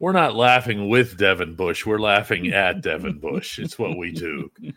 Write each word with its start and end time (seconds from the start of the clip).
We're 0.00 0.12
not 0.12 0.34
laughing 0.34 0.88
with 0.88 1.18
Devin 1.18 1.56
Bush. 1.56 1.84
We're 1.84 1.98
laughing 1.98 2.54
at 2.54 2.80
Devin 2.80 3.18
Bush. 3.18 3.58
It's 3.58 3.78
what 3.78 3.96
we 3.96 4.10
do. 4.10 4.50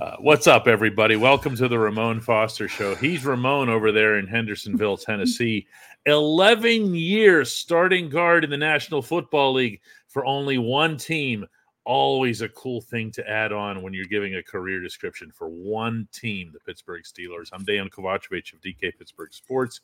Uh, 0.00 0.14
what's 0.20 0.46
up, 0.46 0.68
everybody? 0.68 1.16
Welcome 1.16 1.56
to 1.56 1.66
the 1.66 1.76
Ramon 1.76 2.20
Foster 2.20 2.68
Show. 2.68 2.94
He's 2.94 3.26
Ramon 3.26 3.68
over 3.68 3.90
there 3.90 4.18
in 4.20 4.26
Hendersonville, 4.28 4.96
Tennessee. 4.96 5.66
11 6.06 6.94
years 6.94 7.52
starting 7.52 8.08
guard 8.08 8.44
in 8.44 8.50
the 8.50 8.56
National 8.56 9.02
Football 9.02 9.54
League 9.54 9.80
for 10.06 10.24
only 10.24 10.58
one 10.58 10.96
team. 10.96 11.44
Always 11.84 12.40
a 12.40 12.48
cool 12.50 12.80
thing 12.80 13.10
to 13.10 13.28
add 13.28 13.52
on 13.52 13.82
when 13.82 13.92
you're 13.92 14.04
giving 14.04 14.36
a 14.36 14.42
career 14.44 14.80
description 14.80 15.32
for 15.32 15.48
one 15.48 16.06
team, 16.12 16.52
the 16.52 16.60
Pittsburgh 16.60 17.02
Steelers. 17.02 17.50
I'm 17.52 17.64
Dejan 17.66 17.90
Kovacevic 17.90 18.52
of 18.52 18.60
DK 18.60 18.96
Pittsburgh 18.96 19.34
Sports 19.34 19.80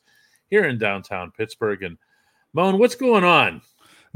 here 0.49 0.63
in 0.63 0.77
downtown 0.77 1.31
Pittsburgh. 1.31 1.83
And 1.83 1.97
Moan, 2.53 2.79
what's 2.79 2.95
going 2.95 3.25
on? 3.25 3.61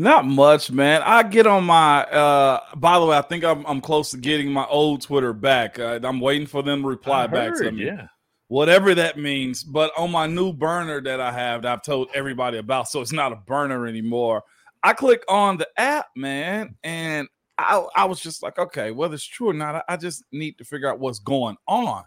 Not 0.02 0.26
much, 0.26 0.72
man. 0.72 1.04
I 1.04 1.22
get 1.22 1.46
on 1.46 1.64
my. 1.66 2.04
uh 2.06 2.60
By 2.76 2.98
the 2.98 3.06
way, 3.06 3.16
I 3.16 3.22
think 3.22 3.44
I'm 3.44 3.64
I'm 3.68 3.80
close 3.80 4.10
to 4.12 4.18
getting 4.18 4.52
my 4.52 4.66
old 4.66 5.04
Twitter 5.04 5.32
back. 5.32 5.78
Uh, 5.78 6.00
I'm 6.02 6.20
waiting 6.20 6.48
for 6.48 6.64
them 6.64 6.82
to 6.82 6.88
reply 6.88 7.26
I 7.26 7.28
back 7.28 7.56
to 7.58 7.72
me. 7.72 7.86
Yeah. 7.86 8.08
whatever 8.48 8.96
that 8.96 9.20
means. 9.20 9.64
But 9.64 9.92
on 9.96 10.10
my 10.10 10.26
new 10.26 10.54
burner 10.54 11.02
that 11.02 11.22
I 11.22 11.32
have, 11.32 11.62
that 11.62 11.72
I've 11.72 11.84
told 11.84 12.10
everybody 12.16 12.58
about, 12.58 12.88
so 12.88 13.02
it's 13.02 13.12
not 13.12 13.32
a 13.32 13.36
burner 13.36 13.86
anymore. 13.86 14.42
I 14.82 14.94
click 14.94 15.24
on 15.30 15.58
the 15.58 15.68
app, 15.78 16.08
man, 16.16 16.76
and 16.84 17.28
I, 17.60 17.86
I 17.96 18.06
was 18.06 18.20
just 18.22 18.42
like, 18.42 18.58
okay, 18.58 18.90
whether 18.90 19.14
it's 19.14 19.24
true 19.24 19.50
or 19.52 19.54
not, 19.54 19.76
I, 19.76 19.84
I 19.90 19.98
just 19.98 20.24
need 20.32 20.58
to 20.58 20.66
figure 20.66 20.90
out 20.90 21.00
what's 21.00 21.20
going 21.20 21.58
on. 21.68 22.04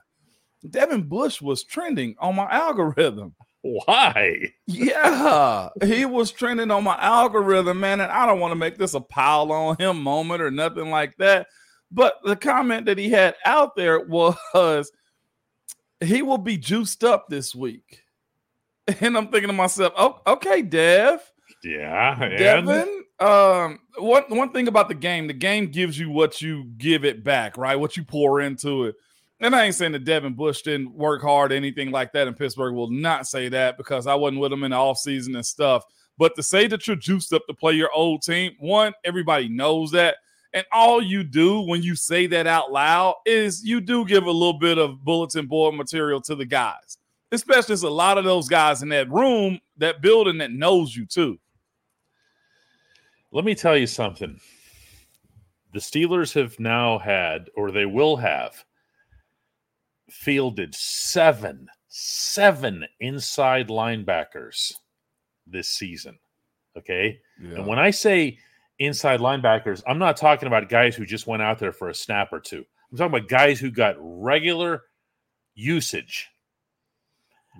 Devin 0.69 1.05
Bush 1.05 1.41
was 1.41 1.63
trending 1.63 2.17
on 2.19 2.35
my 2.35 2.49
algorithm. 2.51 3.37
Why? 3.67 4.53
Yeah, 4.67 5.71
he 5.83 6.05
was 6.05 6.31
trending 6.31 6.71
on 6.71 6.85
my 6.85 6.97
algorithm, 7.01 7.81
man. 7.81 8.01
And 8.01 8.13
I 8.13 8.27
don't 8.27 8.39
want 8.41 8.53
to 8.53 8.57
make 8.57 8.77
this 8.77 8.93
a 8.93 9.01
pile 9.01 9.51
on 9.53 9.77
him 9.79 10.03
moment 10.03 10.43
or 10.43 10.51
nothing 10.51 10.91
like 10.91 11.17
that. 11.17 11.47
But 11.91 12.19
the 12.25 12.37
comment 12.37 12.85
that 12.87 12.99
he 12.99 13.09
had 13.09 13.37
out 13.47 13.75
there 13.75 14.01
was 14.01 14.93
he 16.01 16.21
will 16.21 16.37
be 16.39 16.59
juiced 16.59 17.05
up 17.05 17.29
this 17.29 17.55
week. 17.55 18.03
And 19.01 19.17
I'm 19.17 19.29
thinking 19.29 19.49
to 19.49 19.55
myself, 19.55 19.95
oh, 19.97 20.21
okay, 20.27 20.61
Dev, 20.61 21.21
Yeah. 21.63 22.23
and- 22.23 22.39
Devin. 22.39 23.05
Um, 23.19 23.79
one 23.97 24.25
one 24.29 24.51
thing 24.53 24.69
about 24.69 24.89
the 24.89 24.95
game, 24.95 25.27
the 25.29 25.33
game 25.33 25.69
gives 25.69 25.99
you 25.99 26.11
what 26.11 26.43
you 26.43 26.65
give 26.77 27.05
it 27.07 27.25
back, 27.25 27.57
right? 27.57 27.77
What 27.77 27.97
you 27.97 28.05
pour 28.05 28.43
into 28.43 28.85
it. 28.85 28.97
And 29.41 29.55
I 29.55 29.65
ain't 29.65 29.75
saying 29.75 29.93
that 29.93 30.05
Devin 30.05 30.35
Bush 30.35 30.63
didn't 30.63 30.95
work 30.95 31.23
hard, 31.23 31.53
anything 31.53 31.91
like 31.91 32.13
that 32.13 32.29
in 32.29 32.35
Pittsburgh. 32.35 32.75
Will 32.75 32.91
not 32.91 33.27
say 33.27 33.49
that 33.49 33.77
because 33.77 34.07
I 34.07 34.15
wasn't 34.15 34.41
with 34.41 34.53
him 34.53 34.65
in 34.65 34.71
the 34.71 34.77
offseason 34.77 35.35
and 35.35 35.45
stuff. 35.45 35.85
But 36.17 36.37
to 36.37 36.43
say 36.43 36.67
that 36.69 36.87
you're 36.87 36.97
juiced 36.97 37.33
up 37.33 37.43
to 37.49 37.55
play 37.55 37.73
your 37.73 37.93
old 37.93 38.23
team, 38.23 38.53
one, 38.61 38.93
everybody 39.05 39.49
knows 39.49 39.91
that. 39.91 40.17
And 40.53 40.65
all 40.71 41.03
you 41.03 41.25
do 41.25 41.63
when 41.63 41.83
you 41.83 41.97
say 41.97 42.29
that 42.29 42.47
out 42.47 42.71
loud 42.71 43.17
is 43.27 43.65
you 43.65 43.81
do 43.81 44.05
give 44.05 44.25
a 44.25 44.31
little 44.31 44.59
bit 44.59 44.79
of 44.79 45.05
bulletin 45.05 45.47
board 45.47 45.75
material 45.75 46.21
to 46.23 46.37
the 46.37 46.45
guys, 46.45 46.99
especially 47.33 47.73
it's 47.73 47.83
a 47.83 47.91
lot 47.91 48.19
of 48.19 48.25
those 48.25 48.49
guys 48.49 48.81
in 48.81 48.89
that 48.91 49.11
room, 49.11 49.59
that 49.79 50.01
building 50.01 50.39
that 50.39 50.53
knows 50.53 50.95
you 50.95 51.07
too. 51.07 51.37
Let 53.33 53.45
me 53.45 53.57
tell 53.57 53.77
you 53.77 53.89
something. 53.89 54.39
The 55.73 55.81
Steelers 55.81 56.33
have 56.35 56.61
now 56.61 57.01
had, 57.01 57.51
or 57.57 57.73
they 57.73 57.85
will 57.85 58.15
have, 58.17 58.65
fielded 60.11 60.75
seven, 60.75 61.69
seven 61.89 62.85
inside 63.01 63.69
linebackers 63.69 64.73
this 65.47 65.69
season. 65.69 66.19
Okay. 66.77 67.19
And 67.57 67.67
when 67.67 67.79
I 67.79 67.91
say 67.91 68.39
inside 68.79 69.21
linebackers, 69.21 69.83
I'm 69.87 69.99
not 69.99 70.17
talking 70.17 70.47
about 70.47 70.69
guys 70.69 70.97
who 70.97 71.07
just 71.07 71.27
went 71.27 71.43
out 71.43 71.59
there 71.59 71.73
for 71.73 71.89
a 71.89 71.95
snap 71.95 72.33
or 72.33 72.41
two. 72.41 72.65
I'm 72.91 72.99
talking 72.99 73.17
about 73.17 73.29
guys 73.29 73.61
who 73.61 73.71
got 73.71 73.97
regular 73.99 74.83
usage. 75.55 76.29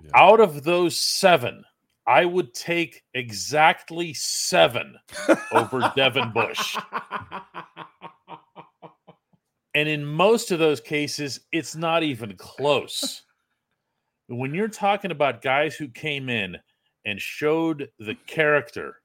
Yeah. 0.03 0.11
Out 0.13 0.39
of 0.39 0.63
those 0.63 0.97
seven, 0.97 1.63
I 2.07 2.25
would 2.25 2.53
take 2.53 3.03
exactly 3.13 4.13
seven 4.13 4.97
over 5.51 5.91
Devin 5.95 6.31
Bush. 6.31 6.77
And 9.75 9.89
in 9.89 10.05
most 10.05 10.51
of 10.51 10.59
those 10.59 10.79
cases, 10.79 11.41
it's 11.51 11.75
not 11.75 12.01
even 12.01 12.35
close. 12.37 13.21
When 14.27 14.55
you're 14.55 14.67
talking 14.69 15.11
about 15.11 15.43
guys 15.43 15.75
who 15.75 15.87
came 15.87 16.29
in 16.29 16.57
and 17.05 17.21
showed 17.21 17.89
the 17.99 18.15
character, 18.25 19.03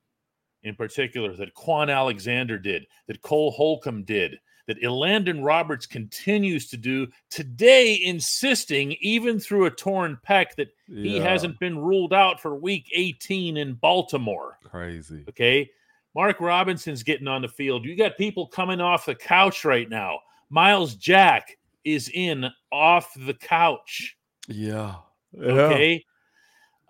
in 0.63 0.75
particular, 0.75 1.37
that 1.37 1.55
Kwon 1.55 1.95
Alexander 1.95 2.59
did, 2.59 2.87
that 3.07 3.21
Cole 3.21 3.51
Holcomb 3.51 4.05
did, 4.05 4.41
that 4.67 4.81
Elandon 4.81 5.45
Roberts 5.45 5.85
continues 5.85 6.71
to 6.71 6.79
do 6.79 7.07
today, 7.29 8.01
insisting, 8.03 8.93
even 9.03 9.39
through 9.39 9.67
a 9.67 9.71
torn 9.71 10.19
pec, 10.27 10.55
that 10.57 10.69
he 10.87 11.19
hasn't 11.19 11.59
been 11.61 11.79
ruled 11.79 12.15
out 12.15 12.41
for 12.41 12.55
week 12.55 12.89
18 12.95 13.59
in 13.59 13.75
Baltimore. 13.75 14.57
crazy. 14.65 15.27
Okay. 15.29 15.71
Mark 16.15 16.41
Robinson's 16.41 17.03
getting 17.03 17.29
on 17.29 17.43
the 17.43 17.49
field. 17.49 17.85
You 17.85 17.95
got 17.95 18.17
people 18.17 18.47
coming 18.47 18.81
off 18.81 19.05
the 19.05 19.15
couch 19.15 19.67
right 19.67 19.91
now. 19.91 20.21
Myles 20.51 20.95
Jack 20.97 21.57
is 21.85 22.11
in 22.13 22.47
off 22.73 23.13
the 23.15 23.35
couch. 23.35 24.17
Yeah. 24.49 24.97
Okay. 25.41 26.05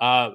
Uh, 0.01 0.31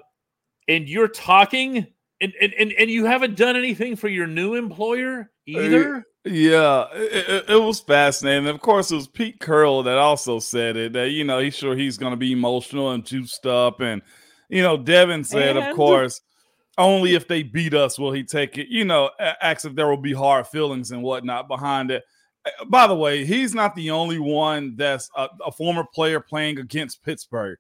and 0.68 0.88
you're 0.88 1.08
talking 1.08 1.88
and, 2.22 2.34
and, 2.42 2.54
and, 2.54 2.72
and 2.80 2.90
you 2.90 3.06
haven't 3.06 3.36
done 3.36 3.56
anything 3.58 3.96
for 3.96 4.08
your 4.08 4.28
new 4.28 4.54
employer 4.56 5.30
either. 5.46 6.06
Yeah, 6.24 6.86
it, 6.94 7.30
it- 7.30 7.50
it 7.50 7.62
was 7.62 7.82
fascinating. 7.82 8.48
Of 8.48 8.60
course, 8.62 8.90
it 8.92 8.96
was 8.96 9.08
Pete 9.08 9.40
Carroll 9.40 9.84
that 9.84 9.98
also 9.98 10.40
said 10.40 10.76
it. 10.78 10.94
That 10.94 11.12
you 11.12 11.24
know 11.24 11.38
he's 11.40 11.56
sure 11.56 11.76
he's 11.76 11.98
going 12.00 12.14
to 12.14 12.18
be 12.18 12.32
emotional 12.32 12.92
and 12.92 13.06
juiced 13.06 13.46
up, 13.46 13.80
and 13.82 14.02
you 14.50 14.64
know 14.64 14.76
Devin 14.78 15.24
said, 15.24 15.56
And- 15.58 15.68
of 15.70 15.76
course, 15.76 16.22
only 16.80 17.14
if 17.14 17.28
they 17.28 17.44
beat 17.44 17.76
us 17.76 18.00
will 18.00 18.12
he 18.12 18.24
take 18.24 18.58
it. 18.58 18.70
You 18.70 18.86
know, 18.86 19.12
a- 19.20 19.46
acts 19.46 19.66
if 19.66 19.76
there 19.76 19.88
will 19.88 19.98
be 19.98 20.14
hard 20.14 20.48
feelings 20.48 20.90
and 20.92 21.04
whatnot 21.04 21.48
behind 21.48 21.92
it. 21.92 22.04
By 22.68 22.88
the 22.88 22.96
way, 22.96 23.26
he's 23.26 23.54
not 23.56 23.76
the 23.76 23.92
only 23.92 24.20
one 24.20 24.76
that's 24.76 25.10
a, 25.16 25.28
a 25.46 25.52
former 25.52 25.84
player 25.84 26.20
playing 26.20 26.60
against 26.60 27.04
Pittsburgh. 27.04 27.58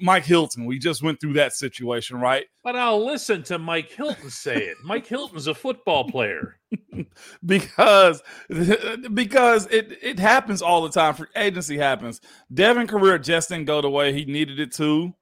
Mike 0.00 0.24
Hilton, 0.24 0.64
we 0.64 0.78
just 0.78 1.02
went 1.02 1.20
through 1.20 1.32
that 1.32 1.54
situation, 1.54 2.20
right? 2.20 2.46
But 2.62 2.76
I'll 2.76 3.04
listen 3.04 3.42
to 3.44 3.58
Mike 3.58 3.90
Hilton 3.90 4.30
say 4.30 4.56
it. 4.56 4.76
Mike 4.84 5.06
Hilton's 5.06 5.48
a 5.48 5.54
football 5.54 6.08
player. 6.08 6.60
because 7.44 8.22
because 9.12 9.66
it 9.66 9.98
it 10.00 10.20
happens 10.20 10.62
all 10.62 10.82
the 10.82 10.90
time. 10.90 11.14
Free 11.14 11.26
agency 11.34 11.78
happens. 11.78 12.20
Devin 12.52 12.86
career 12.86 13.18
just 13.18 13.48
didn't 13.48 13.64
go 13.64 13.80
the 13.80 13.90
way 13.90 14.12
he 14.12 14.24
needed 14.24 14.60
it 14.60 14.72
to 14.74 15.12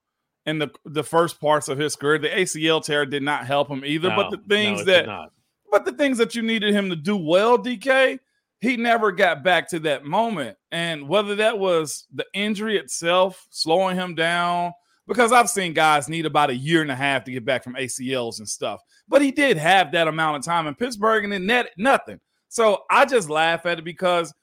in 0.45 0.59
the 0.59 0.69
the 0.85 1.03
first 1.03 1.41
parts 1.41 1.67
of 1.67 1.79
his 1.79 1.95
career. 1.95 2.19
The 2.19 2.29
ACL 2.29 2.83
tear 2.83 3.07
did 3.07 3.23
not 3.23 3.47
help 3.47 3.67
him 3.67 3.83
either. 3.83 4.09
but 4.09 4.29
the 4.29 4.41
things 4.47 4.85
no, 4.85 4.93
that 4.93 5.29
but 5.71 5.85
the 5.85 5.93
things 5.93 6.17
that 6.19 6.35
you 6.35 6.43
needed 6.43 6.73
him 6.73 6.89
to 6.89 6.95
do 6.95 7.17
well, 7.17 7.57
DK, 7.57 8.19
he 8.61 8.77
never 8.77 9.11
got 9.11 9.43
back 9.43 9.67
to 9.69 9.79
that 9.79 10.05
moment. 10.05 10.55
And 10.71 11.09
whether 11.09 11.35
that 11.35 11.57
was 11.57 12.05
the 12.13 12.25
injury 12.33 12.77
itself 12.77 13.47
slowing 13.49 13.95
him 13.95 14.15
down, 14.15 14.71
because 15.07 15.31
I've 15.31 15.49
seen 15.49 15.73
guys 15.73 16.07
need 16.07 16.25
about 16.25 16.51
a 16.51 16.55
year 16.55 16.81
and 16.81 16.91
a 16.91 16.95
half 16.95 17.23
to 17.25 17.31
get 17.31 17.43
back 17.43 17.63
from 17.63 17.73
ACLs 17.73 18.37
and 18.37 18.47
stuff. 18.47 18.81
But 19.07 19.21
he 19.21 19.31
did 19.31 19.57
have 19.57 19.91
that 19.91 20.07
amount 20.07 20.37
of 20.37 20.45
time 20.45 20.67
in 20.67 20.75
Pittsburgh 20.75 21.25
and 21.25 21.33
it 21.33 21.41
net 21.41 21.71
nothing. 21.77 22.19
So 22.49 22.83
I 22.89 23.05
just 23.05 23.29
laugh 23.29 23.65
at 23.65 23.79
it 23.79 23.83
because 23.83 24.33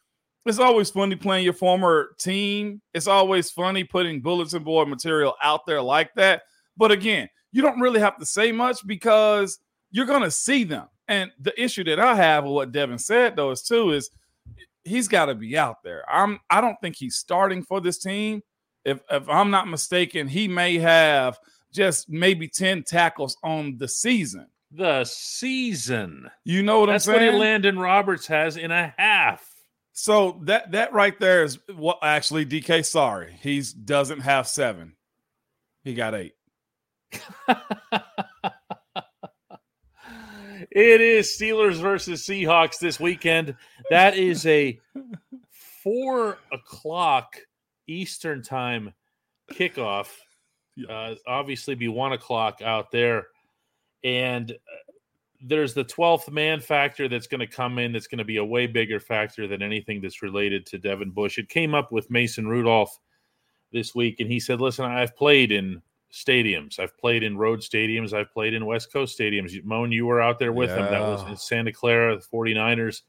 it's 0.44 0.58
always 0.58 0.90
funny 0.90 1.14
playing 1.14 1.44
your 1.44 1.52
former 1.52 2.10
team. 2.18 2.82
It's 2.94 3.06
always 3.06 3.50
funny 3.50 3.84
putting 3.84 4.20
bulletin 4.20 4.64
board 4.64 4.88
material 4.88 5.34
out 5.42 5.64
there 5.66 5.80
like 5.80 6.12
that. 6.16 6.42
But 6.76 6.90
again, 6.90 7.28
you 7.52 7.62
don't 7.62 7.80
really 7.80 8.00
have 8.00 8.18
to 8.18 8.26
say 8.26 8.50
much 8.50 8.86
because 8.86 9.58
you're 9.90 10.06
going 10.06 10.22
to 10.22 10.30
see 10.30 10.64
them. 10.64 10.88
And 11.08 11.30
the 11.40 11.58
issue 11.60 11.84
that 11.84 11.98
I 11.98 12.14
have 12.14 12.44
with 12.44 12.52
what 12.52 12.72
Devin 12.72 12.98
said 12.98 13.36
though 13.36 13.50
is 13.50 13.62
too 13.62 13.92
is 13.92 14.10
he's 14.88 15.08
got 15.08 15.26
to 15.26 15.34
be 15.34 15.56
out 15.56 15.82
there. 15.82 16.04
I'm 16.10 16.40
I 16.50 16.60
don't 16.60 16.76
think 16.80 16.96
he's 16.96 17.16
starting 17.16 17.62
for 17.62 17.80
this 17.80 17.98
team. 17.98 18.42
If 18.84 19.00
if 19.10 19.28
I'm 19.28 19.50
not 19.50 19.68
mistaken, 19.68 20.28
he 20.28 20.48
may 20.48 20.78
have 20.78 21.38
just 21.72 22.08
maybe 22.08 22.48
10 22.48 22.84
tackles 22.84 23.36
on 23.42 23.76
the 23.76 23.88
season. 23.88 24.46
The 24.70 25.04
season. 25.04 26.30
You 26.44 26.62
know 26.62 26.80
what 26.80 26.86
That's 26.86 27.06
I'm 27.08 27.14
saying? 27.14 27.26
That's 27.26 27.34
what? 27.34 27.40
Landon 27.40 27.78
Roberts 27.78 28.26
has 28.26 28.56
in 28.56 28.70
a 28.70 28.94
half. 28.96 29.46
So 29.92 30.40
that 30.42 30.72
that 30.72 30.92
right 30.92 31.18
there 31.18 31.42
is 31.42 31.58
what 31.74 31.98
actually 32.02 32.46
DK 32.46 32.84
sorry. 32.84 33.36
He's 33.40 33.72
doesn't 33.72 34.20
have 34.20 34.46
7. 34.46 34.94
He 35.82 35.94
got 35.94 36.14
8. 36.14 36.34
it 40.70 41.00
is 41.00 41.36
Steelers 41.38 41.80
versus 41.80 42.26
Seahawks 42.26 42.78
this 42.78 43.00
weekend. 43.00 43.54
That 43.90 44.16
is 44.16 44.46
a 44.46 44.78
four 45.82 46.38
o'clock 46.52 47.36
Eastern 47.86 48.42
time 48.42 48.92
kickoff. 49.50 50.08
Uh, 50.88 51.14
obviously, 51.26 51.74
be 51.74 51.88
one 51.88 52.12
o'clock 52.12 52.60
out 52.62 52.90
there, 52.90 53.28
and 54.04 54.52
uh, 54.52 54.92
there's 55.40 55.74
the 55.74 55.84
12th 55.84 56.30
man 56.30 56.60
factor 56.60 57.08
that's 57.08 57.26
going 57.26 57.40
to 57.40 57.46
come 57.46 57.78
in 57.78 57.92
that's 57.92 58.06
going 58.06 58.18
to 58.18 58.24
be 58.24 58.36
a 58.36 58.44
way 58.44 58.66
bigger 58.66 59.00
factor 59.00 59.46
than 59.46 59.62
anything 59.62 60.00
that's 60.00 60.22
related 60.22 60.66
to 60.66 60.78
Devin 60.78 61.10
Bush. 61.10 61.38
It 61.38 61.48
came 61.48 61.74
up 61.74 61.92
with 61.92 62.10
Mason 62.10 62.46
Rudolph 62.46 62.96
this 63.72 63.94
week, 63.94 64.20
and 64.20 64.30
he 64.30 64.40
said, 64.40 64.60
Listen, 64.60 64.84
I've 64.84 65.16
played 65.16 65.52
in 65.52 65.82
stadiums. 66.12 66.78
I've 66.78 66.96
played 66.98 67.22
in 67.22 67.36
road 67.36 67.60
stadiums. 67.60 68.12
I've 68.12 68.32
played 68.32 68.54
in 68.54 68.64
West 68.66 68.92
Coast 68.92 69.18
stadiums. 69.18 69.52
Moan, 69.64 69.92
you 69.92 70.06
were 70.06 70.20
out 70.20 70.38
there 70.38 70.52
with 70.52 70.70
yeah. 70.70 70.76
him. 70.76 70.84
That 70.84 71.00
was 71.00 71.28
in 71.28 71.36
Santa 71.36 71.72
Clara, 71.72 72.16
the 72.16 72.24
49ers. 72.24 73.02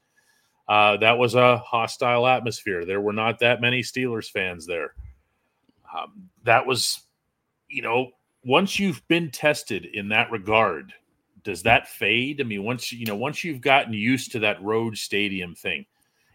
Uh, 0.68 0.96
that 0.98 1.18
was 1.18 1.34
a 1.34 1.58
hostile 1.58 2.26
atmosphere. 2.26 2.84
There 2.84 3.00
were 3.00 3.12
not 3.12 3.40
that 3.40 3.60
many 3.60 3.82
Steelers 3.82 4.30
fans 4.30 4.66
there. 4.66 4.94
Um, 5.92 6.30
that 6.44 6.66
was, 6.66 7.00
you 7.68 7.82
know, 7.82 8.12
once 8.44 8.78
you've 8.78 9.06
been 9.08 9.30
tested 9.30 9.84
in 9.84 10.08
that 10.10 10.30
regard, 10.30 10.92
does 11.42 11.62
that 11.64 11.88
fade? 11.88 12.40
I 12.40 12.44
mean, 12.44 12.62
once 12.62 12.92
you 12.92 13.06
know, 13.06 13.16
once 13.16 13.42
you've 13.42 13.60
gotten 13.60 13.92
used 13.92 14.32
to 14.32 14.38
that 14.40 14.62
road 14.62 14.96
stadium 14.96 15.54
thing, 15.54 15.86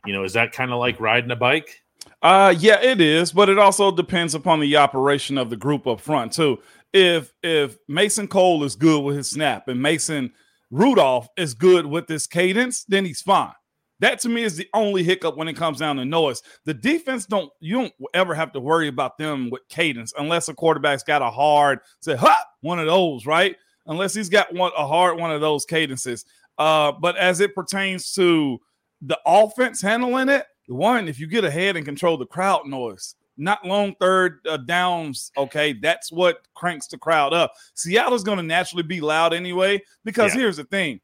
you 0.06 0.14
know, 0.14 0.24
is 0.24 0.34
that 0.34 0.52
kind 0.52 0.72
of 0.72 0.80
like 0.80 1.00
riding 1.00 1.32
a 1.32 1.36
bike? 1.36 1.82
Uh 2.22 2.54
yeah, 2.58 2.82
it 2.82 3.02
is, 3.02 3.32
but 3.32 3.50
it 3.50 3.60
also 3.60 3.92
depends 3.92 4.36
upon 4.36 4.60
the 4.60 4.78
operation 4.78 5.38
of 5.38 5.50
the 5.50 5.58
group 5.58 5.86
up 5.88 6.00
front 6.00 6.34
too. 6.34 6.60
If 6.94 7.34
if 7.44 7.78
Mason 7.88 8.28
Cole 8.28 8.64
is 8.64 8.76
good 8.76 9.04
with 9.04 9.18
his 9.18 9.30
snap 9.30 9.68
and 9.68 9.82
Mason 9.82 10.32
Rudolph 10.72 11.28
is 11.38 11.54
good 11.54 11.86
with 11.86 12.08
this 12.08 12.28
cadence, 12.28 12.84
then 12.86 13.06
he's 13.06 13.22
fine. 13.22 13.54
That 14.00 14.20
to 14.22 14.30
me 14.30 14.44
is 14.44 14.58
the 14.58 14.68
only 14.74 15.04
hiccup 15.04 15.38
when 15.38 15.48
it 15.48 15.54
comes 15.54 15.80
down 15.80 15.96
to 15.98 16.06
noise. 16.06 16.42
The 16.66 16.74
defense 16.74 17.26
don't 17.26 17.52
you 17.60 17.76
don't 17.76 17.94
ever 18.14 18.34
have 18.34 18.52
to 18.54 18.60
worry 18.60 18.88
about 18.88 19.18
them 19.18 19.50
with 19.50 19.62
cadence 19.70 20.14
unless 20.18 20.50
a 20.50 20.54
quarterback's 20.54 21.04
got 21.04 21.22
a 21.22 21.30
hard 21.30 21.80
say 22.02 22.16
ha 22.16 22.44
one 22.62 22.80
of 22.80 22.88
those 22.88 23.26
right 23.26 23.56
unless 23.86 24.14
he's 24.14 24.30
got 24.30 24.54
one 24.54 24.72
a 24.78 24.86
hard 24.86 25.18
one 25.18 25.32
of 25.32 25.42
those 25.42 25.66
cadences. 25.66 26.26
Uh, 26.58 26.92
but 26.92 27.18
as 27.18 27.40
it 27.40 27.54
pertains 27.56 28.14
to 28.14 28.58
the 29.02 29.20
offense 29.26 29.82
handling 29.82 30.30
it, 30.30 30.46
one 30.68 31.08
if 31.08 31.20
you 31.20 31.28
get 31.28 31.44
ahead 31.44 31.76
and 31.76 31.86
control 31.86 32.18
the 32.18 32.26
crowd 32.26 32.66
noise, 32.66 33.16
not 33.38 33.66
long 33.66 33.96
third 34.00 34.40
uh, 34.48 34.58
downs. 34.58 35.32
Okay, 35.38 35.74
that's 35.74 36.12
what 36.12 36.42
cranks 36.54 36.88
the 36.88 36.98
crowd 36.98 37.34
up. 37.34 37.54
Seattle's 37.74 38.24
going 38.24 38.38
to 38.38 38.44
naturally 38.44 38.84
be 38.84 39.02
loud 39.02 39.34
anyway 39.34 39.82
because 40.04 40.34
yeah. 40.34 40.42
here's 40.42 40.58
the 40.58 40.64
thing: 40.66 41.00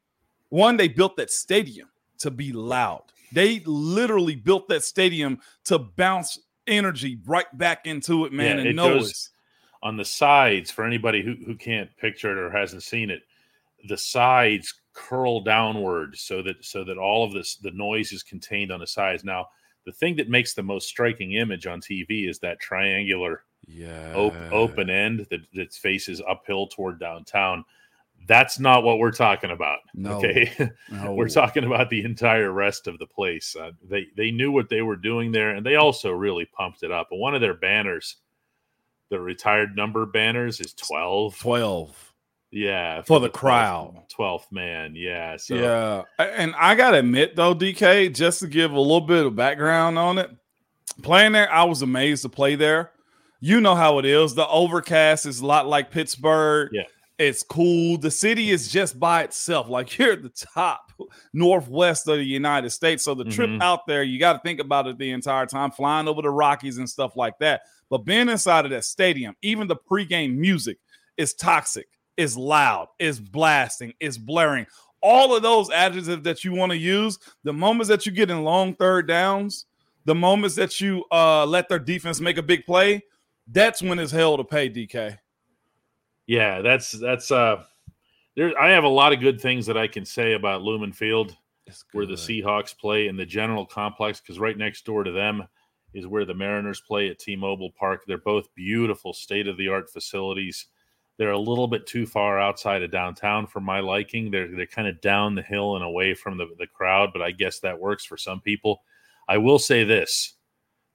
one, 0.49 0.77
they 0.77 0.87
built 0.87 1.17
that 1.17 1.31
stadium 1.31 1.89
to 2.19 2.31
be 2.31 2.51
loud. 2.51 3.03
They 3.33 3.61
literally 3.65 4.35
built 4.35 4.67
that 4.69 4.83
stadium 4.83 5.39
to 5.65 5.79
bounce 5.79 6.39
energy 6.67 7.19
right 7.25 7.45
back 7.57 7.87
into 7.87 8.25
it, 8.25 8.33
man, 8.33 8.57
yeah, 8.57 8.61
and 8.61 8.69
it 8.69 8.75
noise. 8.75 9.01
Goes 9.01 9.29
on 9.83 9.97
the 9.97 10.05
sides 10.05 10.69
for 10.69 10.85
anybody 10.85 11.23
who, 11.23 11.35
who 11.45 11.55
can't 11.55 11.89
picture 11.97 12.31
it 12.31 12.37
or 12.37 12.51
hasn't 12.51 12.83
seen 12.83 13.09
it. 13.09 13.23
The 13.87 13.97
sides 13.97 14.75
curl 14.93 15.41
downward 15.41 16.17
so 16.17 16.41
that 16.41 16.63
so 16.63 16.83
that 16.83 16.97
all 16.97 17.23
of 17.23 17.33
this 17.33 17.55
the 17.55 17.71
noise 17.71 18.11
is 18.11 18.23
contained 18.23 18.71
on 18.71 18.79
the 18.79 18.87
sides. 18.87 19.23
Now, 19.23 19.47
the 19.85 19.91
thing 19.91 20.15
that 20.17 20.29
makes 20.29 20.53
the 20.53 20.63
most 20.63 20.87
striking 20.87 21.33
image 21.33 21.67
on 21.67 21.81
TV 21.81 22.29
is 22.29 22.39
that 22.39 22.59
triangular 22.59 23.43
yeah. 23.67 24.13
op- 24.15 24.51
open 24.51 24.89
end 24.89 25.27
that, 25.29 25.41
that 25.53 25.73
faces 25.73 26.21
uphill 26.27 26.67
toward 26.67 26.99
downtown 26.99 27.63
that's 28.27 28.59
not 28.59 28.83
what 28.83 28.99
we're 28.99 29.11
talking 29.11 29.51
about. 29.51 29.79
No, 29.93 30.17
okay, 30.17 30.51
no. 30.91 31.13
we're 31.13 31.29
talking 31.29 31.63
about 31.63 31.89
the 31.89 32.03
entire 32.03 32.51
rest 32.51 32.87
of 32.87 32.99
the 32.99 33.07
place. 33.07 33.55
Uh, 33.55 33.71
they 33.83 34.07
they 34.15 34.31
knew 34.31 34.51
what 34.51 34.69
they 34.69 34.81
were 34.81 34.95
doing 34.95 35.31
there, 35.31 35.51
and 35.51 35.65
they 35.65 35.75
also 35.75 36.11
really 36.11 36.45
pumped 36.45 36.83
it 36.83 36.91
up. 36.91 37.07
And 37.11 37.19
one 37.19 37.35
of 37.35 37.41
their 37.41 37.53
banners, 37.53 38.17
the 39.09 39.19
retired 39.19 39.75
number 39.75 40.05
banners, 40.05 40.59
is 40.59 40.73
twelve. 40.73 41.37
Twelve. 41.39 42.10
Yeah, 42.51 43.01
for, 43.01 43.05
for 43.05 43.19
the, 43.19 43.27
the 43.27 43.33
crowd, 43.33 44.03
twelfth 44.09 44.51
man. 44.51 44.93
Yeah, 44.95 45.37
so. 45.37 45.55
yeah. 45.55 46.03
And 46.19 46.53
I 46.57 46.75
gotta 46.75 46.99
admit 46.99 47.35
though, 47.35 47.55
DK, 47.55 48.13
just 48.13 48.39
to 48.39 48.47
give 48.47 48.71
a 48.71 48.79
little 48.79 49.01
bit 49.01 49.25
of 49.25 49.35
background 49.35 49.97
on 49.97 50.17
it, 50.17 50.29
playing 51.01 51.31
there, 51.31 51.51
I 51.51 51.63
was 51.63 51.81
amazed 51.81 52.23
to 52.23 52.29
play 52.29 52.55
there. 52.55 52.91
You 53.39 53.61
know 53.61 53.73
how 53.73 53.99
it 53.99 54.05
is. 54.05 54.35
The 54.35 54.47
overcast 54.47 55.25
is 55.25 55.39
a 55.39 55.45
lot 55.45 55.67
like 55.67 55.91
Pittsburgh. 55.91 56.69
Yeah 56.73 56.83
it's 57.21 57.43
cool. 57.43 57.99
The 57.99 58.09
city 58.09 58.49
is 58.49 58.67
just 58.67 58.99
by 58.99 59.23
itself. 59.23 59.69
Like 59.69 59.95
you're 59.97 60.13
at 60.13 60.23
the 60.23 60.29
top 60.29 60.91
northwest 61.33 62.07
of 62.07 62.17
the 62.17 62.23
United 62.23 62.71
States. 62.71 63.03
So 63.03 63.13
the 63.13 63.23
mm-hmm. 63.23 63.31
trip 63.31 63.61
out 63.61 63.85
there, 63.85 64.03
you 64.03 64.19
got 64.19 64.33
to 64.33 64.39
think 64.39 64.59
about 64.59 64.87
it 64.87 64.97
the 64.97 65.11
entire 65.11 65.45
time, 65.45 65.71
flying 65.71 66.07
over 66.07 66.21
the 66.21 66.31
Rockies 66.31 66.79
and 66.79 66.89
stuff 66.89 67.15
like 67.15 67.37
that. 67.39 67.61
But 67.89 68.05
being 68.05 68.29
inside 68.29 68.65
of 68.65 68.71
that 68.71 68.85
stadium, 68.85 69.35
even 69.41 69.67
the 69.67 69.75
pregame 69.75 70.35
music 70.35 70.77
is 71.17 71.33
toxic, 71.33 71.87
is 72.17 72.37
loud, 72.37 72.87
is 72.99 73.19
blasting, 73.19 73.93
is 73.99 74.17
blaring. 74.17 74.65
All 75.01 75.35
of 75.35 75.41
those 75.41 75.71
adjectives 75.71 76.07
that 76.23 76.43
you 76.43 76.53
want 76.53 76.71
to 76.71 76.77
use, 76.77 77.17
the 77.43 77.53
moments 77.53 77.89
that 77.89 78.05
you 78.05 78.11
get 78.11 78.29
in 78.29 78.43
long 78.43 78.75
third 78.75 79.07
downs, 79.07 79.65
the 80.05 80.15
moments 80.15 80.55
that 80.55 80.79
you 80.79 81.05
uh, 81.11 81.45
let 81.45 81.69
their 81.69 81.79
defense 81.79 82.21
make 82.21 82.37
a 82.37 82.43
big 82.43 82.65
play, 82.65 83.03
that's 83.47 83.81
when 83.81 83.99
it's 83.99 84.11
hell 84.11 84.37
to 84.37 84.43
pay, 84.43 84.69
DK. 84.69 85.17
Yeah, 86.27 86.61
that's 86.61 86.91
that's 86.91 87.31
uh 87.31 87.63
there 88.35 88.57
I 88.59 88.69
have 88.69 88.83
a 88.83 88.89
lot 88.89 89.11
of 89.11 89.19
good 89.19 89.41
things 89.41 89.65
that 89.65 89.77
I 89.77 89.87
can 89.87 90.05
say 90.05 90.33
about 90.33 90.61
Lumen 90.61 90.93
Field 90.93 91.35
where 91.93 92.05
the 92.05 92.13
Seahawks 92.13 92.77
play 92.77 93.07
in 93.07 93.15
the 93.15 93.25
general 93.25 93.65
complex 93.65 94.19
because 94.19 94.39
right 94.39 94.57
next 94.57 94.85
door 94.85 95.03
to 95.03 95.11
them 95.11 95.47
is 95.93 96.07
where 96.07 96.25
the 96.25 96.33
Mariners 96.33 96.81
play 96.81 97.09
at 97.09 97.19
T-Mobile 97.19 97.71
Park. 97.77 98.03
They're 98.07 98.17
both 98.17 98.53
beautiful 98.55 99.13
state-of-the-art 99.13 99.89
facilities. 99.89 100.67
They're 101.21 101.29
a 101.29 101.37
little 101.37 101.67
bit 101.67 101.85
too 101.85 102.07
far 102.07 102.39
outside 102.39 102.81
of 102.81 102.89
downtown 102.89 103.45
for 103.45 103.59
my 103.59 103.79
liking. 103.79 104.31
They're 104.31 104.47
they're 104.47 104.65
kind 104.65 104.87
of 104.87 104.99
down 105.01 105.35
the 105.35 105.43
hill 105.43 105.75
and 105.75 105.85
away 105.85 106.15
from 106.15 106.35
the, 106.35 106.47
the 106.57 106.65
crowd, 106.65 107.11
but 107.13 107.21
I 107.21 107.29
guess 107.29 107.59
that 107.59 107.79
works 107.79 108.03
for 108.03 108.17
some 108.17 108.41
people. 108.41 108.81
I 109.29 109.37
will 109.37 109.59
say 109.59 109.83
this 109.83 110.33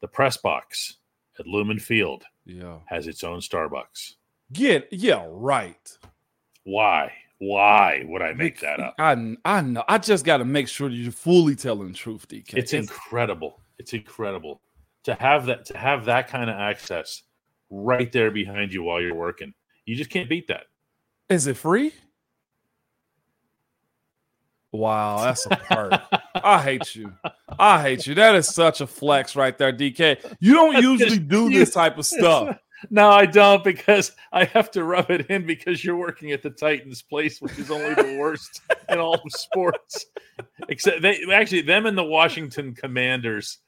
the 0.00 0.08
press 0.08 0.36
box 0.36 0.96
at 1.38 1.46
Lumen 1.46 1.78
Field 1.78 2.24
yeah. 2.44 2.78
has 2.86 3.06
its 3.06 3.22
own 3.22 3.38
Starbucks. 3.38 4.14
Get 4.52 4.88
yeah, 4.90 5.24
right. 5.28 5.96
Why? 6.64 7.12
Why 7.38 8.04
would 8.08 8.20
I 8.20 8.32
make 8.32 8.58
that 8.62 8.80
up? 8.80 8.96
I 8.98 9.36
I 9.44 9.60
know. 9.60 9.84
I 9.86 9.98
just 9.98 10.24
got 10.24 10.38
to 10.38 10.44
make 10.44 10.66
sure 10.66 10.88
you're 10.88 11.12
fully 11.12 11.54
telling 11.54 11.92
the 11.92 11.94
truth, 11.94 12.26
DK. 12.26 12.48
It's, 12.48 12.72
it's 12.72 12.72
incredible. 12.72 13.60
It's 13.78 13.92
incredible 13.92 14.60
to 15.04 15.14
have 15.14 15.46
that 15.46 15.66
to 15.66 15.78
have 15.78 16.06
that 16.06 16.26
kind 16.26 16.50
of 16.50 16.56
access 16.56 17.22
right 17.70 18.10
there 18.10 18.32
behind 18.32 18.72
you 18.72 18.82
while 18.82 19.00
you're 19.00 19.14
working. 19.14 19.54
You 19.86 19.96
just 19.96 20.10
can't 20.10 20.28
beat 20.28 20.48
that. 20.48 20.64
Is 21.28 21.46
it 21.46 21.56
free? 21.56 21.92
Wow, 24.72 25.24
that's 25.24 25.46
a 25.46 25.50
part. 25.50 26.02
I 26.34 26.62
hate 26.62 26.94
you. 26.94 27.12
I 27.58 27.80
hate 27.80 28.06
you. 28.06 28.14
That 28.14 28.34
is 28.34 28.48
such 28.48 28.80
a 28.80 28.86
flex 28.86 29.34
right 29.34 29.56
there, 29.56 29.72
DK. 29.72 30.36
You 30.40 30.54
don't 30.54 30.82
usually 30.82 31.18
do 31.18 31.48
this 31.48 31.72
type 31.72 31.98
of 31.98 32.04
stuff. 32.04 32.58
No, 32.90 33.08
I 33.08 33.24
don't 33.24 33.64
because 33.64 34.12
I 34.32 34.44
have 34.44 34.70
to 34.72 34.84
rub 34.84 35.10
it 35.10 35.30
in 35.30 35.46
because 35.46 35.82
you're 35.82 35.96
working 35.96 36.32
at 36.32 36.42
the 36.42 36.50
Titans 36.50 37.00
place, 37.00 37.40
which 37.40 37.58
is 37.58 37.70
only 37.70 37.94
the 37.94 38.18
worst 38.20 38.60
in 38.90 38.98
all 38.98 39.14
of 39.14 39.32
sports. 39.32 40.04
Except 40.68 41.00
they 41.00 41.22
actually 41.32 41.62
them 41.62 41.86
and 41.86 41.96
the 41.96 42.04
Washington 42.04 42.74
Commanders 42.74 43.58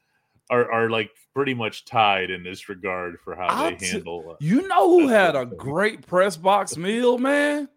are 0.49 0.71
are 0.71 0.89
like 0.89 1.11
pretty 1.35 1.53
much 1.53 1.85
tied 1.85 2.29
in 2.29 2.43
this 2.43 2.69
regard 2.69 3.19
for 3.23 3.35
how 3.35 3.47
I'll 3.47 3.77
they 3.77 3.87
handle. 3.87 4.31
Uh, 4.31 4.35
you 4.39 4.67
know 4.67 4.99
who 4.99 5.07
had 5.07 5.35
a 5.35 5.45
great 5.45 6.05
press 6.05 6.37
box 6.37 6.77
meal, 6.77 7.17
man? 7.17 7.69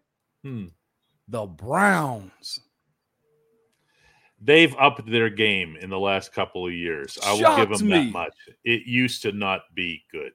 Hmm. 0.43 0.65
The 1.27 1.45
Browns. 1.45 2.59
They've 4.41 4.75
upped 4.77 5.09
their 5.09 5.29
game 5.29 5.77
in 5.79 5.89
the 5.89 5.99
last 5.99 6.33
couple 6.33 6.67
of 6.67 6.73
years. 6.73 7.17
I 7.25 7.33
will 7.33 7.55
give 7.55 7.77
them 7.77 7.87
me. 7.87 8.05
that 8.05 8.11
much. 8.11 8.33
It 8.65 8.85
used 8.85 9.21
to 9.21 9.31
not 9.31 9.61
be 9.73 10.03
good. 10.11 10.33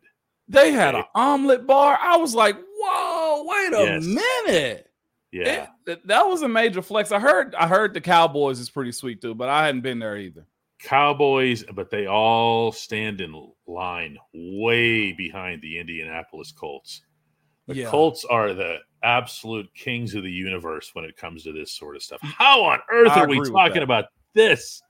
They 0.49 0.73
had 0.73 0.95
an 0.95 1.05
omelet 1.15 1.67
bar. 1.67 1.99
I 2.01 2.17
was 2.17 2.35
like, 2.35 2.57
whoa, 2.57 3.45
wait 3.47 3.75
a 3.75 3.85
yes. 3.85 4.05
minute. 4.05 4.91
Yeah. 5.31 5.67
It, 5.87 6.07
that 6.07 6.23
was 6.23 6.41
a 6.41 6.49
major 6.49 6.81
flex. 6.81 7.13
I 7.13 7.21
heard 7.21 7.55
I 7.55 7.67
heard 7.67 7.93
the 7.93 8.01
Cowboys 8.01 8.61
is 8.61 8.71
pretty 8.71 8.93
sweet 8.93 9.21
too, 9.21 9.35
but 9.35 9.51
I 9.51 9.67
hadn't 9.67 9.83
been 9.83 9.99
there 9.99 10.17
either. 10.17 10.47
Cowboys, 10.79 11.65
but 11.75 11.91
they 11.91 12.07
all 12.07 12.73
stand 12.73 13.21
in 13.21 13.51
line 13.67 14.17
way 14.33 15.13
behind 15.13 15.63
the 15.63 15.79
Indianapolis 15.79 16.53
Colts. 16.53 17.03
The 17.67 17.75
yeah. 17.77 17.91
Colts 17.91 18.25
are 18.25 18.55
the 18.55 18.79
absolute 19.03 19.73
kings 19.75 20.15
of 20.15 20.23
the 20.23 20.31
universe 20.31 20.91
when 20.95 21.05
it 21.05 21.17
comes 21.17 21.45
to 21.45 21.53
this 21.53 21.73
sort 21.73 21.97
of 21.97 22.03
stuff. 22.03 22.21
How 22.23 22.63
on 22.65 22.81
earth 22.91 23.13
I 23.13 23.23
are 23.23 23.29
we 23.29 23.41
talking 23.51 23.83
about 23.83 24.07
this? 24.35 24.83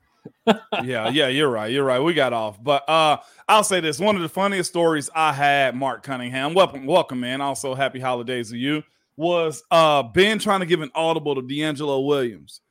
yeah, 0.83 1.09
yeah, 1.09 1.27
you're 1.27 1.49
right. 1.49 1.71
You're 1.71 1.83
right. 1.83 1.99
We 1.99 2.13
got 2.13 2.33
off. 2.33 2.61
But 2.61 2.87
uh 2.87 3.17
I'll 3.47 3.63
say 3.63 3.79
this. 3.79 3.99
One 3.99 4.15
of 4.15 4.21
the 4.21 4.29
funniest 4.29 4.69
stories 4.69 5.09
I 5.13 5.33
had, 5.33 5.75
Mark 5.75 6.03
Cunningham. 6.03 6.53
Welcome, 6.53 6.85
welcome, 6.85 7.19
man. 7.19 7.41
Also, 7.41 7.75
happy 7.75 7.99
holidays 7.99 8.49
to 8.51 8.57
you. 8.57 8.83
Was 9.17 9.63
uh 9.71 10.03
Ben 10.03 10.39
trying 10.39 10.61
to 10.61 10.65
give 10.65 10.81
an 10.81 10.91
audible 10.95 11.35
to 11.35 11.41
DeAngelo 11.41 12.05
Williams. 12.05 12.61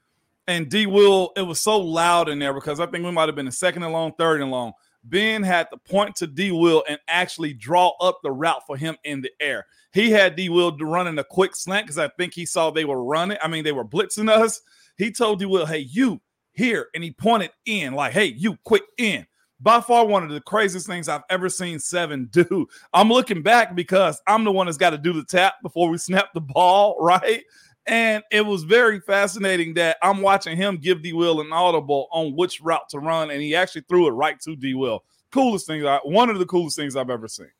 And 0.49 0.71
D 0.71 0.87
Will, 0.87 1.31
it 1.37 1.43
was 1.43 1.61
so 1.61 1.79
loud 1.79 2.31
in 2.31 2.39
there 2.39 2.55
because 2.55 2.81
I 2.81 2.87
think 2.87 3.05
we 3.05 3.13
might 3.13 3.29
have 3.29 3.37
been 3.37 3.49
a 3.49 3.53
second 3.53 3.83
and 3.83 3.93
long, 3.93 4.15
third 4.19 4.41
and 4.41 4.51
long. 4.51 4.73
Ben 5.05 5.43
had 5.43 5.69
to 5.71 5.77
point 5.77 6.17
to 6.17 6.27
D 6.27 6.53
Will 6.53 6.83
and 6.89 6.99
actually 7.07 7.53
draw 7.53 7.93
up 8.01 8.19
the 8.23 8.31
route 8.31 8.63
for 8.67 8.77
him 8.77 8.97
in 9.05 9.21
the 9.21 9.31
air. 9.41 9.67
He 9.93 10.11
had 10.11 10.37
D 10.37 10.49
Will 10.49 10.77
running 10.79 11.19
a 11.19 11.25
quick 11.25 11.55
slant 11.55 11.87
because 11.87 11.99
I 11.99 12.09
think 12.09 12.33
he 12.33 12.47
saw 12.47 12.71
they 12.71 12.87
were 12.87 13.05
running. 13.05 13.37
I 13.43 13.49
mean, 13.49 13.63
they 13.63 13.73
were 13.73 13.85
blitzing 13.85 14.31
us. 14.31 14.63
He 14.97 15.13
told 15.13 15.39
D 15.39 15.45
Will, 15.45 15.67
"Hey, 15.67 15.81
you 15.81 16.19
here," 16.53 16.89
and 16.95 17.05
he 17.05 17.13
pointed 17.13 17.51
in 17.67 17.93
like, 17.93 18.15
"Hey, 18.15 18.27
you 18.27 18.57
quick 18.65 18.85
in." 18.97 19.27
By 19.61 19.81
far, 19.81 20.07
one 20.07 20.23
of 20.23 20.31
the 20.31 20.41
craziest 20.41 20.87
things 20.87 21.09
I've 21.09 21.25
ever 21.31 21.49
seen 21.49 21.81
Seven 21.81 22.29
do. 22.31 22.69
I'm 22.95 23.09
looking 23.09 23.43
back 23.43 23.75
because 23.75 24.21
I'm 24.27 24.45
the 24.45 24.53
one 24.53 24.67
that's 24.67 24.79
got 24.79 24.91
to 24.91 24.99
do 24.99 25.13
the 25.13 25.25
tap 25.25 25.55
before 25.63 25.89
we 25.91 25.99
snap 25.99 26.29
the 26.33 26.41
ball, 26.41 26.97
right? 27.01 27.43
And 27.89 28.23
it 28.31 28.45
was 28.45 28.65
very 28.65 29.01
fascinating 29.01 29.75
that 29.75 29.97
I'm 30.03 30.21
watching 30.21 30.57
him 30.57 30.77
give 30.77 31.03
D 31.03 31.15
Will 31.15 31.41
an 31.41 31.53
audible 31.53 32.09
on 32.13 32.37
which 32.37 32.61
route 32.61 32.89
to 32.91 32.99
run, 32.99 33.31
and 33.31 33.41
he 33.41 33.57
actually 33.57 33.85
threw 33.89 34.07
it 34.07 34.13
right 34.13 34.39
to 34.41 34.55
D 34.55 34.75
Will. 34.75 35.05
Coolest 35.33 35.67
thing, 35.67 35.87
I, 35.87 35.99
one 36.05 36.29
of 36.29 36.39
the 36.39 36.47
coolest 36.47 36.77
things 36.77 36.97
I've 36.97 37.11
ever 37.11 37.29
seen. 37.29 37.51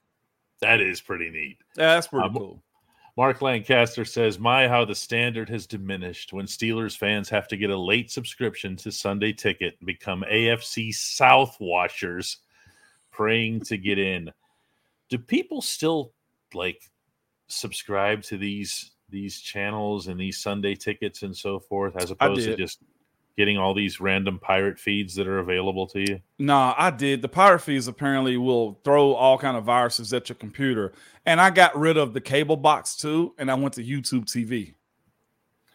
That 0.61 0.81
is 0.81 1.01
pretty 1.01 1.31
neat. 1.31 1.59
Yeah, 1.77 1.95
that's 1.95 2.09
pretty 2.09 2.29
um, 2.29 2.35
cool. 2.35 2.63
Mark 3.17 3.43
Lancaster 3.43 4.05
says, 4.05 4.39
My, 4.39 4.69
how 4.69 4.85
the 4.85 4.95
standard 4.95 5.49
has 5.49 5.67
diminished 5.67 6.33
when 6.33 6.47
Steelers 6.47 6.97
fans 6.97 7.29
have 7.29 7.49
to 7.49 7.57
get 7.57 7.71
a 7.71 7.77
late 7.77 8.11
subscription 8.11 8.77
to 8.77 8.93
Sunday 8.93 9.33
Ticket 9.33 9.77
and 9.81 9.87
become 9.87 10.25
AFC 10.31 10.95
South 10.95 11.57
watchers 11.59 12.39
praying 13.11 13.63
to 13.63 13.77
get 13.77 13.99
in. 13.99 14.31
Do 15.09 15.19
people 15.19 15.63
still 15.63 16.13
like 16.55 16.81
subscribe 17.49 18.23
to 18.23 18.37
these 18.37 18.93
these 19.11 19.41
channels 19.41 20.09
and 20.09 20.19
these 20.19 20.39
Sunday 20.39 20.75
tickets 20.75 21.23
and 21.23 21.37
so 21.37 21.59
forth 21.59 21.97
as 21.97 22.11
opposed 22.11 22.45
to 22.45 22.57
just 22.57 22.81
getting 23.37 23.57
all 23.57 23.73
these 23.73 24.01
random 24.01 24.39
pirate 24.39 24.79
feeds 24.79 25.15
that 25.15 25.27
are 25.27 25.39
available 25.39 25.87
to 25.87 26.01
you? 26.01 26.21
No, 26.39 26.75
I 26.77 26.91
did. 26.91 27.23
The 27.23 27.29
pirate 27.29 27.61
feeds 27.61 27.87
apparently 27.87 28.37
will 28.37 28.81
throw 28.85 29.13
all 29.15 29.39
kind 29.39 29.57
of 29.57 29.65
viruses 29.65 30.13
at 30.13 30.29
your 30.29 30.37
computer, 30.37 30.93
and 31.25 31.41
I 31.41 31.51
got 31.51 31.79
rid 31.79 31.97
of 31.97 32.15
the 32.15 32.21
cable 32.21 32.57
box 32.57 32.97
too, 32.97 33.35
and 33.39 33.51
I 33.51 33.55
went 33.55 33.75
to 33.75 33.85
YouTube 33.85 34.25
TV. 34.25 34.75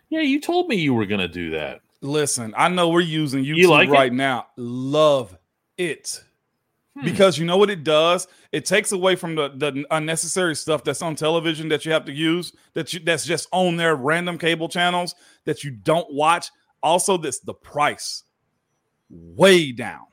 Yeah, 0.10 0.22
you 0.22 0.40
told 0.40 0.68
me 0.68 0.76
you 0.76 0.94
were 0.94 1.06
going 1.06 1.22
to 1.22 1.28
do 1.28 1.52
that. 1.52 1.82
Listen, 2.02 2.54
I 2.58 2.68
know 2.68 2.90
we're 2.90 3.00
using 3.00 3.44
YouTube 3.44 3.58
you 3.58 3.70
like 3.70 3.90
right 3.90 4.12
it? 4.12 4.16
now. 4.16 4.48
Love 4.58 5.36
it. 5.78 6.22
Hmm. 6.98 7.06
Because 7.06 7.38
you 7.38 7.46
know 7.46 7.58
what 7.58 7.70
it 7.70 7.84
does? 7.84 8.28
It 8.52 8.66
takes 8.66 8.92
away 8.92 9.16
from 9.16 9.36
the, 9.36 9.50
the 9.50 9.86
unnecessary 9.90 10.56
stuff 10.56 10.84
that's 10.84 11.02
on 11.02 11.16
television 11.16 11.70
that 11.70 11.86
you 11.86 11.92
have 11.92 12.06
to 12.06 12.14
use, 12.14 12.54
that 12.74 12.94
you 12.94 13.00
that's 13.00 13.26
just 13.26 13.48
on 13.52 13.78
their 13.78 13.96
random 13.96 14.38
cable 14.38 14.70
channels 14.70 15.16
that 15.46 15.64
you 15.64 15.72
don't 15.72 16.12
watch 16.14 16.50
also, 16.84 17.18
this 17.18 17.40
the 17.40 17.54
price 17.54 18.24
way 19.10 19.72
down, 19.72 20.06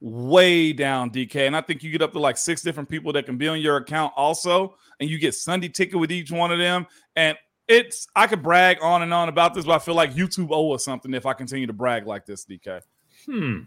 way 0.00 0.72
down, 0.72 1.10
DK. 1.10 1.46
And 1.46 1.54
I 1.54 1.60
think 1.60 1.82
you 1.82 1.92
get 1.92 2.00
up 2.00 2.12
to 2.12 2.18
like 2.18 2.38
six 2.38 2.62
different 2.62 2.88
people 2.88 3.12
that 3.12 3.26
can 3.26 3.36
be 3.36 3.46
on 3.46 3.60
your 3.60 3.76
account 3.76 4.14
also, 4.16 4.74
and 4.98 5.08
you 5.08 5.18
get 5.18 5.34
Sunday 5.34 5.68
ticket 5.68 6.00
with 6.00 6.10
each 6.10 6.32
one 6.32 6.50
of 6.50 6.58
them. 6.58 6.86
And 7.14 7.36
it's 7.68 8.08
I 8.16 8.26
could 8.26 8.42
brag 8.42 8.78
on 8.80 9.02
and 9.02 9.12
on 9.12 9.28
about 9.28 9.52
this, 9.52 9.66
but 9.66 9.72
I 9.72 9.78
feel 9.78 9.94
like 9.94 10.14
YouTube 10.14 10.48
owe 10.50 10.72
us 10.72 10.84
something 10.84 11.12
if 11.12 11.26
I 11.26 11.34
continue 11.34 11.66
to 11.66 11.74
brag 11.74 12.06
like 12.06 12.24
this, 12.24 12.46
DK. 12.46 12.80
Hmm. 13.26 13.58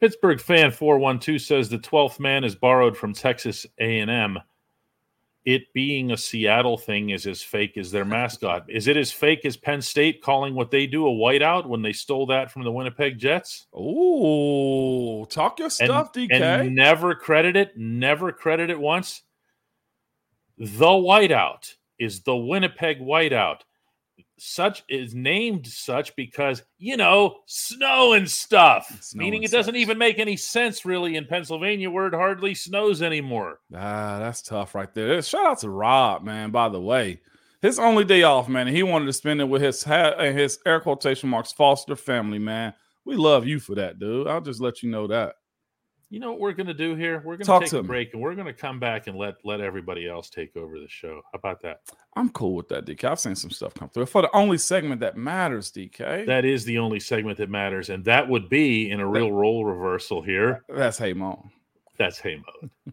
Pittsburgh 0.00 0.40
fan 0.40 0.70
412 0.70 1.40
says 1.40 1.68
the 1.68 1.78
12th 1.78 2.20
man 2.20 2.44
is 2.44 2.54
borrowed 2.54 2.96
from 2.96 3.12
Texas 3.12 3.66
A&M 3.78 4.38
it 5.46 5.72
being 5.72 6.10
a 6.10 6.16
Seattle 6.16 6.76
thing 6.76 7.10
is 7.10 7.24
as 7.24 7.40
fake 7.40 7.78
as 7.78 7.92
their 7.92 8.04
mascot. 8.04 8.68
Is 8.68 8.88
it 8.88 8.96
as 8.96 9.12
fake 9.12 9.44
as 9.44 9.56
Penn 9.56 9.80
State 9.80 10.20
calling 10.20 10.56
what 10.56 10.72
they 10.72 10.88
do 10.88 11.06
a 11.06 11.10
whiteout 11.10 11.66
when 11.66 11.82
they 11.82 11.92
stole 11.92 12.26
that 12.26 12.50
from 12.50 12.64
the 12.64 12.72
Winnipeg 12.72 13.16
Jets? 13.16 13.68
Oh, 13.72 15.24
talk 15.26 15.60
your 15.60 15.70
stuff, 15.70 16.10
and, 16.16 16.30
DK. 16.30 16.40
And 16.40 16.74
never 16.74 17.14
credit 17.14 17.56
it, 17.56 17.76
never 17.76 18.32
credit 18.32 18.70
it 18.70 18.80
once. 18.80 19.22
The 20.58 20.86
whiteout 20.86 21.72
is 21.96 22.22
the 22.22 22.36
Winnipeg 22.36 22.98
whiteout 22.98 23.60
such 24.38 24.84
is 24.88 25.14
named 25.14 25.66
such 25.66 26.14
because 26.16 26.62
you 26.78 26.96
know 26.96 27.38
snow 27.46 28.12
and 28.12 28.30
stuff. 28.30 28.86
Snow 29.00 29.22
meaning 29.22 29.44
and 29.44 29.52
it 29.52 29.56
doesn't 29.56 29.76
even 29.76 29.98
make 29.98 30.18
any 30.18 30.36
sense 30.36 30.84
really 30.84 31.16
in 31.16 31.24
pennsylvania 31.24 31.90
where 31.90 32.06
it 32.06 32.14
hardly 32.14 32.54
snows 32.54 33.02
anymore. 33.02 33.60
Ah 33.74 34.18
that's 34.18 34.42
tough 34.42 34.74
right 34.74 34.92
there. 34.92 35.20
Shout 35.22 35.46
out 35.46 35.58
to 35.60 35.70
rob 35.70 36.22
man 36.22 36.50
by 36.50 36.68
the 36.68 36.80
way. 36.80 37.20
His 37.62 37.78
only 37.78 38.04
day 38.04 38.22
off 38.22 38.48
man 38.48 38.66
he 38.66 38.82
wanted 38.82 39.06
to 39.06 39.12
spend 39.12 39.40
it 39.40 39.48
with 39.48 39.62
his 39.62 39.82
hat 39.82 40.20
and 40.20 40.38
his 40.38 40.58
air 40.66 40.80
quotation 40.80 41.28
marks 41.28 41.52
foster 41.52 41.96
family 41.96 42.38
man. 42.38 42.74
We 43.04 43.16
love 43.16 43.46
you 43.46 43.60
for 43.60 43.74
that 43.76 43.98
dude. 43.98 44.26
I'll 44.26 44.40
just 44.40 44.60
let 44.60 44.82
you 44.82 44.90
know 44.90 45.06
that 45.06 45.36
you 46.08 46.20
know 46.20 46.30
what 46.30 46.40
we're 46.40 46.52
going 46.52 46.68
to 46.68 46.74
do 46.74 46.94
here? 46.94 47.20
We're 47.24 47.36
going 47.36 47.60
to 47.60 47.66
take 47.66 47.78
a 47.78 47.82
break 47.82 48.12
and 48.12 48.22
we're 48.22 48.34
going 48.34 48.46
to 48.46 48.52
come 48.52 48.78
back 48.78 49.06
and 49.06 49.16
let 49.16 49.34
let 49.44 49.60
everybody 49.60 50.08
else 50.08 50.30
take 50.30 50.56
over 50.56 50.78
the 50.78 50.88
show. 50.88 51.20
How 51.32 51.38
about 51.38 51.60
that? 51.62 51.80
I'm 52.14 52.30
cool 52.30 52.54
with 52.54 52.68
that, 52.68 52.86
DK. 52.86 53.04
I've 53.04 53.20
seen 53.20 53.34
some 53.34 53.50
stuff 53.50 53.74
come 53.74 53.88
through 53.88 54.06
for 54.06 54.22
the 54.22 54.34
only 54.34 54.58
segment 54.58 55.00
that 55.00 55.16
matters, 55.16 55.70
DK. 55.72 56.26
That 56.26 56.44
is 56.44 56.64
the 56.64 56.78
only 56.78 57.00
segment 57.00 57.38
that 57.38 57.50
matters, 57.50 57.90
and 57.90 58.04
that 58.04 58.28
would 58.28 58.48
be 58.48 58.90
in 58.90 59.00
a 59.00 59.06
real 59.06 59.32
role 59.32 59.64
reversal 59.64 60.22
here. 60.22 60.62
That's 60.68 60.98
Hey 60.98 61.12
Mo. 61.12 61.50
That's 61.98 62.18
Hey 62.18 62.36
Mo. 62.36 62.70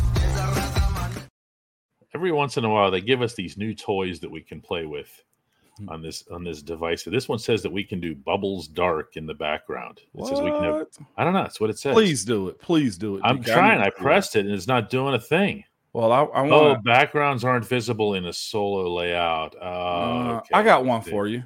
every 2.21 2.31
once 2.31 2.55
in 2.57 2.65
a 2.65 2.69
while 2.69 2.91
they 2.91 3.01
give 3.01 3.23
us 3.23 3.33
these 3.33 3.57
new 3.57 3.73
toys 3.73 4.19
that 4.19 4.29
we 4.29 4.41
can 4.41 4.61
play 4.61 4.85
with 4.85 5.23
hmm. 5.79 5.89
on 5.89 6.03
this 6.03 6.23
on 6.31 6.43
this 6.43 6.61
device. 6.61 7.03
So 7.03 7.09
this 7.09 7.27
one 7.27 7.39
says 7.39 7.63
that 7.63 7.71
we 7.71 7.83
can 7.83 7.99
do 7.99 8.13
bubbles 8.13 8.67
dark 8.67 9.17
in 9.17 9.25
the 9.25 9.33
background. 9.33 9.97
It 9.97 10.07
what? 10.11 10.29
says 10.29 10.39
we 10.39 10.51
can 10.51 10.63
have 10.63 10.87
I 11.17 11.23
don't 11.23 11.33
know, 11.33 11.41
that's 11.41 11.59
what 11.59 11.71
it 11.71 11.79
says. 11.79 11.93
Please 11.93 12.23
do 12.23 12.49
it. 12.49 12.59
Please 12.61 12.95
do 12.95 13.15
it. 13.15 13.21
I'm 13.23 13.43
trying. 13.43 13.81
I 13.81 13.89
pressed 13.89 14.35
it 14.35 14.45
and 14.45 14.53
it's 14.53 14.67
not 14.67 14.91
doing 14.91 15.15
a 15.15 15.19
thing. 15.19 15.63
Well, 15.93 16.11
I, 16.11 16.21
I 16.21 16.41
want 16.43 16.53
Oh, 16.53 16.75
backgrounds 16.83 17.43
aren't 17.43 17.65
visible 17.65 18.13
in 18.13 18.27
a 18.27 18.33
solo 18.33 18.93
layout. 18.93 19.55
Uh, 19.59 19.65
uh, 19.65 20.37
okay. 20.37 20.49
I 20.53 20.61
got 20.61 20.85
one 20.85 21.01
for 21.01 21.25
you. 21.25 21.43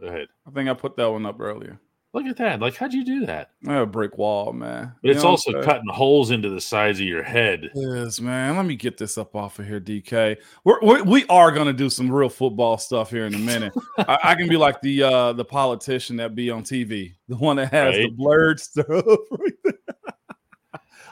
Go 0.00 0.08
ahead. 0.08 0.26
I 0.48 0.50
think 0.50 0.68
I 0.68 0.74
put 0.74 0.96
that 0.96 1.06
one 1.06 1.26
up 1.26 1.40
earlier. 1.40 1.78
Look 2.14 2.24
at 2.24 2.38
that. 2.38 2.60
Like, 2.60 2.74
how'd 2.74 2.94
you 2.94 3.04
do 3.04 3.26
that? 3.26 3.50
A 3.66 3.84
brick 3.84 4.16
wall, 4.16 4.54
man. 4.54 4.94
But 5.02 5.10
it's 5.10 5.24
also 5.24 5.62
cutting 5.62 5.90
holes 5.90 6.30
into 6.30 6.48
the 6.48 6.60
sides 6.60 7.00
of 7.00 7.06
your 7.06 7.22
head. 7.22 7.70
Yes, 7.74 8.18
man. 8.18 8.56
Let 8.56 8.64
me 8.64 8.76
get 8.76 8.96
this 8.96 9.18
up 9.18 9.36
off 9.36 9.58
of 9.58 9.66
here, 9.66 9.78
DK. 9.78 10.38
We're, 10.64 10.80
we're 10.80 11.02
we 11.04 11.26
are 11.26 11.52
going 11.52 11.66
to 11.66 11.74
do 11.74 11.90
some 11.90 12.10
real 12.10 12.30
football 12.30 12.78
stuff 12.78 13.10
here 13.10 13.26
in 13.26 13.34
a 13.34 13.38
minute. 13.38 13.74
I, 13.98 14.18
I, 14.24 14.34
can 14.36 14.48
be 14.48 14.56
like 14.58 14.80
the 14.80 15.02
uh 15.02 15.32
the 15.34 15.44
politician 15.44 16.16
that 16.16 16.34
be 16.34 16.50
on 16.50 16.62
TV, 16.62 17.14
the 17.28 17.36
one 17.36 17.56
that 17.56 17.72
has 17.72 17.94
right. 17.94 18.04
the 18.04 18.10
blurred 18.16 18.58
stuff. 18.58 18.86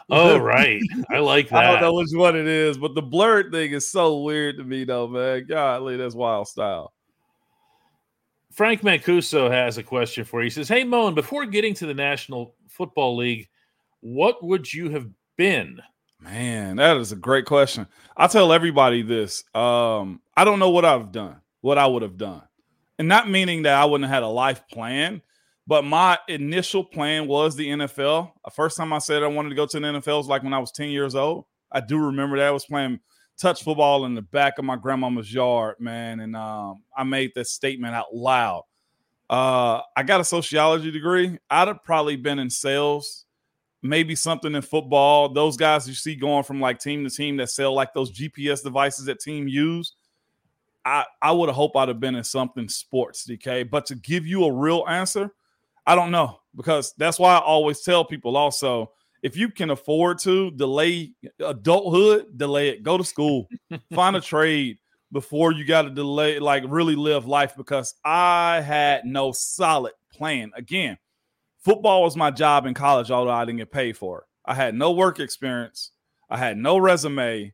oh, 0.09 0.39
right. 0.41 0.81
I 1.11 1.19
like 1.19 1.51
that. 1.51 1.63
I 1.63 1.73
don't 1.73 1.83
know 1.83 1.95
which 1.95 2.09
one 2.15 2.37
it 2.37 2.47
is, 2.47 2.79
but 2.79 2.95
the 2.95 3.03
blurred 3.03 3.53
thing 3.53 3.73
is 3.73 3.91
so 3.91 4.23
weird 4.23 4.57
to 4.57 4.65
me, 4.65 4.85
though, 4.85 5.09
man. 5.09 5.45
Golly, 5.47 5.99
that's 5.99 6.15
wild 6.15 6.49
style. 6.49 6.95
Frank 8.57 8.81
Mancuso 8.81 9.51
has 9.51 9.77
a 9.77 9.83
question 9.83 10.25
for 10.25 10.41
you. 10.41 10.45
He 10.45 10.51
says, 10.51 10.67
Hey, 10.67 10.83
Moan, 10.83 11.15
before 11.15 11.45
getting 11.45 11.75
to 11.75 11.85
the 11.85 11.93
National 11.93 12.55
Football 12.69 13.19
League, 13.19 13.49
what 14.01 14.43
would 14.43 14.73
you 14.73 14.89
have 14.91 15.07
been? 15.37 15.79
Man, 16.21 16.77
that 16.77 16.97
is 16.97 17.13
a 17.13 17.17
great 17.17 17.45
question. 17.45 17.87
I 18.17 18.29
tell 18.29 18.55
everybody 18.55 19.03
this. 19.03 19.45
Um, 19.55 20.23
I 20.35 20.45
don't 20.45 20.59
know 20.59 20.71
what 20.71 20.87
I've 20.87 21.13
done, 21.13 21.43
what 21.61 21.77
I 21.77 21.87
would 21.87 22.01
have 22.01 22.17
done. 22.17 22.41
And 22.99 23.09
not 23.09 23.29
meaning 23.29 23.65
that 23.65 23.75
I 23.75 23.85
wouldn't 23.85 24.09
have 24.09 24.15
had 24.15 24.23
a 24.23 24.29
life 24.29 24.67
plan, 24.73 25.21
but 25.67 25.85
my 25.85 26.19
initial 26.27 26.83
plan 26.83 27.27
was 27.27 27.57
the 27.57 27.69
NFL. 27.69 28.33
The 28.43 28.51
first 28.53 28.79
time 28.79 28.91
I 28.91 28.99
said 28.99 29.23
I 29.23 29.27
wanted 29.27 29.51
to 29.51 29.55
go 29.55 29.67
to 29.67 29.79
the 29.79 29.87
NFL 29.87 30.17
was 30.17 30.29
like 30.29 30.43
when 30.43 30.55
I 30.55 30.61
was 30.61 30.73
10 30.73 30.89
years 30.89 31.15
old. 31.15 31.45
I 31.71 31.81
do 31.83 31.99
remember 31.99 32.39
that 32.39 32.47
I 32.47 32.53
was 32.53 32.65
playing 32.65 33.01
touch 33.39 33.63
football 33.63 34.05
in 34.07 34.15
the 34.15 34.23
back 34.23 34.59
of 34.59 34.65
my 34.65 34.77
grandmama's 34.77 35.33
yard, 35.33 35.77
man. 35.79 36.21
And 36.21 36.37
um, 36.37 36.83
I 36.97 37.05
made 37.05 37.33
this 37.35 37.51
statement 37.51 37.95
out 37.95 38.15
loud. 38.15 38.65
Uh, 39.29 39.81
I 39.97 40.03
got 40.05 40.21
a 40.21 40.25
sociology 40.25 40.91
degree. 40.91 41.39
I'd 41.51 41.69
have 41.69 41.83
probably 41.85 42.17
been 42.17 42.39
in 42.39 42.49
sales, 42.49 43.25
maybe 43.83 44.15
something 44.15 44.55
in 44.55 44.63
football. 44.63 45.29
Those 45.29 45.57
guys 45.57 45.89
you 45.89 45.95
see 45.95 46.15
going 46.15 46.45
from 46.45 46.61
like 46.61 46.79
team 46.79 47.05
to 47.05 47.11
team 47.11 47.37
that 47.39 47.51
sell 47.51 47.75
like 47.75 47.93
those 47.93 48.13
GPS 48.13 48.63
devices 48.63 49.07
that 49.07 49.21
team 49.21 49.49
use. 49.49 49.95
I, 50.85 51.05
I 51.21 51.33
would 51.33 51.49
have 51.49 51.57
hoped 51.57 51.77
I'd 51.77 51.89
have 51.89 51.99
been 51.99 52.15
in 52.15 52.23
something 52.23 52.69
sports, 52.69 53.27
DK. 53.27 53.69
But 53.69 53.87
to 53.87 53.97
give 53.97 54.25
you 54.25 54.45
a 54.45 54.53
real 54.53 54.85
answer, 54.89 55.33
I 55.85 55.97
don't 55.97 56.13
know 56.13 56.39
because 56.55 56.95
that's 56.97 57.19
why 57.19 57.35
I 57.35 57.41
always 57.41 57.81
tell 57.81 58.05
people 58.05 58.37
also 58.37 58.93
if 59.23 59.37
you 59.37 59.49
can 59.51 59.71
afford 59.71 60.19
to 60.21 60.51
delay 60.53 61.13
adulthood, 61.41 62.37
delay 62.37 62.69
it. 62.69 62.83
Go 62.83 62.99
to 62.99 63.05
school, 63.05 63.49
find 63.95 64.17
a 64.17 64.21
trade 64.23 64.79
before 65.13 65.53
you 65.53 65.65
got 65.65 65.83
to 65.83 65.91
delay, 65.91 66.39
like 66.39 66.65
really 66.67 66.97
live 66.97 67.27
life. 67.27 67.55
Because 67.57 67.95
I 68.05 68.61
had 68.61 69.05
no 69.05 69.33
solid 69.33 69.93
plan. 70.13 70.53
Again, 70.55 70.99
football 71.65 72.03
was 72.03 72.17
my 72.17 72.31
job 72.31 72.67
in 72.67 72.75
college, 72.75 73.11
although 73.11 73.31
I 73.31 73.45
didn't 73.45 73.59
get 73.59 73.73
paid 73.73 73.97
for 73.97 74.21
it. 74.21 74.25
I 74.45 74.55
had 74.55 74.75
no 74.75 74.93
work 74.93 75.19
experience. 75.19 75.91
I 76.29 76.37
had 76.37 76.57
no 76.57 76.79
resume, 76.79 77.53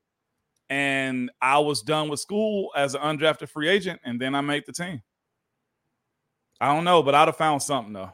and 0.71 1.31
I 1.40 1.59
was 1.59 1.83
done 1.83 2.09
with 2.09 2.21
school 2.21 2.71
as 2.75 2.95
an 2.95 3.02
undrafted 3.02 3.49
free 3.49 3.69
agent, 3.69 4.00
and 4.04 4.21
then 4.21 4.35
I 4.35 4.40
made 4.40 4.64
the 4.66 4.73
team. 4.73 5.02
I 6.61 6.75
don't 6.75 6.85
know, 6.85 7.02
but 7.02 7.14
I'd 7.14 7.28
have 7.28 7.37
found 7.37 7.62
something 7.62 7.92
though. 7.92 8.12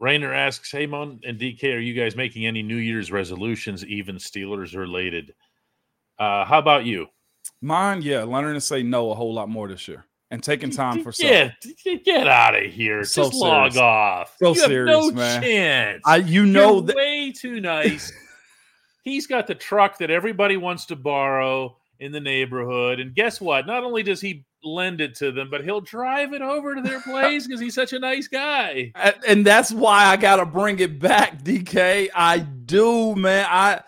Rainer 0.00 0.32
asks, 0.32 0.70
"Hey 0.70 0.86
Mon 0.86 1.20
and 1.24 1.38
DK, 1.38 1.74
are 1.74 1.80
you 1.80 1.94
guys 1.94 2.14
making 2.14 2.46
any 2.46 2.62
New 2.62 2.76
Year's 2.76 3.10
resolutions, 3.10 3.84
even 3.84 4.16
Steelers 4.16 4.76
related? 4.76 5.34
Uh, 6.18 6.44
how 6.44 6.58
about 6.58 6.84
you? 6.84 7.06
Mine, 7.60 8.02
yeah, 8.02 8.22
learning 8.22 8.54
to 8.54 8.60
say 8.60 8.82
no 8.82 9.10
a 9.10 9.14
whole 9.14 9.34
lot 9.34 9.48
more 9.48 9.68
this 9.68 9.88
year 9.88 10.04
and 10.30 10.42
taking 10.42 10.70
time 10.70 11.02
for 11.02 11.12
self. 11.12 11.52
Get 11.84 12.04
get 12.04 12.28
out 12.28 12.54
of 12.54 12.70
here! 12.70 13.04
So 13.04 13.24
Just 13.24 13.34
log 13.34 13.76
off. 13.76 14.36
So 14.40 14.50
you 14.50 14.54
serious, 14.54 14.96
no 14.96 15.10
man. 15.10 15.42
chance. 15.42 16.02
I, 16.04 16.16
you 16.16 16.46
know 16.46 16.74
You're 16.74 16.82
that 16.82 16.96
way 16.96 17.32
too 17.32 17.60
nice. 17.60 18.12
He's 19.02 19.26
got 19.26 19.46
the 19.46 19.54
truck 19.54 19.98
that 19.98 20.10
everybody 20.10 20.56
wants 20.56 20.86
to 20.86 20.96
borrow 20.96 21.76
in 21.98 22.12
the 22.12 22.20
neighborhood, 22.20 23.00
and 23.00 23.14
guess 23.14 23.40
what? 23.40 23.66
Not 23.66 23.82
only 23.82 24.02
does 24.02 24.20
he 24.20 24.44
lend 24.62 25.00
it 25.00 25.14
to 25.16 25.32
them, 25.32 25.48
but 25.50 25.64
he'll 25.64 25.80
drive 25.80 26.32
it 26.32 26.42
over 26.42 26.74
to 26.74 26.80
their 26.80 27.00
place 27.02 27.46
because 27.46 27.60
he's 27.60 27.74
such 27.74 27.92
a 27.92 27.98
nice 27.98 28.28
guy. 28.28 28.92
And 29.26 29.46
that's 29.46 29.72
why 29.72 30.06
I 30.06 30.16
gotta 30.16 30.46
bring 30.46 30.78
it 30.80 30.98
back, 30.98 31.42
DK. 31.42 32.08
I 32.14 32.38
do, 32.38 33.14
man. 33.14 33.46
I, 33.48 33.80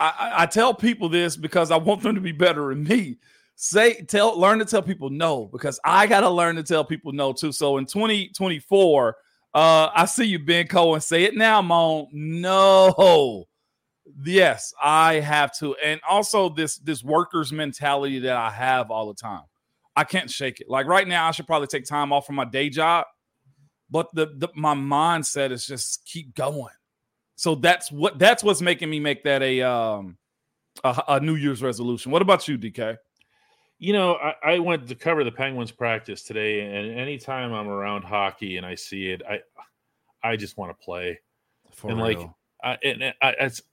I 0.00 0.32
I 0.38 0.46
tell 0.46 0.74
people 0.74 1.08
this 1.08 1.36
because 1.36 1.70
I 1.70 1.76
want 1.76 2.02
them 2.02 2.14
to 2.14 2.20
be 2.20 2.32
better 2.32 2.68
than 2.68 2.84
me. 2.84 3.18
Say 3.56 4.02
tell 4.02 4.38
learn 4.38 4.58
to 4.58 4.64
tell 4.64 4.82
people 4.82 5.10
no 5.10 5.46
because 5.46 5.78
I 5.84 6.06
gotta 6.06 6.28
learn 6.28 6.56
to 6.56 6.62
tell 6.62 6.84
people 6.84 7.12
no 7.12 7.32
too. 7.32 7.52
So 7.52 7.78
in 7.78 7.86
2024, 7.86 9.16
uh, 9.54 9.90
I 9.94 10.04
see 10.06 10.24
you, 10.24 10.40
Ben 10.40 10.66
Cohen. 10.66 11.00
Say 11.00 11.24
it 11.24 11.36
now, 11.36 11.62
Mon. 11.62 12.08
No. 12.12 13.44
Yes, 14.24 14.74
I 14.82 15.14
have 15.14 15.56
to. 15.58 15.76
And 15.76 16.00
also 16.08 16.48
this 16.48 16.78
this 16.78 17.04
workers 17.04 17.52
mentality 17.52 18.18
that 18.20 18.36
I 18.36 18.50
have 18.50 18.90
all 18.90 19.08
the 19.08 19.14
time. 19.14 19.44
I 19.96 20.04
can't 20.04 20.30
shake 20.30 20.60
it. 20.60 20.68
Like 20.68 20.86
right 20.86 21.06
now, 21.06 21.28
I 21.28 21.30
should 21.30 21.46
probably 21.46 21.68
take 21.68 21.84
time 21.84 22.12
off 22.12 22.26
from 22.26 22.36
my 22.36 22.44
day 22.44 22.68
job 22.68 23.06
but 23.94 24.12
the, 24.12 24.26
the 24.36 24.48
my 24.56 24.74
mindset 24.74 25.52
is 25.52 25.64
just 25.64 26.04
keep 26.04 26.34
going. 26.34 26.74
So 27.36 27.54
that's 27.54 27.92
what 27.92 28.18
that's 28.18 28.42
what's 28.42 28.60
making 28.60 28.90
me 28.90 28.98
make 28.98 29.22
that 29.22 29.40
a 29.40 29.62
um 29.62 30.18
a, 30.82 31.02
a 31.08 31.20
New 31.20 31.36
Year's 31.36 31.62
resolution. 31.62 32.10
What 32.10 32.20
about 32.20 32.48
you, 32.48 32.58
DK? 32.58 32.96
You 33.78 33.92
know, 33.92 34.14
I, 34.14 34.54
I 34.54 34.58
went 34.58 34.88
to 34.88 34.96
cover 34.96 35.22
the 35.22 35.30
Penguins 35.30 35.70
practice 35.70 36.24
today, 36.24 36.60
and 36.60 36.98
anytime 36.98 37.52
I'm 37.52 37.68
around 37.68 38.02
hockey 38.02 38.56
and 38.56 38.66
I 38.66 38.74
see 38.74 39.10
it, 39.10 39.22
I 39.28 39.40
I 40.22 40.36
just 40.36 40.56
want 40.56 40.76
to 40.76 40.84
play. 40.84 41.20
For 41.72 41.90
And, 41.90 42.00
like, 42.00 42.18
I, 42.64 42.78
and 42.82 43.14
I, 43.22 43.34
it's 43.40 43.60
it. 43.60 43.64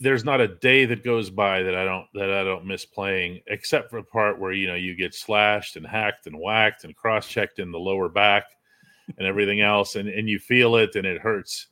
There's 0.00 0.24
not 0.24 0.40
a 0.40 0.48
day 0.48 0.86
that 0.86 1.04
goes 1.04 1.30
by 1.30 1.62
that 1.62 1.74
I 1.74 1.84
don't 1.84 2.06
that 2.14 2.30
I 2.32 2.42
don't 2.42 2.66
miss 2.66 2.86
playing, 2.86 3.40
except 3.46 3.90
for 3.90 4.00
the 4.00 4.06
part 4.06 4.38
where 4.38 4.52
you 4.52 4.66
know 4.66 4.74
you 4.74 4.94
get 4.94 5.14
slashed 5.14 5.76
and 5.76 5.86
hacked 5.86 6.26
and 6.26 6.38
whacked 6.38 6.84
and 6.84 6.96
cross 6.96 7.28
checked 7.28 7.58
in 7.58 7.70
the 7.70 7.78
lower 7.78 8.08
back 8.08 8.44
and 9.18 9.26
everything 9.26 9.60
else, 9.60 9.96
and 9.96 10.08
and 10.08 10.28
you 10.28 10.38
feel 10.38 10.76
it 10.76 10.96
and 10.96 11.06
it 11.06 11.20
hurts. 11.20 11.66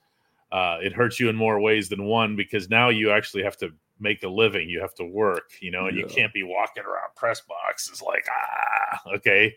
Uh, 0.50 0.78
it 0.82 0.92
hurts 0.94 1.20
you 1.20 1.28
in 1.28 1.36
more 1.36 1.60
ways 1.60 1.90
than 1.90 2.04
one 2.04 2.34
because 2.34 2.70
now 2.70 2.88
you 2.88 3.10
actually 3.10 3.42
have 3.42 3.56
to 3.58 3.70
make 4.00 4.22
a 4.22 4.28
living. 4.28 4.68
You 4.68 4.80
have 4.80 4.94
to 4.94 5.04
work, 5.04 5.50
you 5.60 5.70
know, 5.70 5.86
and 5.86 5.96
you 5.96 6.06
can't 6.06 6.32
be 6.32 6.42
walking 6.42 6.84
around 6.84 7.14
press 7.16 7.42
boxes 7.42 8.02
like 8.02 8.26
ah 8.30 9.00
okay. 9.16 9.54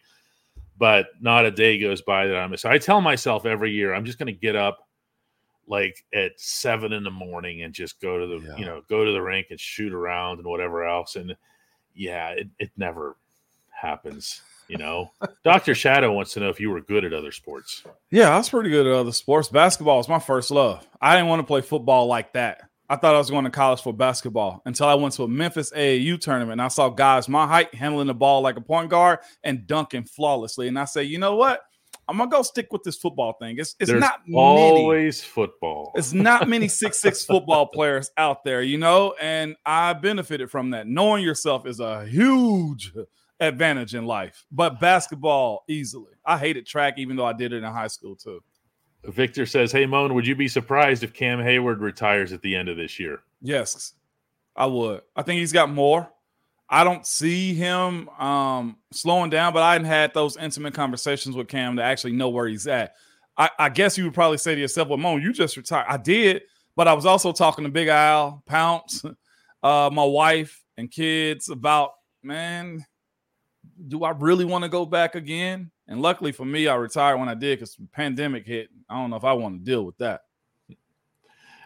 But 0.78 1.08
not 1.20 1.46
a 1.46 1.51
day 1.51 1.78
goes 1.78 2.01
by 2.01 2.25
that 2.25 2.36
I'm. 2.36 2.56
So 2.58 2.70
I 2.70 2.78
tell 2.78 3.01
myself 3.01 3.46
every 3.46 3.72
year 3.72 3.94
I'm 3.94 4.06
just 4.06 4.18
going 4.18 4.34
to 4.34 4.40
get 4.40 4.56
up 4.56 4.88
like 5.68 6.03
at 6.13 6.32
seven 6.39 6.92
in 6.94 7.03
the 7.03 7.12
morning 7.12 7.62
and 7.62 7.74
just 7.74 8.00
go 8.01 8.18
to 8.20 8.27
the 8.27 8.48
Yeah. 8.48 8.57
you 8.57 8.66
know 8.66 8.81
go 8.90 9.05
to 9.05 9.12
the 9.12 9.22
rink 9.22 9.48
and 9.51 9.59
shoot 9.59 9.94
around 9.94 10.40
and 10.40 10.48
whatever 10.48 10.83
else 10.85 11.16
and 11.16 11.35
yeah 11.96 12.29
it, 12.29 12.48
it 12.59 12.72
never 12.77 13.16
happens 13.70 14.42
you 14.68 14.77
know 14.77 15.12
dr 15.44 15.74
shadow 15.75 16.12
wants 16.12 16.33
to 16.33 16.40
know 16.40 16.50
if 16.50 16.59
you 16.59 16.70
were 16.70 16.81
good 16.81 17.03
at 17.05 17.14
other 17.14 17.31
sports 17.31 17.83
yeah, 18.09 18.29
I 18.33 18.38
was 18.38 18.50
pretty 18.50 18.70
good 18.70 18.85
at 18.85 18.92
other 18.94 19.14
sports. 19.14 19.48
Basketball 19.48 19.96
was 19.98 20.09
my 20.09 20.20
first 20.20 20.51
love. 20.51 20.85
I 21.00 21.16
didn't 21.16 21.29
want 21.29 21.40
to 21.40 21.48
play 21.48 21.62
football 21.62 22.07
like 22.07 22.33
that. 22.33 22.62
I 22.90 22.98
thought 22.98 23.16
I 23.16 23.18
was 23.18 23.29
going 23.29 23.46
to 23.46 23.50
college 23.50 23.81
for 23.81 23.94
basketball 23.94 24.62
until 24.66 24.85
I 24.88 24.96
went 24.96 25.14
to 25.14 25.24
a 25.24 25.27
Memphis 25.29 25.72
AAU 25.72 26.20
tournament 26.20 26.53
and 26.53 26.62
I 26.62 26.68
saw 26.68 26.90
guys 26.90 27.29
my 27.29 27.48
height 27.48 27.74
handling 27.74 28.07
the 28.07 28.14
ball 28.14 28.42
like 28.42 28.57
a 28.57 28.62
point 28.62 28.90
guard 28.90 29.20
and 29.46 29.66
dunking 29.66 30.03
flawlessly. 30.03 30.68
And 30.68 30.77
I 30.77 30.83
say, 30.83 31.03
you 31.03 31.18
know 31.20 31.38
what? 31.38 31.62
I'm 32.11 32.17
gonna 32.17 32.29
go 32.29 32.41
stick 32.41 32.67
with 32.71 32.83
this 32.83 32.97
football 32.97 33.33
thing. 33.39 33.55
It's 33.57 33.75
it's 33.79 33.89
there's 33.89 34.01
not 34.01 34.19
many. 34.27 34.37
always 34.37 35.24
football 35.24 35.93
It's 35.95 36.13
not 36.13 36.47
many 36.50 36.67
six 36.81 37.00
six 37.00 37.24
football 37.24 37.67
players 37.67 38.11
out 38.17 38.43
there, 38.43 38.61
you 38.61 38.77
know, 38.77 39.15
and 39.19 39.55
I 39.65 39.93
benefited 39.93 40.51
from 40.51 40.71
that. 40.71 40.87
Knowing 40.87 41.24
yourself 41.24 41.65
is 41.65 41.79
a 41.79 42.05
huge 42.05 42.93
advantage 43.39 43.95
in 43.95 44.05
life, 44.05 44.45
but 44.51 44.79
basketball 44.79 45.63
easily. 45.67 46.11
I 46.25 46.37
hated 46.37 46.65
track, 46.65 46.95
even 46.97 47.15
though 47.15 47.25
I 47.25 47.33
did 47.33 47.53
it 47.53 47.63
in 47.63 47.71
high 47.71 47.87
school 47.87 48.15
too. 48.15 48.43
victor 49.05 49.45
says 49.47 49.71
hey 49.71 49.85
moan 49.87 50.13
would 50.13 50.27
you 50.27 50.35
be 50.35 50.47
surprised 50.47 51.03
if 51.03 51.11
cam 51.11 51.41
hayward 51.41 51.79
retires 51.81 52.31
at 52.33 52.41
the 52.43 52.55
end 52.55 52.69
of 52.69 52.77
this 52.77 53.00
year 53.00 53.24
Yes, 53.41 53.93
I 54.55 54.67
would. 54.67 55.01
I 55.15 55.24
think 55.24 55.39
he's 55.39 55.51
got 55.51 55.69
more. 55.69 56.09
I 56.74 56.86
don't 56.86 57.05
see 57.05 57.53
him 57.53 58.07
um, 58.18 58.77
slowing 58.94 59.29
down, 59.29 59.51
but 59.51 59.62
I 59.62 59.74
hadn't 59.74 59.88
had 59.88 60.14
those 60.14 60.38
intimate 60.38 60.74
conversations 60.74 61.36
with 61.36 61.50
Cam 61.50 61.75
to 61.75 61.84
actually 61.84 62.14
know 62.14 62.29
where 62.29 62.48
he's 62.48 62.66
at. 62.66 62.94
I, 63.38 63.50
I 63.60 63.70
guess 63.70 63.98
you 63.98 64.05
would 64.05 64.14
probably 64.14 64.38
say 64.38 64.55
to 64.55 64.62
yourself, 64.62 64.88
"Well, 64.88 64.98
Mo, 64.98 65.18
you 65.18 65.34
just 65.34 65.57
retired." 65.57 65.88
I 65.90 65.98
did, 65.98 66.44
but 66.77 66.88
I 66.88 66.94
was 66.94 67.05
also 67.05 67.34
talking 67.34 67.66
to 67.66 67.70
Big 67.70 67.90
Al, 67.90 68.42
Pounce, 68.46 69.03
uh, 69.64 69.90
my 69.92 70.03
wife, 70.05 70.64
and 70.77 70.90
kids 70.90 71.50
about, 71.50 71.92
man, 72.24 72.86
do 73.90 74.05
I 74.05 74.12
really 74.12 74.46
want 74.46 74.64
to 74.64 74.70
go 74.70 74.86
back 74.86 75.16
again? 75.16 75.72
And 75.90 76.01
luckily 76.01 76.31
for 76.31 76.46
me, 76.46 76.70
I 76.70 76.75
retired 76.75 77.18
when 77.18 77.27
I 77.27 77.34
did 77.34 77.60
because 77.60 77.75
the 77.75 77.88
pandemic 77.92 78.48
hit. 78.48 78.70
I 78.90 78.96
don't 78.96 79.10
know 79.10 79.18
if 79.18 79.25
I 79.25 79.34
want 79.34 79.60
to 79.60 79.66
deal 79.66 79.86
with 79.86 79.98
that. 79.98 80.22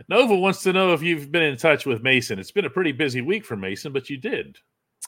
nova 0.10 0.36
wants 0.36 0.64
to 0.64 0.74
know 0.74 0.94
if 0.94 1.04
you've 1.04 1.32
been 1.32 1.44
in 1.44 1.56
touch 1.56 1.86
with 1.86 2.04
mason 2.04 2.38
it's 2.38 2.52
been 2.52 2.66
a 2.66 2.70
pretty 2.70 2.92
busy 2.92 3.22
week 3.22 3.46
for 3.46 3.56
mason 3.56 3.94
but 3.94 4.10
you 4.10 4.18
did 4.18 4.58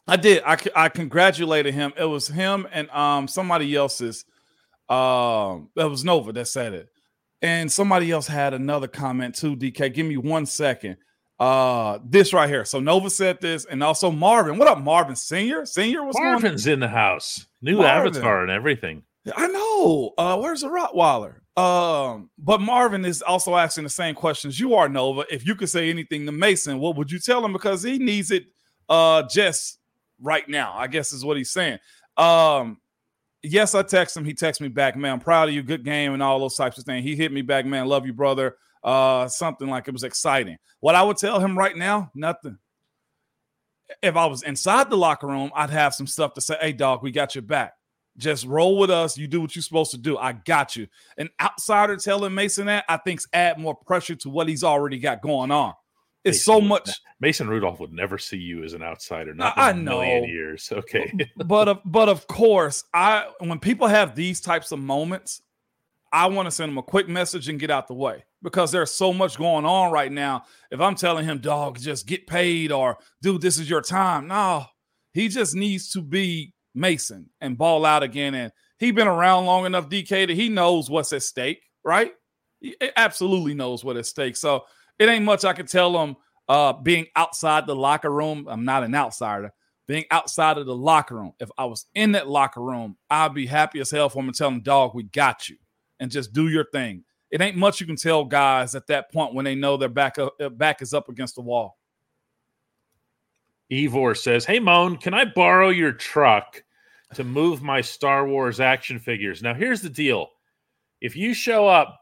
I 0.07 0.15
did. 0.15 0.41
I, 0.45 0.57
I 0.75 0.89
congratulated 0.89 1.73
him. 1.73 1.93
It 1.97 2.05
was 2.05 2.27
him 2.27 2.67
and 2.71 2.89
um 2.91 3.27
somebody 3.27 3.75
else's. 3.75 4.25
Um, 4.89 5.69
it 5.75 5.83
was 5.83 6.05
Nova 6.05 6.31
that 6.31 6.47
said 6.47 6.73
it, 6.73 6.87
and 7.41 7.69
somebody 7.69 8.09
else 8.11 8.25
had 8.27 8.53
another 8.53 8.87
comment 8.87 9.35
too. 9.35 9.55
DK, 9.57 9.93
give 9.93 10.05
me 10.05 10.15
one 10.17 10.45
second. 10.45 10.97
Uh, 11.39 11.99
this 12.05 12.33
right 12.33 12.49
here. 12.49 12.65
So 12.65 12.79
Nova 12.79 13.09
said 13.09 13.41
this, 13.41 13.65
and 13.65 13.83
also 13.83 14.09
Marvin. 14.09 14.57
What 14.57 14.67
up, 14.69 14.79
Marvin 14.79 15.15
Senior? 15.15 15.65
Senior 15.65 16.03
was 16.03 16.15
marvin's 16.17 16.65
in 16.67 16.79
the 16.79 16.87
house 16.87 17.45
new 17.61 17.77
Marvin. 17.79 18.07
avatar 18.13 18.41
and 18.41 18.49
everything 18.49 19.03
I 19.35 19.47
know. 19.47 20.13
Uh, 20.17 20.37
where's 20.37 20.61
the 20.61 20.69
Rottweiler? 20.69 21.41
Um, 21.61 22.29
but 22.37 22.61
Marvin 22.61 23.03
is 23.03 23.21
also 23.21 23.55
asking 23.55 23.83
the 23.83 23.89
same 23.89 24.15
questions 24.15 24.59
you 24.59 24.75
are, 24.75 24.87
Nova. 24.87 25.25
If 25.29 25.45
you 25.45 25.55
could 25.55 25.69
say 25.69 25.89
anything 25.89 26.25
to 26.27 26.31
Mason, 26.31 26.79
what 26.79 26.95
would 26.95 27.11
you 27.11 27.19
tell 27.19 27.43
him? 27.43 27.51
Because 27.53 27.83
he 27.83 27.97
needs 27.97 28.31
it 28.31 28.45
uh 28.89 29.23
just 29.29 29.76
right 30.21 30.47
now, 30.47 30.73
I 30.75 30.87
guess 30.87 31.13
is 31.13 31.25
what 31.25 31.37
he's 31.37 31.51
saying. 31.51 31.79
Um, 32.17 32.77
yes, 33.43 33.75
I 33.75 33.83
text 33.83 34.17
him. 34.17 34.25
He 34.25 34.33
texts 34.33 34.61
me 34.61 34.67
back, 34.67 34.95
man. 34.95 35.13
I'm 35.13 35.19
proud 35.19 35.49
of 35.49 35.55
you, 35.55 35.63
good 35.63 35.83
game, 35.83 36.13
and 36.13 36.23
all 36.23 36.39
those 36.39 36.55
types 36.55 36.77
of 36.77 36.83
things. 36.85 37.03
He 37.03 37.15
hit 37.15 37.31
me 37.31 37.41
back, 37.41 37.65
man. 37.65 37.87
Love 37.87 38.05
you, 38.05 38.13
brother. 38.13 38.55
Uh, 38.83 39.27
something 39.27 39.67
like 39.67 39.87
it 39.87 39.93
was 39.93 40.03
exciting. 40.03 40.57
What 40.79 40.95
I 40.95 41.03
would 41.03 41.17
tell 41.17 41.39
him 41.39 41.57
right 41.57 41.75
now, 41.75 42.11
nothing. 42.15 42.57
If 44.01 44.15
I 44.15 44.25
was 44.25 44.43
inside 44.43 44.89
the 44.89 44.97
locker 44.97 45.27
room, 45.27 45.51
I'd 45.55 45.69
have 45.69 45.95
some 45.95 46.07
stuff 46.07 46.33
to 46.33 46.41
say. 46.41 46.57
Hey, 46.59 46.73
dog, 46.73 47.03
we 47.03 47.11
got 47.11 47.35
your 47.35 47.41
back. 47.41 47.73
Just 48.17 48.45
roll 48.45 48.77
with 48.77 48.89
us. 48.89 49.17
You 49.17 49.27
do 49.27 49.39
what 49.39 49.55
you're 49.55 49.63
supposed 49.63 49.91
to 49.91 49.97
do. 49.97 50.17
I 50.17 50.33
got 50.33 50.75
you. 50.75 50.87
An 51.17 51.29
outsider 51.39 51.95
telling 51.97 52.33
Mason 52.33 52.65
that 52.65 52.83
I 52.89 52.97
think's 52.97 53.27
add 53.31 53.59
more 53.59 53.75
pressure 53.75 54.15
to 54.15 54.29
what 54.29 54.49
he's 54.49 54.63
already 54.63 54.97
got 54.97 55.21
going 55.21 55.51
on. 55.51 55.73
It's 56.27 56.43
so 56.43 56.53
Mason 56.55 56.63
would 56.69 56.69
much, 56.69 56.89
Mason 57.19 57.47
Rudolph 57.49 57.79
would 57.79 57.93
never 57.93 58.17
see 58.17 58.37
you 58.37 58.63
as 58.63 58.73
an 58.73 58.83
outsider. 58.83 59.33
Not 59.33 59.57
I- 59.57 59.71
in 59.71 59.77
a 59.77 59.79
I 59.79 59.83
million 59.83 60.21
know. 60.23 60.27
years. 60.27 60.69
Okay. 60.77 61.11
but 61.45 61.67
of 61.67 61.79
but 61.85 62.09
of 62.09 62.27
course, 62.27 62.83
I 62.93 63.27
when 63.39 63.59
people 63.59 63.87
have 63.87 64.15
these 64.15 64.39
types 64.41 64.71
of 64.71 64.79
moments, 64.79 65.41
I 66.11 66.27
want 66.27 66.45
to 66.47 66.51
send 66.51 66.69
them 66.71 66.77
a 66.77 66.83
quick 66.83 67.07
message 67.09 67.49
and 67.49 67.59
get 67.59 67.69
out 67.71 67.87
the 67.87 67.93
way 67.93 68.23
because 68.41 68.71
there's 68.71 68.91
so 68.91 69.11
much 69.11 69.37
going 69.37 69.65
on 69.65 69.91
right 69.91 70.11
now. 70.11 70.43
If 70.71 70.79
I'm 70.79 70.95
telling 70.95 71.25
him, 71.25 71.39
dog, 71.39 71.79
just 71.79 72.07
get 72.07 72.27
paid 72.27 72.71
or 72.71 72.97
dude, 73.21 73.41
this 73.41 73.59
is 73.59 73.69
your 73.69 73.81
time. 73.81 74.27
No, 74.27 74.65
he 75.13 75.27
just 75.27 75.55
needs 75.55 75.91
to 75.91 76.01
be 76.01 76.53
Mason 76.75 77.29
and 77.41 77.57
ball 77.57 77.85
out 77.85 78.03
again. 78.03 78.35
And 78.35 78.51
he 78.79 78.91
been 78.91 79.07
around 79.07 79.45
long 79.47 79.65
enough, 79.65 79.89
DK, 79.89 80.27
that 80.27 80.29
he 80.35 80.47
knows 80.49 80.89
what's 80.89 81.11
at 81.11 81.23
stake, 81.23 81.63
right? 81.83 82.11
He 82.61 82.75
absolutely 82.95 83.53
knows 83.55 83.83
what 83.83 83.97
at 83.97 84.05
stake. 84.05 84.35
So 84.37 84.65
it 84.99 85.09
ain't 85.09 85.25
much 85.25 85.45
I 85.45 85.53
can 85.53 85.65
tell 85.67 85.91
them. 85.93 86.15
Uh, 86.49 86.73
being 86.73 87.07
outside 87.15 87.67
the 87.67 87.75
locker 87.75 88.09
room, 88.09 88.47
I'm 88.49 88.63
not 88.63 88.83
an 88.83 88.95
outsider. 88.95 89.51
Being 89.85 90.05
outside 90.11 90.57
of 90.57 90.65
the 90.65 90.75
locker 90.75 91.15
room, 91.15 91.33
if 91.39 91.49
I 91.57 91.65
was 91.65 91.85
in 91.95 92.13
that 92.13 92.27
locker 92.27 92.61
room, 92.61 92.97
I'd 93.09 93.33
be 93.33 93.45
happy 93.45 93.79
as 93.79 93.91
hell 93.91 94.09
for 94.09 94.17
them 94.19 94.29
and 94.29 94.35
tell 94.35 94.49
them, 94.49 94.61
"Dog, 94.61 94.95
we 94.95 95.03
got 95.03 95.49
you," 95.49 95.57
and 95.99 96.11
just 96.11 96.33
do 96.33 96.47
your 96.47 96.65
thing. 96.71 97.03
It 97.31 97.41
ain't 97.41 97.57
much 97.57 97.81
you 97.81 97.85
can 97.85 97.97
tell 97.97 98.23
guys 98.23 98.75
at 98.75 98.87
that 98.87 99.11
point 99.11 99.33
when 99.33 99.43
they 99.43 99.55
know 99.55 99.75
their 99.75 99.89
back 99.89 100.17
up, 100.19 100.35
back 100.57 100.81
is 100.81 100.93
up 100.93 101.09
against 101.09 101.35
the 101.35 101.41
wall. 101.41 101.77
Ivor 103.71 104.15
says, 104.15 104.45
"Hey 104.45 104.59
Moan, 104.59 104.97
can 104.97 105.13
I 105.13 105.25
borrow 105.25 105.69
your 105.69 105.91
truck 105.91 106.63
to 107.13 107.25
move 107.25 107.61
my 107.61 107.81
Star 107.81 108.25
Wars 108.25 108.61
action 108.61 108.99
figures?" 108.99 109.41
Now, 109.43 109.53
here's 109.53 109.81
the 109.81 109.89
deal: 109.89 110.29
if 111.01 111.15
you 111.15 111.33
show 111.33 111.67
up 111.67 111.99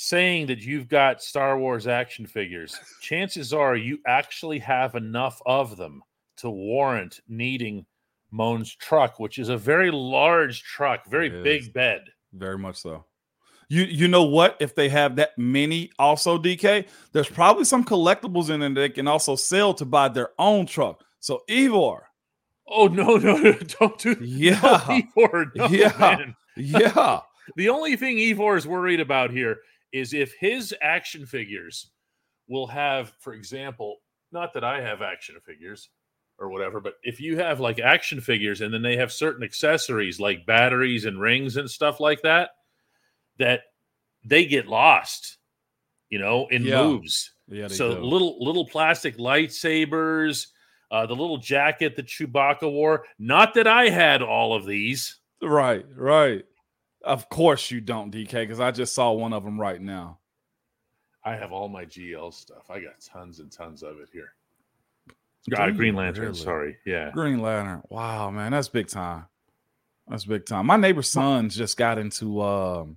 saying 0.00 0.46
that 0.46 0.60
you've 0.60 0.88
got 0.88 1.22
Star 1.22 1.58
Wars 1.58 1.86
action 1.86 2.24
figures, 2.26 2.74
chances 3.02 3.52
are 3.52 3.76
you 3.76 3.98
actually 4.06 4.58
have 4.58 4.94
enough 4.94 5.42
of 5.44 5.76
them 5.76 6.02
to 6.38 6.48
warrant 6.48 7.20
needing 7.28 7.84
Moan's 8.30 8.74
truck, 8.74 9.20
which 9.20 9.38
is 9.38 9.50
a 9.50 9.58
very 9.58 9.90
large 9.90 10.62
truck, 10.62 11.04
very 11.06 11.28
big 11.28 11.74
bed. 11.74 12.04
Very 12.32 12.56
much 12.56 12.76
so. 12.76 13.04
You 13.68 13.82
you 13.82 14.08
know 14.08 14.24
what? 14.24 14.56
If 14.58 14.74
they 14.74 14.88
have 14.88 15.16
that 15.16 15.36
many, 15.36 15.90
also 15.98 16.38
DK, 16.38 16.86
there's 17.12 17.28
probably 17.28 17.64
some 17.64 17.84
collectibles 17.84 18.48
in 18.48 18.60
there 18.60 18.70
they 18.70 18.88
can 18.88 19.06
also 19.06 19.36
sell 19.36 19.74
to 19.74 19.84
buy 19.84 20.08
their 20.08 20.30
own 20.38 20.64
truck. 20.64 21.04
So 21.20 21.42
Evor. 21.48 22.00
Oh 22.66 22.86
no, 22.86 23.16
no, 23.16 23.36
no 23.36 23.52
don't 23.52 23.98
do 23.98 24.16
yeah. 24.22 24.60
No, 24.62 25.02
Ivor, 25.18 25.52
no, 25.54 25.66
yeah. 25.66 25.92
Man. 26.00 26.34
Yeah. 26.56 27.20
the 27.56 27.68
only 27.68 27.96
thing 27.96 28.16
Evor 28.16 28.56
is 28.56 28.66
worried 28.66 29.00
about 29.00 29.30
here 29.30 29.58
is 29.92 30.14
if 30.14 30.34
his 30.34 30.74
action 30.82 31.26
figures 31.26 31.90
will 32.48 32.66
have, 32.66 33.12
for 33.20 33.32
example, 33.34 33.98
not 34.32 34.52
that 34.54 34.64
I 34.64 34.80
have 34.80 35.02
action 35.02 35.36
figures 35.44 35.88
or 36.38 36.48
whatever, 36.48 36.80
but 36.80 36.94
if 37.02 37.20
you 37.20 37.36
have 37.38 37.60
like 37.60 37.78
action 37.80 38.20
figures 38.20 38.60
and 38.60 38.72
then 38.72 38.82
they 38.82 38.96
have 38.96 39.12
certain 39.12 39.42
accessories 39.42 40.18
like 40.20 40.46
batteries 40.46 41.04
and 41.04 41.20
rings 41.20 41.56
and 41.56 41.70
stuff 41.70 42.00
like 42.00 42.22
that, 42.22 42.50
that 43.38 43.62
they 44.24 44.46
get 44.46 44.66
lost, 44.66 45.38
you 46.08 46.18
know, 46.18 46.46
in 46.48 46.64
Yeah. 46.64 46.82
moves. 46.82 47.32
Yeah. 47.48 47.68
So 47.68 47.96
do. 47.96 48.00
little 48.04 48.42
little 48.44 48.66
plastic 48.66 49.16
lightsabers, 49.16 50.46
uh, 50.90 51.06
the 51.06 51.16
little 51.16 51.38
jacket 51.38 51.96
that 51.96 52.06
Chewbacca 52.06 52.70
wore. 52.70 53.04
Not 53.18 53.54
that 53.54 53.66
I 53.66 53.88
had 53.88 54.22
all 54.22 54.54
of 54.54 54.66
these. 54.66 55.18
Right, 55.42 55.84
right. 55.96 56.44
Of 57.02 57.28
course 57.28 57.70
you 57.70 57.80
don't, 57.80 58.12
DK, 58.12 58.32
because 58.32 58.60
I 58.60 58.70
just 58.70 58.94
saw 58.94 59.12
one 59.12 59.32
of 59.32 59.44
them 59.44 59.58
right 59.60 59.80
now. 59.80 60.18
I 61.24 61.34
have 61.36 61.52
all 61.52 61.68
my 61.68 61.84
GL 61.84 62.32
stuff. 62.32 62.70
I 62.70 62.80
got 62.80 63.00
tons 63.00 63.40
and 63.40 63.50
tons 63.50 63.82
of 63.82 63.98
it 64.00 64.08
here. 64.12 64.32
Do 65.48 65.56
Uh, 65.56 65.66
you 65.66 65.72
Green 65.74 65.94
Lantern, 65.94 66.24
really? 66.26 66.38
sorry. 66.38 66.76
Yeah. 66.84 67.10
Green 67.12 67.40
Lantern. 67.40 67.82
Wow, 67.88 68.30
man, 68.30 68.52
that's 68.52 68.68
big 68.68 68.88
time. 68.88 69.26
That's 70.08 70.24
big 70.24 70.44
time. 70.44 70.66
My 70.66 70.76
neighbor's 70.76 71.08
sons 71.08 71.56
just 71.56 71.76
got 71.76 71.98
into 71.98 72.42
um 72.42 72.96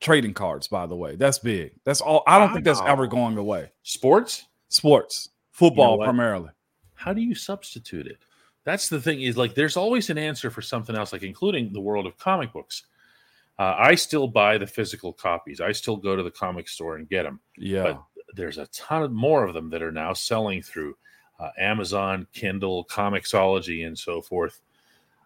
trading 0.00 0.34
cards, 0.34 0.68
by 0.68 0.86
the 0.86 0.96
way. 0.96 1.16
That's 1.16 1.38
big. 1.38 1.72
That's 1.84 2.00
all. 2.00 2.22
I 2.26 2.38
don't 2.38 2.52
think 2.52 2.64
that's 2.64 2.80
ever 2.82 3.06
going 3.06 3.36
away. 3.36 3.70
Sports? 3.82 4.46
Sports, 4.68 5.28
football 5.50 5.98
what? 5.98 6.04
primarily. 6.04 6.50
How 6.94 7.12
do 7.12 7.20
you 7.20 7.34
substitute 7.34 8.06
it? 8.06 8.18
That's 8.64 8.88
the 8.88 9.00
thing 9.00 9.20
is 9.22 9.36
like 9.36 9.54
there's 9.54 9.76
always 9.76 10.10
an 10.10 10.18
answer 10.18 10.50
for 10.50 10.62
something 10.62 10.96
else, 10.96 11.12
like 11.12 11.22
including 11.22 11.72
the 11.72 11.80
world 11.80 12.06
of 12.06 12.16
comic 12.18 12.52
books. 12.52 12.84
Uh, 13.58 13.74
I 13.78 13.94
still 13.94 14.26
buy 14.26 14.58
the 14.58 14.66
physical 14.66 15.12
copies. 15.12 15.60
I 15.60 15.72
still 15.72 15.96
go 15.96 16.16
to 16.16 16.22
the 16.22 16.30
comic 16.30 16.68
store 16.68 16.96
and 16.96 17.08
get 17.08 17.22
them. 17.22 17.40
Yeah. 17.56 17.98
there's 18.34 18.58
a 18.58 18.66
ton 18.68 19.02
of 19.04 19.12
more 19.12 19.44
of 19.44 19.54
them 19.54 19.70
that 19.70 19.80
are 19.82 19.92
now 19.92 20.12
selling 20.12 20.60
through 20.60 20.96
uh, 21.38 21.50
Amazon, 21.58 22.26
Kindle, 22.32 22.84
Comixology, 22.86 23.86
and 23.86 23.96
so 23.98 24.20
forth. 24.22 24.60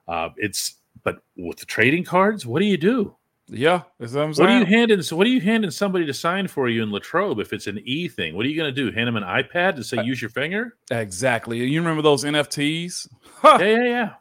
Uh, 0.06 0.30
it's 0.36 0.74
but 1.04 1.22
with 1.36 1.58
the 1.58 1.66
trading 1.66 2.04
cards, 2.04 2.44
what 2.44 2.60
do 2.60 2.66
you 2.66 2.76
do? 2.76 3.14
yeah. 3.50 3.82
What 3.98 4.10
What 4.12 4.40
are 4.50 4.58
you 4.58 4.64
handing? 4.66 5.00
So 5.00 5.16
what 5.16 5.26
are 5.26 5.30
you 5.30 5.40
handing 5.40 5.70
somebody 5.70 6.04
to 6.06 6.12
sign 6.12 6.48
for 6.48 6.68
you 6.68 6.82
in 6.82 6.90
Latrobe 6.92 7.40
if 7.40 7.52
it's 7.54 7.66
an 7.66 7.78
e 7.84 8.08
thing? 8.08 8.34
What 8.36 8.44
are 8.44 8.48
you 8.48 8.56
going 8.56 8.74
to 8.74 8.78
do? 8.90 8.92
Hand 8.94 9.06
them 9.08 9.16
an 9.16 9.22
iPad 9.22 9.76
and 9.76 9.86
say 9.86 9.96
Uh, 9.98 10.02
use 10.02 10.20
your 10.20 10.30
finger? 10.30 10.76
exactly. 10.90 11.58
You 11.64 11.80
remember 11.80 12.02
those 12.02 12.24
NFTs? 12.24 13.08
Yeah, 13.44 13.58
yeah, 13.60 13.84
yeah. 13.84 14.14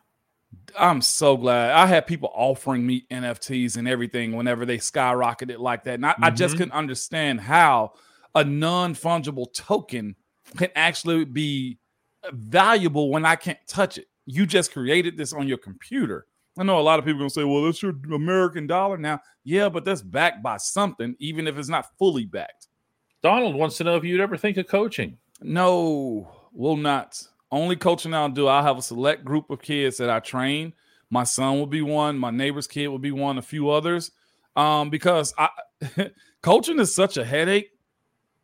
I'm 0.77 1.01
so 1.01 1.37
glad. 1.37 1.71
I 1.71 1.85
had 1.87 2.05
people 2.07 2.31
offering 2.33 2.85
me 2.85 3.05
NFTs 3.11 3.77
and 3.77 3.87
everything 3.87 4.35
whenever 4.35 4.65
they 4.65 4.77
skyrocketed 4.77 5.57
like 5.59 5.83
that. 5.85 5.95
And 5.95 6.05
I, 6.05 6.15
I 6.21 6.29
just 6.29 6.55
Mhm. 6.55 6.57
couldn't 6.59 6.73
understand 6.73 7.41
how 7.41 7.93
a 8.35 8.43
non 8.43 8.93
fungible 8.93 9.51
token 9.53 10.15
can 10.55 10.69
actually 10.75 11.25
be 11.25 11.79
valuable 12.31 13.09
when 13.09 13.25
I 13.25 13.35
can't 13.35 13.57
touch 13.67 13.97
it. 13.97 14.07
You 14.25 14.45
just 14.45 14.71
created 14.73 15.17
this 15.17 15.33
on 15.33 15.47
your 15.47 15.57
computer. 15.57 16.27
I 16.59 16.63
know 16.63 16.79
a 16.79 16.81
lot 16.81 16.99
of 16.99 17.05
people 17.05 17.19
are 17.19 17.23
gonna 17.23 17.29
say, 17.29 17.43
well, 17.43 17.63
that's 17.63 17.81
your 17.81 17.93
American 18.13 18.67
dollar 18.67 18.97
now. 18.97 19.21
Yeah, 19.43 19.69
but 19.69 19.85
that's 19.85 20.01
backed 20.01 20.41
by 20.43 20.57
something, 20.57 21.15
even 21.19 21.47
if 21.47 21.57
it's 21.57 21.69
not 21.69 21.87
fully 21.97 22.25
backed. 22.25 22.67
Donald 23.23 23.55
wants 23.55 23.77
to 23.77 23.83
know 23.83 23.95
if 23.95 24.03
you'd 24.03 24.19
ever 24.21 24.37
think 24.37 24.57
of 24.57 24.67
coaching. 24.67 25.17
No, 25.41 26.29
will 26.51 26.75
not. 26.77 27.21
Only 27.51 27.75
coaching 27.75 28.13
I'll 28.13 28.29
do. 28.29 28.47
I'll 28.47 28.63
have 28.63 28.77
a 28.77 28.81
select 28.81 29.23
group 29.23 29.49
of 29.49 29.61
kids 29.61 29.97
that 29.97 30.09
I 30.09 30.19
train. 30.19 30.73
My 31.09 31.23
son 31.23 31.57
will 31.57 31.67
be 31.67 31.81
one. 31.81 32.17
My 32.17 32.31
neighbor's 32.31 32.67
kid 32.67 32.87
will 32.87 32.99
be 32.99 33.11
one. 33.11 33.37
A 33.37 33.41
few 33.41 33.69
others. 33.69 34.11
Um, 34.55 34.89
because 34.89 35.33
I 35.37 35.49
coaching 36.41 36.79
is 36.79 36.93
such 36.93 37.17
a 37.17 37.23
headache. 37.23 37.69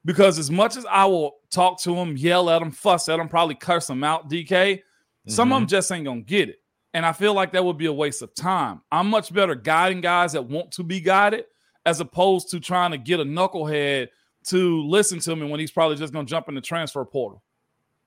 Because 0.06 0.38
as 0.38 0.52
much 0.52 0.76
as 0.76 0.86
I 0.86 1.06
will 1.06 1.36
talk 1.50 1.82
to 1.84 1.96
them, 1.96 2.18
yell 2.18 2.50
at 2.50 2.60
them, 2.60 2.72
fuss 2.72 3.08
at 3.08 3.18
them, 3.18 3.30
probably 3.30 3.56
curse 3.56 3.88
them 3.88 4.04
out, 4.04 4.30
DK, 4.30 4.82
some 5.28 5.54
of 5.54 5.62
them 5.62 5.68
just 5.68 5.90
ain't 5.94 6.04
gonna 6.04 6.22
get 6.22 6.50
it. 6.50 6.58
And 6.94 7.06
I 7.06 7.14
feel 7.14 7.34
like 7.34 7.54
that 7.54 7.64
would 7.64 7.78
be 7.78 7.86
a 7.86 7.94
waste 7.94 8.22
of 8.22 8.36
time. 8.36 8.82
I'm 8.92 9.10
much 9.10 9.34
better 9.34 9.56
guiding 9.56 10.02
guys 10.02 10.34
that 10.34 10.44
want 10.44 10.72
to 10.74 10.84
be 10.84 11.00
guided 11.00 11.46
as 11.86 12.02
opposed 12.02 12.50
to 12.50 12.60
trying 12.60 12.92
to 12.92 12.98
get 12.98 13.20
a 13.20 13.24
knucklehead 13.24 14.10
to 14.48 14.82
listen 14.84 15.20
to 15.20 15.36
me 15.36 15.50
when 15.50 15.60
he's 15.60 15.72
probably 15.72 15.96
just 15.96 16.12
gonna 16.12 16.26
jump 16.26 16.50
in 16.50 16.56
the 16.56 16.62
transfer 16.62 17.04
portal. 17.06 17.42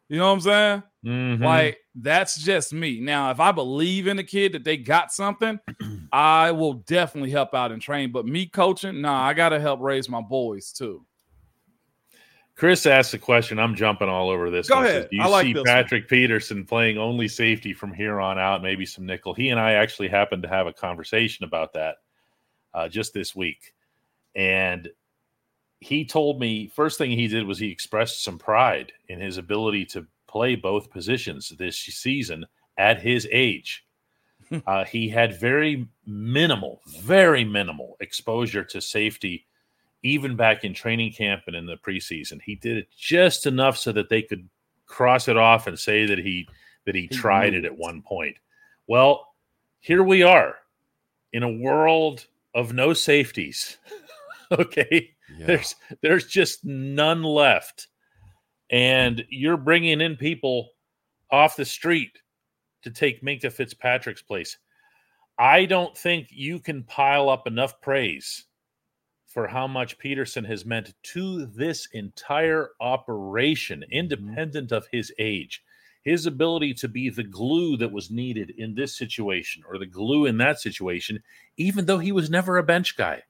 You 0.09 0.19
know 0.19 0.27
what 0.29 0.33
I'm 0.35 0.41
saying? 0.41 0.83
Mhm. 1.05 1.45
Like 1.45 1.79
that's 1.95 2.37
just 2.39 2.73
me. 2.73 3.01
Now, 3.01 3.31
if 3.31 3.41
I 3.41 3.53
believe 3.53 4.07
in 4.07 4.17
the 4.17 4.25
kid 4.25 4.53
that 4.53 4.65
they 4.65 4.77
got 4.77 5.13
something, 5.13 5.59
I 6.13 6.53
will 6.53 6.75
definitely 6.75 7.31
help 7.31 7.55
out 7.55 7.73
and 7.73 7.81
train. 7.83 8.13
But 8.13 8.27
me 8.27 8.47
coaching, 8.47 9.01
nah, 9.01 9.23
I 9.23 9.35
gotta 9.35 9.59
help 9.61 9.81
raise 9.81 10.09
my 10.09 10.21
boys 10.21 10.73
too. 10.73 11.05
Chris 12.57 12.87
asked 12.87 13.13
a 13.13 13.19
question. 13.19 13.59
I'm 13.59 13.75
jumping 13.75 14.09
all 14.09 14.31
over 14.31 14.51
this. 14.51 14.69
Go 14.69 14.77
one. 14.77 14.87
ahead. 14.87 15.03
Says, 15.03 15.11
Do 15.11 15.17
you 15.17 15.23
I 15.23 15.27
like 15.27 15.45
see 15.45 15.53
this 15.53 15.61
one. 15.61 15.67
Patrick 15.67 16.09
Peterson 16.09 16.65
playing 16.65 16.97
only 16.97 17.29
safety 17.29 17.75
from 17.75 17.93
here 17.93 18.19
on 18.19 18.39
out, 18.39 18.63
maybe 18.63 18.87
some 18.87 19.05
nickel? 19.05 19.35
He 19.35 19.51
and 19.51 19.61
I 19.61 19.73
actually 19.73 20.09
happened 20.09 20.43
to 20.45 20.49
have 20.49 20.67
a 20.67 20.73
conversation 20.73 21.45
about 21.45 21.75
that 21.75 21.97
uh, 22.73 22.89
just 22.89 23.13
this 23.13 23.37
week. 23.37 23.75
And 24.35 24.89
he 25.81 26.05
told 26.05 26.41
me 26.41 26.69
first 26.69 26.99
thing 26.99 27.11
he 27.11 27.29
did 27.29 27.47
was 27.47 27.59
he 27.59 27.71
expressed 27.71 28.25
some 28.25 28.39
pride 28.39 28.93
in 29.09 29.21
his 29.21 29.39
ability 29.39 29.85
to 29.87 30.07
play 30.27 30.57
both 30.57 30.91
positions 30.91 31.53
this 31.59 31.77
season 31.77 32.47
at 32.79 33.01
his 33.01 33.29
age. 33.31 33.85
uh, 34.67 34.85
he 34.85 35.09
had 35.09 35.41
very 35.41 35.87
minimal, 36.07 36.81
very 37.01 37.45
minimal 37.45 37.97
exposure 38.01 38.65
to 38.65 38.81
safety 38.81 39.47
even 40.03 40.37
back 40.37 40.65
in 40.65 40.73
training 40.73 41.13
camp 41.13 41.43
and 41.47 41.57
in 41.57 41.67
the 41.67 41.77
preseason. 41.77 42.41
He 42.41 42.55
did 42.55 42.77
it 42.77 42.89
just 42.97 43.47
enough 43.47 43.77
so 43.77 43.93
that 43.93 44.09
they 44.09 44.23
could 44.23 44.49
cross 44.87 45.27
it 45.27 45.37
off 45.37 45.67
and 45.67 45.79
say 45.79 46.07
that 46.07 46.19
he 46.19 46.49
that 46.85 46.95
he, 46.95 47.03
He 47.03 47.09
tried 47.09 47.55
it 47.55 47.65
at 47.65 47.77
one 47.77 48.03
point. 48.03 48.37
Well, 48.87 49.35
here 49.81 50.05
we 50.05 50.23
are 50.23 50.55
in 51.33 51.43
a 51.43 51.53
world 51.53 52.27
of 52.55 52.73
no 52.73 52.93
safeties. 52.93 53.79
okay? 54.53 55.16
There's 55.47 55.75
there's 56.03 56.27
just 56.27 56.65
none 56.65 57.23
left. 57.23 57.89
And 58.71 59.25
you're 59.31 59.57
bringing 59.57 60.01
in 60.01 60.17
people 60.17 60.71
off 61.31 61.57
the 61.57 61.65
street 61.65 62.19
to 62.83 62.91
take 62.91 63.23
Minkah 63.23 63.53
Fitzpatrick's 63.53 64.23
place. 64.23 64.57
I 65.39 65.67
don't 65.67 65.97
think 65.97 66.29
you 66.31 66.61
can 66.61 66.83
pile 66.85 67.29
up 67.29 67.47
enough 67.47 67.81
praise 67.81 68.47
for 69.27 69.47
how 69.47 69.67
much 69.67 69.99
Peterson 69.99 70.45
has 70.45 70.65
meant 70.65 70.95
to 71.03 71.45
this 71.47 71.89
entire 71.93 72.71
operation, 72.81 73.81
mm-hmm. 73.81 73.93
independent 73.93 74.73
of 74.73 74.87
his 74.91 75.13
age. 75.19 75.63
His 76.05 76.25
ability 76.25 76.73
to 76.75 76.89
be 76.89 77.11
the 77.11 77.25
glue 77.25 77.77
that 77.79 77.93
was 77.93 78.11
needed 78.11 78.55
in 78.57 78.75
this 78.75 78.97
situation 78.97 79.63
or 79.69 79.77
the 79.77 79.87
glue 79.87 80.25
in 80.25 80.39
that 80.39 80.61
situation, 80.61 81.23
even 81.57 81.85
though 81.85 81.99
he 81.99 82.13
was 82.13 82.31
never 82.31 82.57
a 82.57 82.63
bench 82.63 82.97
guy. 82.97 83.25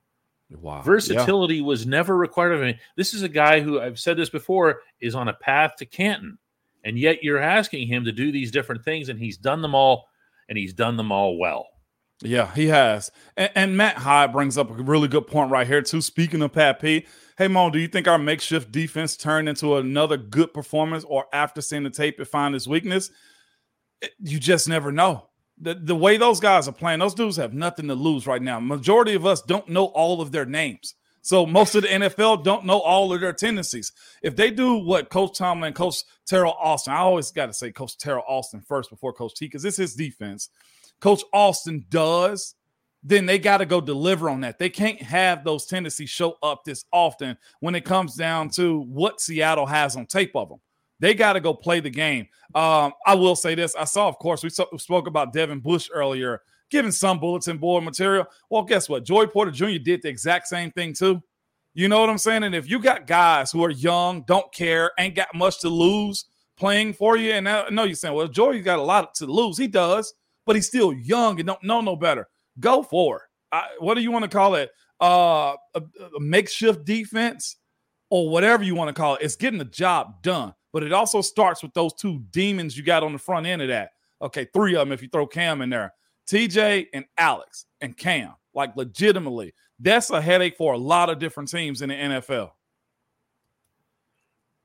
Wow. 0.51 0.83
Versatility 0.83 1.61
was 1.61 1.87
never 1.87 2.17
required 2.17 2.53
of 2.53 2.63
him. 2.63 2.77
This 2.97 3.15
is 3.15 3.23
a 3.23 3.29
guy 3.29 3.61
who 3.61 3.81
I've 3.81 3.99
said 3.99 4.17
this 4.17 4.31
before 4.31 4.83
is 5.01 5.15
on 5.15 5.29
a 5.29 5.35
path 5.35 5.77
to 5.79 5.87
Canton, 5.87 6.39
and 6.85 6.99
yet 6.99 7.23
you're 7.23 7.39
asking 7.39 7.89
him 7.89 8.05
to 8.05 8.13
do 8.13 8.31
these 8.31 8.51
different 8.51 8.85
things, 8.85 9.09
and 9.09 9.19
he's 9.19 9.37
done 9.37 9.63
them 9.63 9.75
all, 9.75 10.09
and 10.49 10.57
he's 10.57 10.75
done 10.75 10.97
them 10.97 11.11
all 11.11 11.39
well. 11.39 11.67
Yeah, 12.23 12.53
he 12.55 12.69
has. 12.69 13.11
And, 13.37 13.51
and, 13.55 13.77
Matt 13.77 13.99
Hyde 13.99 14.33
brings 14.33 14.57
up 14.57 14.71
a 14.71 14.75
really 14.75 15.09
good 15.09 15.27
point 15.27 15.51
right 15.51 15.67
here, 15.67 15.83
too. 15.83 16.01
Speaking 16.01 16.41
of 16.41 16.53
Pat 16.53 16.81
P, 16.81 17.07
hey, 17.37 17.49
Mo, 17.49 17.69
do 17.69 17.79
you 17.79 17.89
think 17.89 18.09
our 18.09 18.19
makeshift 18.19 18.73
defense 18.73 19.17
turned 19.17 19.49
into 19.49 19.77
another 19.77 20.17
good 20.17 20.55
performance 20.55 21.05
or 21.05 21.27
after 21.33 21.61
seeing 21.61 21.83
the 21.83 21.91
tape, 21.91 22.19
it 22.19 22.25
find 22.25 22.55
its 22.55 22.67
weakness? 22.67 23.11
You 24.19 24.39
just 24.39 24.67
never 24.67 24.91
know. 24.91 25.29
The, 25.59 25.75
the 25.75 25.97
way 25.97 26.17
those 26.19 26.41
guys 26.41 26.69
are 26.69 26.73
playing, 26.73 26.99
those 26.99 27.15
dudes 27.15 27.39
have 27.39 27.55
nothing 27.55 27.89
to 27.89 27.95
lose 27.95 28.27
right 28.27 28.43
now. 28.43 28.61
Majority 28.61 29.15
of 29.15 29.25
us 29.25 29.41
don't 29.41 29.69
know 29.69 29.87
all 29.87 30.21
of 30.21 30.31
their 30.33 30.45
names. 30.45 30.95
So 31.27 31.45
most 31.45 31.75
of 31.75 31.83
the 31.83 31.89
NFL 31.89 32.45
don't 32.45 32.67
know 32.67 32.79
all 32.79 33.13
of 33.13 33.21
their 33.21 33.33
tendencies. 33.33 33.91
If 34.23 34.37
they 34.37 34.53
do 34.53 34.77
what 34.77 35.11
Coach 35.11 35.37
Tomlin 35.37 35.73
Coach 35.73 36.05
Teryl 36.31 36.55
Austin, 36.57 36.93
I 36.93 36.99
always 36.99 37.33
got 37.33 37.47
to 37.47 37.53
say 37.53 37.73
Coach 37.73 37.99
Teryl 37.99 38.23
Austin 38.29 38.61
first 38.61 38.91
before 38.91 39.13
Coach 39.13 39.35
T, 39.35 39.47
because 39.47 39.65
it's 39.65 39.77
his 39.77 39.97
defense. 39.97 40.51
Coach 41.01 41.23
Austin 41.33 41.85
does, 41.89 42.55
then 43.03 43.27
they 43.27 43.41
got 43.41 43.59
to 43.59 43.67
go 43.67 43.81
deliver 43.81 44.31
on 44.31 44.43
that. 44.43 44.61
They 44.61 44.71
can't 44.71 45.03
have 45.03 45.43
those 45.43 45.67
tendencies 45.67 46.11
show 46.11 46.37
up 46.45 46.63
this 46.65 46.85
often 46.93 47.37
when 47.59 47.75
it 47.75 47.85
comes 47.85 48.15
down 48.15 48.51
to 48.51 48.81
what 48.83 49.21
Seattle 49.21 49.67
has 49.67 49.97
on 49.97 50.07
tape 50.07 50.37
of 50.37 50.49
them. 50.49 50.61
They 50.99 51.15
got 51.15 51.35
to 51.35 51.41
go 51.41 51.53
play 51.55 51.81
the 51.81 51.91
game. 51.91 52.27
Um, 52.55 52.93
I 53.07 53.15
will 53.15 53.37
say 53.37 53.55
this. 53.55 53.75
I 53.77 53.85
saw, 53.85 54.09
of 54.09 54.19
course, 54.19 54.43
we, 54.43 54.51
so, 54.51 54.67
we 54.73 54.79
spoke 54.79 55.07
about 55.07 55.33
Devin 55.33 55.61
Bush 55.61 55.89
earlier, 55.93 56.41
giving 56.71 56.93
some 56.93 57.19
bulletin 57.19 57.59
board 57.59 57.85
material. 57.85 58.27
Well, 58.51 58.63
guess 58.63 58.89
what? 58.89 59.05
Joey 59.05 59.27
Porter 59.27 59.51
Jr. 59.51 59.79
did 59.83 60.03
the 60.03 60.09
exact 60.09 60.49
same 60.49 60.71
thing 60.71 60.95
too. 60.95 61.23
You 61.75 61.89
know 61.89 62.01
what 62.01 62.09
I'm 62.09 62.19
saying? 62.19 62.45
And 62.45 62.55
if 62.55 62.71
you 62.71 62.79
got 62.79 63.07
guys 63.07 63.53
who 63.53 63.63
are 63.63 63.71
young, 63.71 64.23
don't 64.23 64.51
care, 64.53 64.93
ain't 64.99 65.15
got 65.15 65.35
much 65.35 65.61
to 65.61 65.69
lose 65.69 66.25
playing 66.57 66.95
for 66.95 67.19
you, 67.19 67.33
and 67.33 67.47
I 67.47 67.69
know 67.69 67.85
you're 67.85 67.95
saying, 67.95 68.15
well, 68.15 68.29
Joey 68.29 68.61
got 68.63 68.79
a 68.79 68.83
lot 68.83 69.15
to 69.17 69.27
lose. 69.27 69.59
He 69.59 69.69
does 69.69 70.15
but 70.47 70.57
he's 70.57 70.67
still 70.67 70.93
young 70.95 71.39
and 71.39 71.47
don't 71.47 71.63
know 71.63 71.81
no 71.83 71.97
better. 71.97 72.29
Go 72.59 72.83
for 72.83 73.17
it. 73.17 73.23
I, 73.53 73.69
what 73.81 73.95
do 73.95 74.01
you 74.01 74.11
want 74.11 74.23
to 74.23 74.31
call 74.31 74.55
it? 74.55 74.71
Uh, 75.01 75.55
a, 75.75 75.83
a 76.17 76.21
makeshift 76.21 76.87
defense 76.87 77.57
or 78.09 78.31
whatever 78.31 78.63
you 78.63 78.75
want 78.75 78.89
to 78.89 78.95
call 78.95 79.17
it. 79.17 79.23
It's 79.23 79.37
getting 79.37 79.59
the 79.59 79.67
job 79.67 80.23
done. 80.23 80.55
But 80.77 80.83
it 80.83 80.93
also 80.93 81.23
starts 81.23 81.63
with 81.63 81.73
those 81.73 81.95
two 81.95 82.23
demons 82.33 82.77
you 82.77 82.83
got 82.83 83.03
on 83.03 83.15
the 83.15 83.19
front 83.19 83.47
end 83.47 83.63
of 83.63 83.69
that. 83.69 83.93
Okay, 84.21 84.47
three 84.53 84.75
of 84.75 84.81
them 84.81 84.93
if 84.93 85.01
you 85.01 85.09
throw 85.09 85.27
Cam 85.27 85.63
in 85.63 85.71
there. 85.71 85.95
TJ 86.29 86.89
and 86.93 87.07
Alex 87.17 87.65
and 87.81 87.97
Cam. 87.97 88.35
Like 88.53 88.77
legitimately, 88.77 89.55
that's 89.81 90.11
a 90.11 90.21
headache 90.21 90.59
for 90.59 90.75
a 90.75 90.77
lot 90.77 91.09
of 91.09 91.19
different 91.19 91.49
teams 91.49 91.81
in 91.81 91.89
the 91.89 91.95
NFL. 91.95 92.51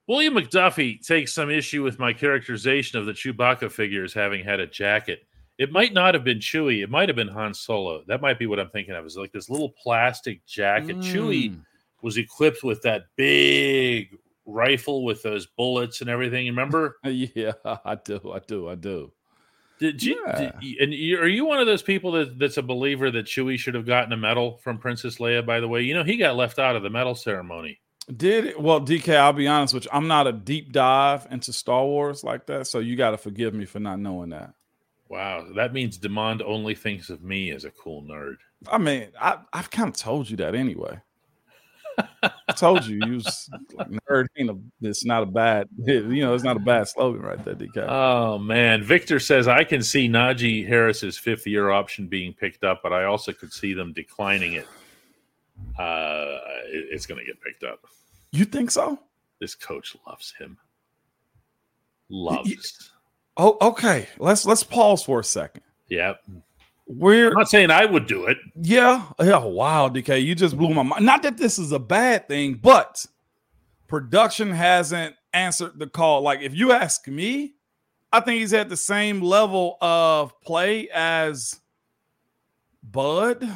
William 0.06 0.34
McDuffie 0.34 1.00
takes 1.00 1.32
some 1.32 1.50
issue 1.50 1.82
with 1.82 1.98
my 1.98 2.12
characterization 2.12 3.00
of 3.00 3.06
the 3.06 3.14
Chewbacca 3.14 3.72
figure 3.72 4.04
as 4.04 4.12
having 4.12 4.44
had 4.44 4.60
a 4.60 4.68
jacket. 4.68 5.26
It 5.60 5.72
might 5.72 5.94
not 5.94 6.14
have 6.14 6.26
been 6.26 6.40
Chewie. 6.40 6.84
It 6.84 6.90
might 6.90 7.08
have 7.08 7.16
been 7.16 7.30
Han 7.30 7.54
Solo. 7.54 8.04
That 8.08 8.20
might 8.20 8.38
be 8.38 8.48
what 8.48 8.60
I'm 8.60 8.70
thinking 8.72 8.96
of. 8.96 9.06
Is 9.06 9.16
like 9.16 9.32
this 9.32 9.50
little 9.50 9.70
plastic 9.82 10.46
jacket. 10.46 10.98
Mm. 10.98 11.04
Chewie 11.04 11.58
was 12.02 12.18
equipped 12.18 12.64
with 12.64 12.82
that 12.82 13.04
big 13.16 14.18
rifle 14.46 15.04
with 15.04 15.24
those 15.24 15.46
bullets 15.46 16.02
and 16.02 16.10
everything. 16.10 16.48
Remember? 16.48 16.98
yeah, 17.04 17.54
I 17.66 17.96
do. 17.96 18.32
I 18.34 18.40
do. 18.40 18.70
I 18.70 18.76
do. 18.76 19.12
Did 19.80 20.04
you? 20.04 20.24
Yeah. 20.28 20.52
Did, 20.62 20.78
and 20.80 20.94
you, 20.94 21.18
are 21.20 21.28
you 21.28 21.46
one 21.46 21.60
of 21.60 21.66
those 21.66 21.82
people 21.82 22.12
that, 22.14 22.38
that's 22.38 22.58
a 22.58 22.62
believer 22.62 23.10
that 23.10 23.26
Chewie 23.26 23.58
should 23.58 23.74
have 23.74 23.88
gotten 23.88 24.14
a 24.14 24.18
medal 24.18 24.58
from 24.58 24.78
Princess 24.78 25.18
Leia? 25.18 25.46
By 25.46 25.60
the 25.60 25.68
way, 25.68 25.82
you 25.82 25.94
know 25.94 26.04
he 26.04 26.18
got 26.18 26.36
left 26.36 26.60
out 26.60 26.76
of 26.76 26.84
the 26.84 26.90
medal 26.90 27.16
ceremony. 27.16 27.80
Did 28.16 28.56
well, 28.60 28.82
DK? 28.82 29.16
I'll 29.16 29.34
be 29.34 29.48
honest 29.48 29.74
with 29.74 29.86
you. 29.86 29.92
I'm 29.94 30.08
not 30.08 30.28
a 30.28 30.34
deep 30.34 30.72
dive 30.72 31.28
into 31.32 31.54
Star 31.54 31.84
Wars 31.84 32.24
like 32.24 32.48
that, 32.48 32.68
so 32.68 32.80
you 32.80 32.96
got 32.96 33.12
to 33.12 33.18
forgive 33.18 33.54
me 33.54 33.66
for 33.66 33.80
not 33.80 34.00
knowing 34.00 34.30
that. 34.30 34.54
Wow, 35.10 35.48
that 35.56 35.74
means 35.74 35.98
Demond 35.98 36.42
only 36.42 36.74
thinks 36.74 37.10
of 37.10 37.22
me 37.22 37.52
as 37.52 37.66
a 37.66 37.72
cool 37.72 38.02
nerd. 38.04 38.38
I 38.72 38.78
mean, 38.78 39.10
I, 39.20 39.40
I've 39.52 39.70
kind 39.70 39.90
of 39.90 39.98
told 39.98 40.30
you 40.30 40.38
that 40.38 40.56
anyway. 40.56 41.02
I 42.24 42.54
told 42.56 42.86
you, 42.86 43.00
you 43.06 43.14
was 43.16 43.50
like, 43.74 43.88
nerd 44.10 44.28
ain't 44.38 44.50
a, 44.50 44.58
it's 44.82 45.06
not 45.06 45.24
a 45.24 45.26
bad, 45.26 45.68
you 45.86 46.22
know, 46.22 46.34
it's 46.34 46.44
not 46.44 46.58
a 46.58 46.62
bad 46.62 46.88
slogan 46.88 47.22
right 47.22 47.44
there, 47.44 47.56
DK. 47.56 47.86
Oh 47.88 48.38
man, 48.38 48.84
Victor 48.84 49.20
says 49.20 49.48
I 49.48 49.64
can 49.64 49.82
see 49.82 50.08
Najee 50.08 50.68
Harris's 50.68 51.18
fifth 51.18 51.48
year 51.48 51.72
option 51.72 52.08
being 52.08 52.34
picked 52.34 52.64
up, 52.64 52.82
but 52.84 52.94
I 52.94 53.06
also 53.06 53.32
could 53.32 53.54
see 53.54 53.74
them 53.74 53.94
declining 53.94 54.54
it. 54.54 54.68
Uh, 55.78 56.40
it, 56.68 56.88
it's 56.92 57.06
going 57.06 57.20
to 57.20 57.26
get 57.26 57.42
picked 57.42 57.64
up. 57.64 57.80
You 58.32 58.46
think 58.46 58.72
so? 58.72 59.00
This 59.40 59.56
coach 59.56 59.96
loves 60.08 60.34
him. 60.38 60.58
Loves. 62.10 62.92
Oh, 63.38 63.58
okay. 63.62 64.08
Let's 64.20 64.46
let's 64.46 64.64
pause 64.64 65.04
for 65.04 65.20
a 65.20 65.24
second. 65.24 65.64
Yeah. 65.88 66.14
We're 66.98 67.30
I'm 67.30 67.36
not 67.36 67.50
saying 67.50 67.72
I 67.72 67.86
would 67.86 68.06
do 68.06 68.26
it. 68.26 68.38
Yeah. 68.56 69.06
Yeah. 69.20 69.44
Wow, 69.44 69.90
DK, 69.90 70.24
you 70.24 70.36
just 70.36 70.58
blew 70.58 70.74
my 70.74 70.84
mind. 70.84 71.06
Not 71.06 71.24
that 71.24 71.38
this 71.38 71.58
is 71.58 71.72
a 71.72 71.80
bad 71.80 72.28
thing, 72.28 72.56
but 72.56 73.06
production 73.88 74.52
hasn't 74.52 75.16
answered 75.34 75.80
the 75.80 75.88
call. 75.88 76.22
Like, 76.22 76.42
if 76.42 76.54
you 76.54 76.72
ask 76.72 77.08
me, 77.08 77.56
I 78.12 78.20
think 78.20 78.40
he's 78.40 78.54
at 78.54 78.68
the 78.68 78.78
same 78.78 79.22
level 79.22 79.78
of 79.82 80.40
play 80.42 80.90
as 80.94 81.60
Bud. 82.84 83.48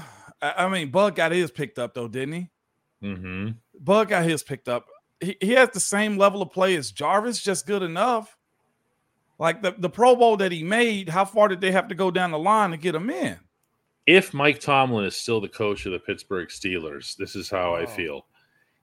I 0.41 0.69
mean, 0.69 0.91
Bud 0.91 1.15
got 1.15 1.31
his 1.31 1.51
picked 1.51 1.79
up 1.79 1.93
though, 1.93 2.07
didn't 2.07 2.33
he? 2.33 2.49
Mm-hmm. 3.03 3.49
Bud 3.79 4.09
got 4.09 4.23
his 4.23 4.43
picked 4.43 4.69
up. 4.69 4.85
He, 5.19 5.35
he 5.41 5.51
has 5.51 5.69
the 5.69 5.79
same 5.79 6.17
level 6.17 6.41
of 6.41 6.51
play 6.51 6.75
as 6.75 6.91
Jarvis, 6.91 7.41
just 7.41 7.67
good 7.67 7.83
enough. 7.83 8.34
Like 9.37 9.61
the, 9.61 9.75
the 9.77 9.89
Pro 9.89 10.15
Bowl 10.15 10.37
that 10.37 10.51
he 10.51 10.63
made, 10.63 11.09
how 11.09 11.25
far 11.25 11.47
did 11.47 11.61
they 11.61 11.71
have 11.71 11.89
to 11.89 11.95
go 11.95 12.09
down 12.09 12.31
the 12.31 12.39
line 12.39 12.71
to 12.71 12.77
get 12.77 12.95
him 12.95 13.09
in? 13.09 13.39
If 14.05 14.33
Mike 14.33 14.59
Tomlin 14.59 15.05
is 15.05 15.15
still 15.15 15.41
the 15.41 15.49
coach 15.49 15.85
of 15.85 15.91
the 15.91 15.99
Pittsburgh 15.99 16.49
Steelers, 16.49 17.15
this 17.17 17.35
is 17.35 17.49
how 17.49 17.71
oh. 17.71 17.75
I 17.75 17.85
feel. 17.85 18.27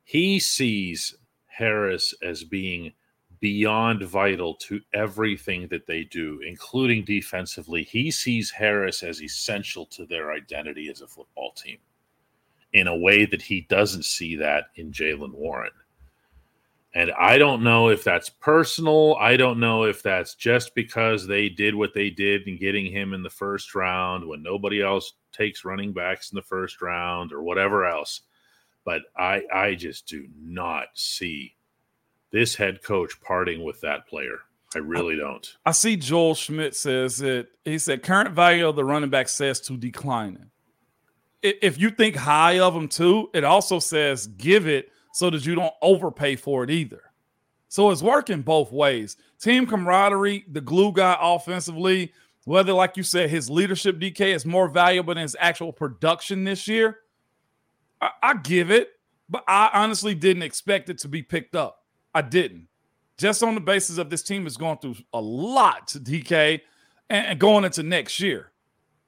He 0.05 0.39
sees 0.41 1.15
Harris 1.47 2.13
as 2.23 2.45
being 2.45 2.93
beyond 3.41 4.03
vital 4.03 4.55
to 4.55 4.81
everything 4.95 5.67
that 5.69 5.87
they 5.87 6.05
do, 6.05 6.41
including 6.47 7.05
defensively. 7.05 7.83
He 7.83 8.11
sees 8.11 8.51
Harris 8.51 9.03
as 9.03 9.23
essential 9.23 9.87
to 9.87 10.07
their 10.07 10.33
identity 10.33 10.89
as 10.89 11.01
a 11.01 11.09
football 11.09 11.53
team 11.53 11.79
in 12.73 12.87
a 12.87 12.97
way 12.97 13.25
that 13.27 13.43
he 13.43 13.63
doesn't 13.63 14.05
see 14.05 14.37
that 14.37 14.67
in 14.77 14.93
Jaylen 14.93 15.35
Warren. 15.35 15.73
And 16.95 17.11
I 17.19 17.39
don't 17.39 17.63
know 17.63 17.89
if 17.89 18.05
that's 18.05 18.29
personal. 18.29 19.17
I 19.19 19.37
don't 19.37 19.59
know 19.59 19.85
if 19.85 20.03
that's 20.03 20.35
just 20.35 20.75
because 20.75 21.27
they 21.27 21.49
did 21.49 21.75
what 21.75 21.95
they 21.95 22.11
did 22.11 22.47
in 22.47 22.59
getting 22.59 22.85
him 22.85 23.15
in 23.15 23.23
the 23.23 23.31
first 23.31 23.75
round 23.75 24.27
when 24.27 24.43
nobody 24.43 24.83
else 24.83 25.15
takes 25.33 25.65
running 25.65 25.93
backs 25.93 26.33
in 26.33 26.37
the 26.37 26.43
first 26.43 26.83
round 26.83 27.33
or 27.33 27.43
whatever 27.43 27.87
else. 27.87 28.23
But 28.85 29.03
I 29.17 29.43
I 29.53 29.75
just 29.75 30.07
do 30.07 30.27
not 30.39 30.89
see 30.95 31.55
this 32.31 32.55
head 32.55 32.83
coach 32.83 33.19
parting 33.23 33.63
with 33.63 33.81
that 33.81 34.07
player. 34.07 34.41
I 34.75 34.79
really 34.79 35.17
don't. 35.17 35.47
I 35.65 35.73
see 35.73 35.97
Joel 35.97 36.35
Schmidt 36.35 36.75
says 36.75 37.19
that 37.19 37.49
he 37.65 37.79
said 37.79 38.03
current 38.03 38.35
value 38.35 38.69
of 38.69 38.77
the 38.77 38.85
running 38.85 39.11
back 39.11 39.29
says 39.29 39.61
to 39.63 39.77
declining. 39.77 40.51
If 41.43 41.79
you 41.79 41.91
think 41.91 42.17
high 42.17 42.61
of 42.61 42.75
them 42.75 42.89
too, 42.89 43.31
it 43.33 43.45
also 43.45 43.79
says 43.79 44.27
give 44.27 44.67
it 44.67 44.91
so 45.13 45.31
that 45.31 45.47
you 45.47 45.55
don't 45.55 45.75
overpay 45.83 46.37
for 46.37 46.65
it 46.65 46.71
either. 46.71 47.03
So 47.69 47.91
it's 47.91 48.03
working 48.03 48.43
both 48.43 48.73
ways. 48.73 49.17
Team 49.41 49.67
camaraderie, 49.67 50.45
the 50.51 50.61
glue 50.61 50.93
guy 50.93 51.17
offensively, 51.21 52.13
whether, 52.45 52.73
like 52.73 52.97
you 52.97 53.03
said, 53.03 53.31
his 53.31 53.49
leadership 53.49 53.99
DK 53.99 54.35
is 54.35 54.45
more 54.45 54.69
valuable 54.69 55.15
than 55.15 55.23
his 55.23 55.37
actual 55.39 55.73
production 55.73 56.45
this 56.45 56.67
year, 56.67 56.99
I, 58.01 58.11
I 58.23 58.35
give 58.35 58.71
it, 58.71 58.91
but 59.29 59.45
I 59.47 59.71
honestly 59.73 60.15
didn't 60.15 60.43
expect 60.43 60.91
it 60.91 60.99
to 60.99 61.09
be 61.09 61.23
picked 61.23 61.55
up. 61.55 61.85
I 62.15 62.23
didn't. 62.23 62.69
Just 63.17 63.43
on 63.43 63.55
the 63.55 63.61
basis 63.61 63.99
of 63.99 64.11
this 64.11 64.23
team 64.23 64.47
is 64.47 64.57
going 64.57 64.79
through 64.79 64.97
a 65.13 65.21
lot 65.21 65.89
to 65.89 66.01
DK 66.01 66.61
and, 67.09 67.27
and 67.27 67.39
going 67.39 67.65
into 67.65 67.83
next 67.83 68.19
year. 68.21 68.51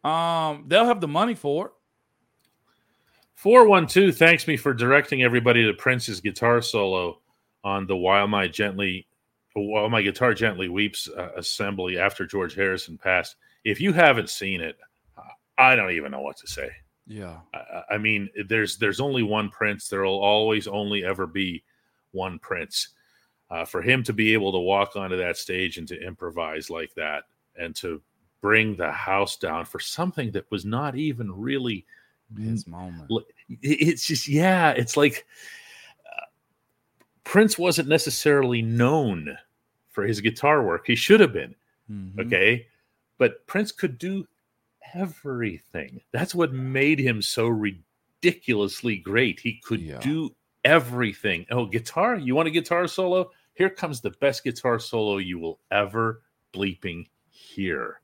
Um, 0.04 0.64
they'll 0.68 0.86
have 0.86 1.00
the 1.00 1.08
money 1.08 1.34
for 1.34 1.66
it. 1.66 1.72
412 3.34 4.16
thanks 4.16 4.46
me 4.46 4.56
for 4.56 4.72
directing 4.72 5.22
everybody 5.22 5.64
to 5.64 5.74
Prince's 5.74 6.20
guitar 6.20 6.62
solo 6.62 7.20
on 7.62 7.86
the 7.86 7.96
While 7.96 8.28
My 8.28 8.46
Gently 8.46 9.06
While 9.54 9.90
My 9.90 10.02
Guitar 10.02 10.34
Gently 10.34 10.68
Weeps 10.68 11.08
uh, 11.08 11.30
assembly 11.36 11.98
after 11.98 12.26
George 12.26 12.54
Harrison 12.54 12.96
passed. 12.96 13.36
If 13.64 13.80
you 13.80 13.92
haven't 13.92 14.30
seen 14.30 14.60
it, 14.60 14.76
I 15.58 15.76
don't 15.76 15.92
even 15.92 16.12
know 16.12 16.20
what 16.20 16.36
to 16.38 16.46
say. 16.46 16.70
Yeah. 17.06 17.38
I, 17.52 17.94
I 17.94 17.98
mean, 17.98 18.30
there's 18.48 18.76
there's 18.78 19.00
only 19.00 19.22
one 19.22 19.50
Prince. 19.50 19.88
There 19.88 20.04
will 20.04 20.20
always 20.20 20.66
only 20.66 21.04
ever 21.04 21.26
be 21.26 21.62
one 22.12 22.38
Prince. 22.38 22.90
Uh, 23.50 23.64
for 23.64 23.82
him 23.82 24.02
to 24.02 24.12
be 24.12 24.32
able 24.32 24.50
to 24.52 24.58
walk 24.58 24.96
onto 24.96 25.16
that 25.18 25.36
stage 25.36 25.76
and 25.76 25.86
to 25.86 26.00
improvise 26.00 26.70
like 26.70 26.92
that 26.94 27.24
and 27.56 27.76
to 27.76 28.00
bring 28.40 28.74
the 28.74 28.90
house 28.90 29.36
down 29.36 29.64
for 29.64 29.78
something 29.78 30.32
that 30.32 30.50
was 30.50 30.64
not 30.64 30.96
even 30.96 31.30
really– 31.30 31.84
his 32.36 32.66
moment. 32.66 33.10
It's 33.62 34.06
just 34.06 34.28
yeah, 34.28 34.70
it's 34.70 34.96
like 34.96 35.26
uh, 36.06 36.24
Prince 37.24 37.58
wasn't 37.58 37.88
necessarily 37.88 38.62
known 38.62 39.36
for 39.90 40.04
his 40.04 40.20
guitar 40.20 40.64
work. 40.64 40.86
He 40.86 40.96
should 40.96 41.20
have 41.20 41.32
been. 41.32 41.54
Mm-hmm. 41.90 42.20
Okay, 42.20 42.66
but 43.18 43.46
Prince 43.46 43.72
could 43.72 43.98
do 43.98 44.26
everything. 44.94 46.00
That's 46.12 46.34
what 46.34 46.52
made 46.52 46.98
him 46.98 47.20
so 47.22 47.48
ridiculously 47.48 48.96
great. 48.96 49.40
He 49.40 49.60
could 49.64 49.80
Yeah. 49.80 50.00
do 50.00 50.34
everything. 50.64 51.46
Oh, 51.50 51.66
guitar? 51.66 52.16
You 52.16 52.34
want 52.34 52.48
a 52.48 52.50
guitar 52.50 52.86
solo? 52.86 53.30
Here 53.54 53.70
comes 53.70 54.00
the 54.00 54.10
best 54.20 54.44
guitar 54.44 54.78
solo 54.78 55.18
you 55.18 55.38
will 55.38 55.60
ever 55.70 56.22
bleeping 56.52 57.06
hear. 57.30 58.00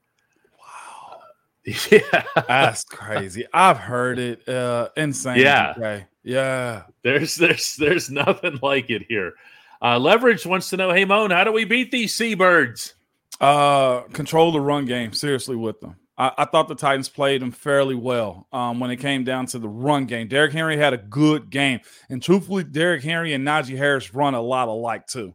Yeah. 1.90 2.24
That's 2.48 2.84
crazy. 2.84 3.46
I've 3.52 3.76
heard 3.76 4.18
it. 4.18 4.48
Uh 4.48 4.88
insane. 4.96 5.40
Yeah. 5.40 5.74
DK. 5.74 6.06
Yeah. 6.22 6.82
There's 7.02 7.36
there's 7.36 7.76
there's 7.76 8.10
nothing 8.10 8.58
like 8.62 8.90
it 8.90 9.02
here. 9.08 9.34
Uh, 9.82 9.98
Leverage 9.98 10.44
wants 10.44 10.68
to 10.70 10.76
know, 10.76 10.92
hey 10.92 11.04
Moan, 11.04 11.30
how 11.30 11.44
do 11.44 11.52
we 11.52 11.64
beat 11.64 11.90
these 11.90 12.14
seabirds? 12.14 12.94
Uh, 13.40 14.02
control 14.12 14.52
the 14.52 14.60
run 14.60 14.84
game 14.84 15.12
seriously 15.12 15.56
with 15.56 15.80
them. 15.80 15.96
I, 16.18 16.32
I 16.38 16.44
thought 16.44 16.68
the 16.68 16.74
Titans 16.74 17.08
played 17.08 17.40
them 17.40 17.50
fairly 17.50 17.94
well 17.94 18.46
um, 18.52 18.78
when 18.78 18.90
it 18.90 18.96
came 18.96 19.24
down 19.24 19.46
to 19.46 19.58
the 19.58 19.68
run 19.68 20.04
game. 20.04 20.28
Derrick 20.28 20.52
Henry 20.52 20.76
had 20.76 20.92
a 20.92 20.98
good 20.98 21.48
game, 21.48 21.80
and 22.10 22.22
truthfully, 22.22 22.64
Derrick 22.64 23.02
Henry 23.02 23.32
and 23.32 23.46
Najee 23.46 23.76
Harris 23.78 24.12
run 24.12 24.34
a 24.34 24.42
lot 24.42 24.68
alike 24.68 25.06
too. 25.06 25.34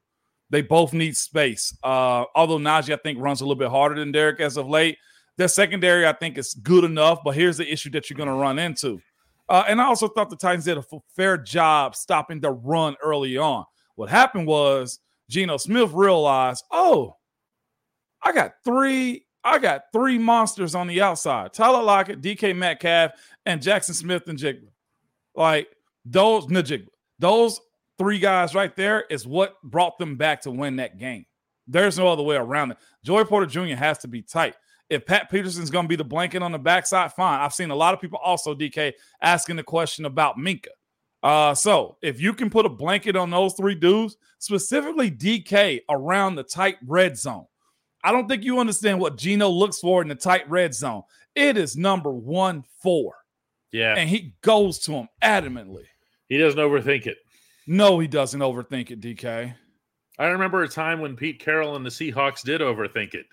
They 0.52 0.62
both 0.62 0.94
need 0.94 1.18
space. 1.18 1.76
Uh, 1.84 2.26
although 2.36 2.60
Najee, 2.60 2.94
I 2.94 2.98
think, 2.98 3.20
runs 3.20 3.42
a 3.42 3.46
little 3.46 3.56
bit 3.56 3.72
harder 3.72 3.96
than 3.96 4.12
Derrick 4.12 4.40
as 4.40 4.58
of 4.58 4.68
late. 4.68 5.00
Their 5.38 5.48
secondary, 5.48 6.08
I 6.08 6.14
think, 6.14 6.38
is 6.38 6.54
good 6.54 6.84
enough. 6.84 7.20
But 7.24 7.36
here's 7.36 7.58
the 7.58 7.72
issue 7.72 7.90
that 7.92 8.10
you're 8.10 8.18
going 8.18 8.30
to 8.30 8.36
run 8.36 8.60
into. 8.60 9.02
Uh, 9.48 9.64
and 9.68 9.80
I 9.80 9.86
also 9.86 10.08
thought 10.08 10.30
the 10.30 10.36
Titans 10.36 10.66
did 10.66 10.78
a 10.78 10.84
fair 11.16 11.38
job 11.38 11.96
stopping 11.96 12.40
the 12.40 12.52
run 12.52 12.96
early 13.04 13.38
on. 13.38 13.66
What 13.96 14.10
happened 14.10 14.48
was 14.48 15.00
Geno 15.30 15.58
Smith 15.58 15.92
realized, 15.94 16.64
oh, 16.72 17.18
I 18.24 18.32
got 18.32 18.54
three, 18.64 19.26
I 19.44 19.60
got 19.60 19.84
three 19.94 20.18
monsters 20.18 20.74
on 20.74 20.88
the 20.88 21.02
outside. 21.02 21.54
Tyler 21.54 21.84
Lockett, 21.84 22.22
DK 22.22 22.56
Metcalf, 22.56 23.12
and 23.46 23.62
Jaxon 23.62 23.94
Smith-Njigba. 23.94 24.68
Like 25.36 25.68
those 26.06 26.48
Njigba. 26.48 26.88
Those 27.20 27.62
three 27.98 28.20
guys 28.20 28.56
right 28.56 28.76
there 28.76 29.06
is 29.10 29.28
what 29.28 29.62
brought 29.64 29.98
them 29.98 30.16
back 30.16 30.42
to 30.42 30.52
win 30.52 30.78
that 30.78 30.98
game. 30.98 31.26
There's 31.68 31.98
no 31.98 32.08
other 32.08 32.24
way 32.24 32.36
around 32.36 32.72
it. 32.72 32.78
Joey 33.04 33.26
Porter 33.26 33.46
Jr. 33.46 33.76
has 33.76 33.98
to 34.00 34.08
be 34.08 34.22
tight. 34.22 34.56
If 34.90 35.06
Pat 35.06 35.30
Peterson's 35.32 35.70
going 35.72 35.86
to 35.86 35.90
be 35.90 35.96
the 35.96 36.04
blanket 36.04 36.44
on 36.44 36.52
the 36.52 36.60
backside, 36.60 37.12
fine. 37.14 37.40
I've 37.40 37.54
seen 37.54 37.72
a 37.72 37.76
lot 37.76 37.94
of 37.94 38.02
people 38.02 38.20
also, 38.24 38.54
DK, 38.54 38.94
asking 39.22 39.56
the 39.56 39.64
question 39.64 40.06
about 40.06 40.38
Minkah. 40.38 40.68
Uh, 41.24 41.56
so 41.56 41.98
if 42.04 42.22
you 42.22 42.34
can 42.34 42.52
put 42.52 42.68
a 42.68 42.70
blanket 42.70 43.16
on 43.16 43.32
those 43.32 43.56
three 43.56 43.74
dudes, 43.74 44.16
specifically 44.38 45.10
DK 45.10 45.82
around 45.90 46.36
the 46.36 46.44
tight 46.44 46.78
red 46.86 47.18
zone, 47.18 47.46
I 48.04 48.12
don't 48.12 48.28
think 48.28 48.44
you 48.44 48.60
understand 48.60 49.00
what 49.00 49.18
Geno 49.18 49.50
looks 49.50 49.80
for 49.80 50.04
in 50.04 50.08
the 50.08 50.14
tight 50.14 50.48
red 50.48 50.76
zone. 50.76 51.02
It 51.34 51.58
is 51.58 51.76
number 51.76 52.12
one 52.12 52.64
four, 52.84 53.16
Yeah, 53.72 53.96
and 53.98 54.08
he 54.08 54.36
goes 54.42 54.78
to 54.82 54.92
him 54.94 55.10
adamantly. 55.24 55.86
he 56.30 56.38
doesn't 56.38 56.60
overthink 56.60 57.08
it. 57.08 57.18
No, 57.66 57.98
he 57.98 58.08
doesn't 58.08 58.40
overthink 58.42 58.92
it, 58.92 59.02
DK. 59.02 59.52
I 60.20 60.26
remember 60.28 60.62
a 60.62 60.70
time 60.70 61.00
when 61.00 61.16
Pete 61.16 61.40
Carroll 61.40 61.76
and 61.76 61.84
the 61.84 61.90
Seahawks 61.90 62.44
did 62.44 62.62
overthink 62.62 63.16
it. 63.16 63.26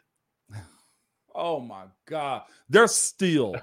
Oh 1.35 1.61
my 1.61 1.85
God. 2.07 2.43
They're 2.69 2.87
still 2.87 3.57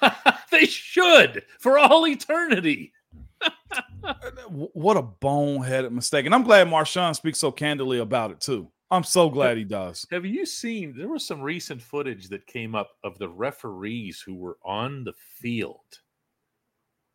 they 0.50 0.66
should 0.66 1.44
for 1.58 1.78
all 1.78 2.06
eternity. 2.06 2.92
what 4.48 4.96
a 4.96 5.02
boneheaded 5.02 5.92
mistake. 5.92 6.26
And 6.26 6.34
I'm 6.34 6.42
glad 6.42 6.68
Marshawn 6.68 7.14
speaks 7.14 7.38
so 7.38 7.50
candidly 7.50 7.98
about 7.98 8.30
it 8.30 8.40
too. 8.40 8.70
I'm 8.90 9.04
so 9.04 9.28
glad 9.28 9.56
he 9.56 9.64
does. 9.64 10.06
Have 10.12 10.24
you 10.24 10.46
seen? 10.46 10.94
There 10.96 11.08
was 11.08 11.26
some 11.26 11.40
recent 11.40 11.82
footage 11.82 12.28
that 12.28 12.46
came 12.46 12.76
up 12.76 12.90
of 13.02 13.18
the 13.18 13.28
referees 13.28 14.22
who 14.24 14.36
were 14.36 14.58
on 14.64 15.02
the 15.02 15.14
field 15.40 16.00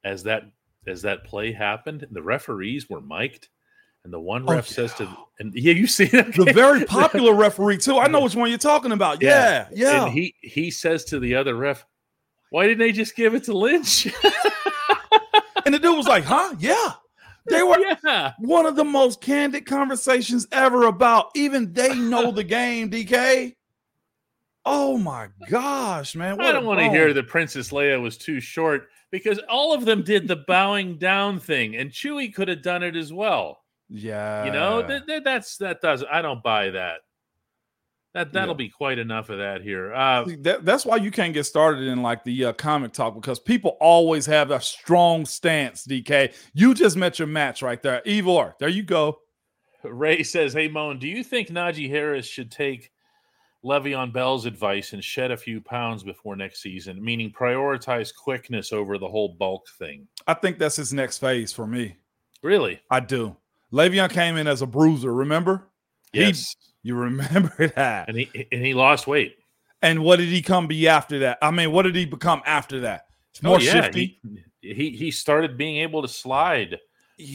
as 0.03 0.23
that 0.23 0.43
as 0.87 1.01
that 1.03 1.23
play 1.23 1.51
happened. 1.51 2.05
The 2.11 2.21
referees 2.21 2.89
were 2.89 3.01
mic'd, 3.01 3.47
and 4.03 4.11
the 4.11 4.19
one 4.19 4.45
oh, 4.47 4.53
ref 4.53 4.67
says 4.67 4.93
to, 4.95 5.07
and 5.39 5.53
yeah, 5.53 5.73
you 5.73 5.87
see 5.87 6.05
that 6.05 6.33
The 6.33 6.53
very 6.53 6.85
popular 6.85 7.33
referee 7.33 7.77
too. 7.77 7.99
I 7.99 8.07
know 8.07 8.21
which 8.21 8.35
one 8.35 8.49
you're 8.49 8.57
talking 8.57 8.91
about. 8.91 9.21
Yeah, 9.21 9.67
yeah. 9.71 10.05
And 10.05 10.13
he 10.13 10.35
he 10.41 10.71
says 10.71 11.05
to 11.05 11.19
the 11.19 11.35
other 11.35 11.55
ref, 11.55 11.85
"Why 12.49 12.65
didn't 12.65 12.79
they 12.79 12.91
just 12.91 13.15
give 13.15 13.35
it 13.35 13.43
to 13.45 13.57
Lynch?" 13.57 14.07
And 15.71 15.73
the 15.73 15.79
dude 15.79 15.95
was 15.95 16.07
like, 16.07 16.23
huh? 16.23 16.53
Yeah. 16.59 16.93
They 17.49 17.63
were 17.63 17.79
yeah. 18.03 18.33
one 18.39 18.65
of 18.65 18.75
the 18.75 18.83
most 18.83 19.21
candid 19.21 19.65
conversations 19.65 20.45
ever 20.51 20.85
about 20.85 21.31
even 21.33 21.73
they 21.73 21.95
know 21.95 22.31
the 22.31 22.43
game, 22.59 22.91
DK. 22.91 23.55
Oh 24.65 24.97
my 24.97 25.29
gosh, 25.49 26.13
man. 26.13 26.39
I 26.39 26.51
don't 26.51 26.65
want 26.65 26.81
to 26.81 26.89
hear 26.89 27.13
that 27.13 27.27
Princess 27.29 27.71
Leia 27.71 28.01
was 28.01 28.17
too 28.17 28.39
short 28.39 28.89
because 29.11 29.39
all 29.49 29.73
of 29.73 29.85
them 29.85 30.03
did 30.03 30.27
the 30.27 30.35
bowing 30.35 30.97
down 30.97 31.39
thing, 31.39 31.77
and 31.77 31.89
Chewie 31.89 32.33
could 32.33 32.47
have 32.47 32.61
done 32.61 32.83
it 32.83 32.97
as 32.97 33.11
well. 33.11 33.60
Yeah. 33.93 34.45
You 34.45 34.51
know, 34.51 34.81
that, 34.87 35.05
that- 35.07 35.23
that's 35.25 35.57
that 35.57 35.81
does. 35.81 36.03
I 36.09 36.21
don't 36.21 36.41
buy 36.41 36.69
that. 36.71 37.01
That 38.13 38.33
that'll 38.33 38.55
Yeah. 38.55 38.57
be 38.57 38.69
quite 38.69 38.99
enough 38.99 39.29
of 39.29 39.37
that 39.37 39.61
here. 39.61 39.93
Uh, 39.93 40.25
See, 40.25 40.35
that, 40.37 40.65
that's 40.65 40.85
why 40.85 40.97
you 40.97 41.11
can't 41.11 41.33
get 41.33 41.45
started 41.45 41.83
in 41.87 42.01
like 42.01 42.23
the 42.25 42.45
uh, 42.45 42.53
comic 42.53 42.91
talk 42.93 43.15
because 43.15 43.39
people 43.39 43.77
always 43.79 44.25
have 44.25 44.51
a 44.51 44.59
strong 44.59 45.25
stance. 45.25 45.85
DK, 45.85 46.33
you 46.53 46.73
just 46.73 46.97
met 46.97 47.19
your 47.19 47.27
match 47.29 47.61
right 47.61 47.81
there. 47.81 48.01
Evor, 48.05 48.53
there 48.59 48.67
you 48.69 48.83
go. 48.83 49.19
Ray 49.83 50.23
says, 50.23 50.53
"Hey 50.53 50.67
Moan, 50.67 50.99
do 50.99 51.07
you 51.07 51.23
think 51.23 51.47
Najee 51.49 51.89
Harris 51.89 52.25
should 52.27 52.51
take 52.51 52.91
Le'Veon 53.63 54.11
Bell's 54.11 54.45
advice 54.45 54.91
and 54.93 55.03
shed 55.03 55.31
a 55.31 55.37
few 55.37 55.61
pounds 55.61 56.03
before 56.03 56.35
next 56.35 56.61
season? 56.61 57.01
Meaning 57.03 57.31
prioritize 57.31 58.11
quickness 58.13 58.73
over 58.73 58.97
the 58.97 59.07
whole 59.07 59.35
bulk 59.39 59.67
thing. 59.79 60.07
I 60.27 60.33
think 60.33 60.59
that's 60.59 60.75
his 60.75 60.91
next 60.93 61.17
phase 61.19 61.51
for 61.53 61.65
me. 61.65 61.95
Really? 62.43 62.81
I 62.89 62.99
do. 62.99 63.37
Le'Veon 63.73 64.09
came 64.09 64.37
in 64.37 64.47
as 64.47 64.61
a 64.61 64.67
bruiser. 64.67 65.13
Remember? 65.13 65.67
He- 66.13 66.19
Yes. 66.21 66.55
You 66.83 66.95
remember 66.95 67.67
that? 67.75 68.09
and 68.09 68.17
he 68.17 68.47
and 68.51 68.65
he 68.65 68.73
lost 68.73 69.05
weight. 69.07 69.35
And 69.83 70.03
what 70.03 70.17
did 70.17 70.29
he 70.29 70.41
come 70.41 70.67
be 70.67 70.87
after 70.87 71.19
that? 71.19 71.37
I 71.41 71.51
mean, 71.51 71.71
what 71.71 71.83
did 71.83 71.95
he 71.95 72.05
become 72.05 72.41
after 72.45 72.81
that? 72.81 73.05
It's 73.31 73.41
more 73.43 73.57
Oh, 73.57 73.59
yeah, 73.59 73.71
shifty. 73.83 74.19
He, 74.61 74.73
he 74.73 74.89
he 74.91 75.11
started 75.11 75.57
being 75.57 75.77
able 75.77 76.01
to 76.01 76.07
slide 76.07 76.79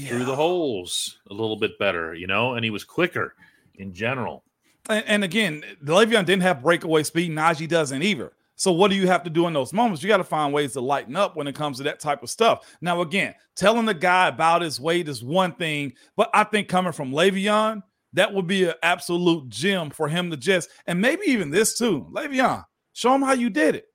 through 0.09 0.25
the 0.25 0.35
holes 0.35 1.19
a 1.31 1.33
little 1.35 1.57
bit 1.57 1.79
better, 1.79 2.13
you 2.13 2.27
know, 2.27 2.55
and 2.55 2.65
he 2.65 2.71
was 2.71 2.83
quicker 2.85 3.35
in 3.77 3.95
general. 3.95 4.43
And, 4.89 5.05
and 5.07 5.25
again, 5.25 5.63
the 5.81 5.93
Le'Veon 5.93 6.25
didn't 6.27 6.43
have 6.43 6.61
breakaway 6.63 7.05
speed. 7.05 7.31
Najee 7.31 7.69
doesn't 7.69 8.03
either. 8.03 8.33
So 8.57 8.73
what 8.73 8.91
do 8.91 8.97
you 8.97 9.07
have 9.07 9.23
to 9.25 9.31
do 9.31 9.47
in 9.47 9.53
those 9.53 9.75
moments? 9.75 10.03
You 10.03 10.09
got 10.09 10.17
to 10.17 10.25
find 10.25 10.53
ways 10.53 10.73
to 10.73 10.81
lighten 10.81 11.15
up 11.15 11.37
when 11.37 11.47
it 11.47 11.55
comes 11.55 11.77
to 11.77 11.83
that 11.85 12.01
type 12.01 12.23
of 12.23 12.31
stuff. 12.31 12.77
Now, 12.81 13.03
again, 13.03 13.35
telling 13.55 13.85
the 13.85 13.95
guy 13.95 14.29
about 14.29 14.63
his 14.63 14.81
weight 14.81 15.09
is 15.09 15.23
one 15.23 15.53
thing, 15.53 15.93
but 16.17 16.31
I 16.33 16.45
think 16.45 16.67
coming 16.67 16.93
from 16.93 17.13
Le'Veon, 17.13 17.83
that 18.15 18.33
would 18.33 18.47
be 18.47 18.65
an 18.65 18.75
absolute 18.83 19.51
gem 19.51 19.91
for 19.91 20.09
him 20.09 20.31
to 20.31 20.39
just, 20.39 20.71
and 20.87 20.99
maybe 21.01 21.27
even 21.27 21.51
this 21.51 21.77
too. 21.77 22.09
Le'Veon, 22.11 22.65
show 22.95 23.15
him 23.15 23.23
how 23.23 23.35
you 23.35 23.51
did 23.51 23.75
it. 23.75 23.87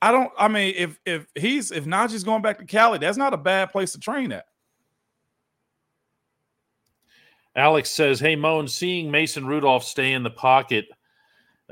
I 0.00 0.10
don't. 0.10 0.32
I 0.36 0.48
mean, 0.48 0.74
if 0.76 0.98
if 1.06 1.26
he's 1.36 1.70
if 1.70 1.84
Najee's 1.84 2.24
going 2.24 2.42
back 2.42 2.58
to 2.58 2.64
Cali, 2.64 2.98
that's 2.98 3.16
not 3.16 3.34
a 3.34 3.36
bad 3.36 3.70
place 3.70 3.92
to 3.92 4.00
train 4.00 4.32
at. 4.32 4.46
Alex 7.54 7.90
says, 7.90 8.18
"Hey 8.18 8.34
Moan, 8.34 8.66
seeing 8.66 9.12
Mason 9.12 9.46
Rudolph 9.46 9.84
stay 9.84 10.12
in 10.12 10.24
the 10.24 10.30
pocket, 10.30 10.86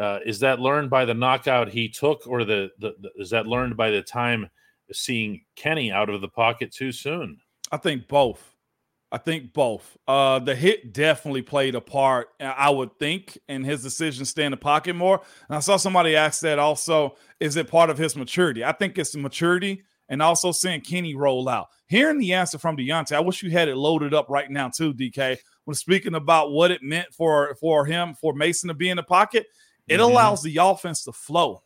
uh, 0.00 0.20
is 0.24 0.40
that 0.40 0.60
learned 0.60 0.90
by 0.90 1.04
the 1.04 1.14
knockout 1.14 1.68
he 1.68 1.88
took, 1.88 2.26
or 2.26 2.44
the, 2.44 2.70
the, 2.78 2.94
the 3.00 3.10
is 3.16 3.30
that 3.30 3.46
learned 3.46 3.76
by 3.76 3.90
the 3.90 4.02
time 4.02 4.48
seeing 4.92 5.42
Kenny 5.56 5.92
out 5.92 6.08
of 6.08 6.20
the 6.20 6.28
pocket 6.28 6.72
too 6.72 6.92
soon?" 6.92 7.38
I 7.70 7.76
think 7.76 8.08
both. 8.08 8.54
I 9.12 9.18
think 9.18 9.52
both. 9.52 9.96
Uh, 10.06 10.38
the 10.38 10.54
hit 10.54 10.92
definitely 10.92 11.42
played 11.42 11.74
a 11.74 11.80
part, 11.80 12.28
uh, 12.40 12.44
I 12.44 12.70
would 12.70 12.96
think, 12.98 13.36
in 13.48 13.64
his 13.64 13.82
decision 13.82 14.20
to 14.20 14.26
stay 14.26 14.44
in 14.44 14.52
the 14.52 14.56
pocket 14.56 14.94
more. 14.94 15.20
And 15.48 15.56
I 15.56 15.60
saw 15.60 15.76
somebody 15.76 16.14
ask 16.14 16.40
that 16.42 16.60
also, 16.60 17.16
is 17.40 17.56
it 17.56 17.68
part 17.68 17.90
of 17.90 17.98
his 17.98 18.14
maturity? 18.14 18.64
I 18.64 18.70
think 18.70 18.98
it's 18.98 19.16
maturity 19.16 19.82
and 20.08 20.22
also 20.22 20.52
seeing 20.52 20.80
Kenny 20.80 21.14
roll 21.14 21.48
out. 21.48 21.68
Hearing 21.88 22.18
the 22.18 22.34
answer 22.34 22.58
from 22.58 22.76
Diontae, 22.76 23.16
I 23.16 23.20
wish 23.20 23.42
you 23.42 23.50
had 23.50 23.68
it 23.68 23.76
loaded 23.76 24.14
up 24.14 24.28
right 24.28 24.50
now 24.50 24.68
too, 24.68 24.94
DK. 24.94 25.38
When 25.64 25.74
speaking 25.74 26.14
about 26.14 26.52
what 26.52 26.70
it 26.70 26.82
meant 26.82 27.12
for 27.12 27.56
for 27.60 27.86
him, 27.86 28.14
for 28.14 28.32
Mason 28.32 28.68
to 28.68 28.74
be 28.74 28.90
in 28.90 28.96
the 28.96 29.02
pocket, 29.02 29.46
it 29.90 29.98
Mhm. 30.00 30.04
allows 30.04 30.42
the 30.42 30.56
offense 30.58 31.04
to 31.04 31.12
flow. 31.12 31.62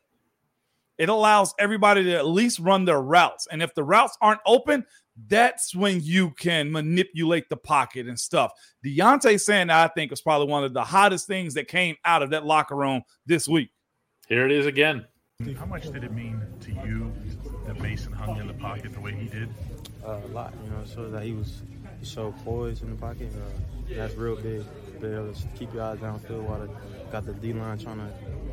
It 0.99 1.09
allows 1.09 1.55
everybody 1.59 2.05
to 2.05 2.13
at 2.17 2.27
least 2.27 2.59
run 2.61 2.85
their 2.85 3.01
routes. 3.03 3.47
And 3.51 3.63
if 3.63 3.75
the 3.75 3.83
routes 3.85 4.17
aren't 4.21 4.41
open, 4.47 4.87
that's 5.29 5.75
when 5.75 6.01
you 6.03 6.31
can 6.31 6.71
manipulate 6.71 7.49
the 7.49 7.57
pocket 7.57 8.07
and 8.07 8.19
stuff. 8.19 8.53
Diontae 8.85 9.41
saying 9.41 9.69
that 9.69 9.91
I 9.91 9.93
think 9.93 10.11
was 10.11 10.21
probably 10.21 10.49
one 10.49 10.65
of 10.65 10.73
the 10.73 10.85
hottest 10.85 11.27
things 11.27 11.55
that 11.55 11.69
came 11.69 11.97
out 12.05 12.23
of 12.23 12.31
that 12.31 12.45
locker 12.47 12.77
room 12.77 13.03
this 13.27 13.49
week. 13.49 13.71
Here 14.29 14.47
it 14.47 14.53
is 14.53 14.67
again. 14.67 15.05
How 15.59 15.67
much 15.67 15.91
did 15.91 16.05
it 16.05 16.13
mean 16.13 16.41
to 16.61 16.73
you 16.87 17.13
that 17.67 17.81
Mason 17.81 18.13
hung 18.13 18.37
in 18.39 18.47
the 18.47 18.55
pocket 18.55 18.93
the 18.93 19.01
way 19.01 19.13
he 19.15 19.27
did? 19.29 19.49
uh, 20.07 20.21
a 20.23 20.29
lot. 20.29 20.53
You 20.63 20.71
know, 20.71 20.85
So 20.85 21.11
that 21.11 21.23
he 21.25 21.33
was 21.33 21.63
he 21.99 22.05
showed 22.07 22.37
poise 22.45 22.83
in 22.83 22.91
the 22.91 22.97
pocket. 22.97 23.33
Uh, 23.35 23.95
that's 23.97 24.15
real 24.15 24.37
big. 24.37 24.63
Be 25.01 25.09
able 25.09 25.33
to 25.33 25.47
keep 25.59 25.73
your 25.73 25.83
eyes 25.83 25.99
downfield 25.99 26.43
while 26.43 26.61
the, 26.61 26.69
got 27.15 27.25
the 27.25 27.33
D 27.33 27.53
line 27.53 27.79
trying 27.79 27.99
to 27.99 28.11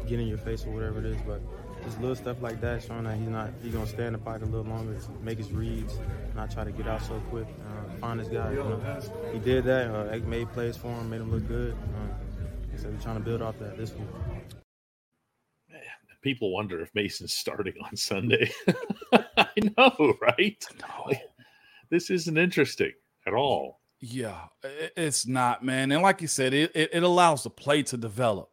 get 0.07 0.20
in 0.20 0.28
your 0.28 0.38
face 0.38 0.68
or 0.68 0.70
whatever 0.70 0.99
it 0.99 1.05
is. 1.05 1.18
But 1.26 1.41
just 1.84 1.99
little 1.99 2.16
stuff 2.16 2.43
like 2.43 2.62
that, 2.62 2.84
showing 2.84 3.05
that 3.05 3.18
he's 3.18 3.28
not 3.28 3.49
he's 3.64 3.74
gonna 3.74 3.88
stay 3.88 4.05
in 4.05 4.14
the 4.14 4.20
pocket 4.20 4.43
a 4.43 4.45
little 4.45 4.72
longer, 4.72 4.95
make 5.24 5.39
his 5.39 5.51
reads, 5.51 5.97
not 6.36 6.51
try 6.51 6.64
to 6.64 6.72
get 6.72 6.88
out 6.88 7.01
so 7.01 7.20
quick, 7.32 7.47
uh, 7.47 7.99
find 7.99 8.20
his 8.20 8.30
guy. 8.30 8.51
You 8.51 8.57
know? 8.57 9.01
He 9.34 9.39
did 9.39 9.64
that. 9.64 9.89
Uh, 9.89 10.16
made 10.28 10.47
plays 10.51 10.78
for 10.78 10.89
him, 10.89 11.09
made 11.09 11.22
him 11.22 11.32
look 11.32 11.47
good. 11.47 11.74
Uh, 11.74 12.78
so 12.78 12.88
we're 12.89 13.01
trying 13.01 13.18
to 13.18 13.24
build 13.24 13.41
off 13.41 13.57
that 13.57 13.78
this 13.78 13.93
week. 13.93 14.07
People 16.22 16.53
wonder 16.53 16.80
if 16.82 16.93
Mason's 16.93 17.34
starting 17.34 17.74
on 17.84 17.95
Sunday. 17.95 18.51
I 19.38 19.47
know, 19.76 20.14
right? 20.22 20.64
No. 20.80 21.12
This 21.89 22.12
isn't 22.12 22.38
interesting 22.38 22.91
at 23.26 23.34
all. 23.34 23.80
Yeah, 24.01 24.45
it's 24.97 25.27
not, 25.27 25.63
man. 25.63 25.91
And 25.91 26.01
like 26.01 26.21
you 26.21 26.27
said, 26.27 26.53
it, 26.53 26.71
it, 26.75 26.89
it 26.93 27.03
allows 27.03 27.43
the 27.43 27.49
play 27.51 27.83
to 27.83 27.97
develop. 27.97 28.49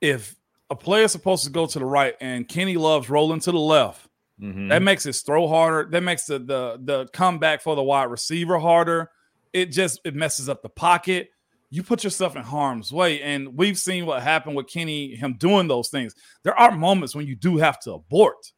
If 0.00 0.34
a 0.70 0.74
player 0.76 1.04
is 1.04 1.12
supposed 1.12 1.44
to 1.44 1.50
go 1.50 1.66
to 1.66 1.78
the 1.78 1.84
right 1.84 2.14
and 2.20 2.48
Kenny 2.48 2.76
loves 2.76 3.10
rolling 3.10 3.40
to 3.40 3.52
the 3.52 3.58
left, 3.58 4.08
Mhm. 4.40 4.70
that 4.70 4.82
makes 4.82 5.04
his 5.04 5.20
throw 5.20 5.46
harder. 5.46 5.88
That 5.90 6.02
makes 6.02 6.24
the, 6.24 6.38
the 6.38 6.80
the 6.82 7.06
comeback 7.12 7.60
for 7.62 7.76
the 7.76 7.82
wide 7.82 8.04
receiver 8.10 8.58
harder. 8.58 9.10
It 9.52 9.66
just 9.66 10.00
it 10.04 10.14
messes 10.16 10.48
up 10.48 10.62
the 10.62 10.70
pocket. 10.70 11.28
You 11.68 11.82
put 11.82 12.02
yourself 12.02 12.34
in 12.34 12.42
harm's 12.42 12.90
way, 12.90 13.20
and 13.22 13.56
we've 13.56 13.78
seen 13.78 14.04
what 14.06 14.22
happened 14.22 14.56
with 14.56 14.66
Kenny. 14.68 15.14
Him 15.14 15.34
doing 15.38 15.68
those 15.68 15.90
things. 15.90 16.14
There 16.42 16.58
are 16.58 16.72
moments 16.74 17.14
when 17.14 17.26
you 17.26 17.36
do 17.36 17.58
have 17.58 17.78
to 17.80 17.92
abort. 17.92 18.52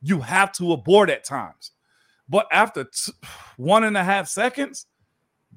You 0.00 0.20
have 0.20 0.52
to 0.52 0.72
abort 0.72 1.10
at 1.10 1.24
times, 1.24 1.72
but 2.28 2.46
after 2.52 2.84
t- 2.84 3.12
one 3.56 3.82
and 3.84 3.96
a 3.96 4.04
half 4.04 4.28
seconds, 4.28 4.86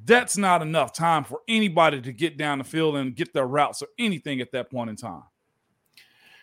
that's 0.06 0.38
not 0.38 0.62
enough 0.62 0.94
time 0.94 1.24
for 1.24 1.42
anybody 1.48 2.02
to 2.02 2.14
get 2.14 2.38
down 2.38 2.58
the 2.60 2.64
field 2.64 2.96
and 2.96 3.16
get 3.16 3.34
their 3.34 3.48
routes 3.48 3.82
or 3.82 3.88
anything 3.98 4.42
at 4.42 4.52
that 4.52 4.70
point 4.70 4.90
in 4.90 4.96
time. 4.96 5.24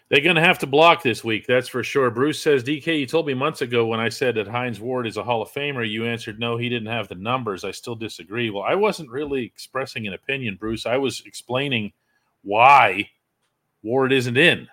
They're 0.08 0.20
going 0.20 0.36
to 0.36 0.42
have 0.42 0.60
to 0.60 0.68
block 0.68 1.02
this 1.02 1.24
week, 1.24 1.46
that's 1.48 1.66
for 1.66 1.82
sure. 1.82 2.10
Bruce 2.12 2.40
says, 2.40 2.62
DK, 2.62 3.00
you 3.00 3.06
told 3.06 3.26
me 3.26 3.34
months 3.34 3.62
ago 3.62 3.86
when 3.86 3.98
I 3.98 4.08
said 4.08 4.36
that 4.36 4.46
Hines 4.46 4.78
Ward 4.78 5.04
is 5.04 5.16
a 5.16 5.22
Hall 5.24 5.42
of 5.42 5.50
Famer, 5.50 5.88
you 5.88 6.06
answered 6.06 6.38
no, 6.38 6.56
he 6.56 6.68
didn't 6.68 6.92
have 6.92 7.08
the 7.08 7.16
numbers. 7.16 7.64
I 7.64 7.72
still 7.72 7.96
disagree. 7.96 8.50
Well, 8.50 8.62
I 8.62 8.76
wasn't 8.76 9.10
really 9.10 9.44
expressing 9.44 10.06
an 10.06 10.12
opinion, 10.12 10.58
Bruce. 10.60 10.86
I 10.86 10.96
was 10.96 11.22
explaining 11.26 11.92
why 12.42 13.10
Ward 13.82 14.12
isn't 14.12 14.36
in. 14.36 14.68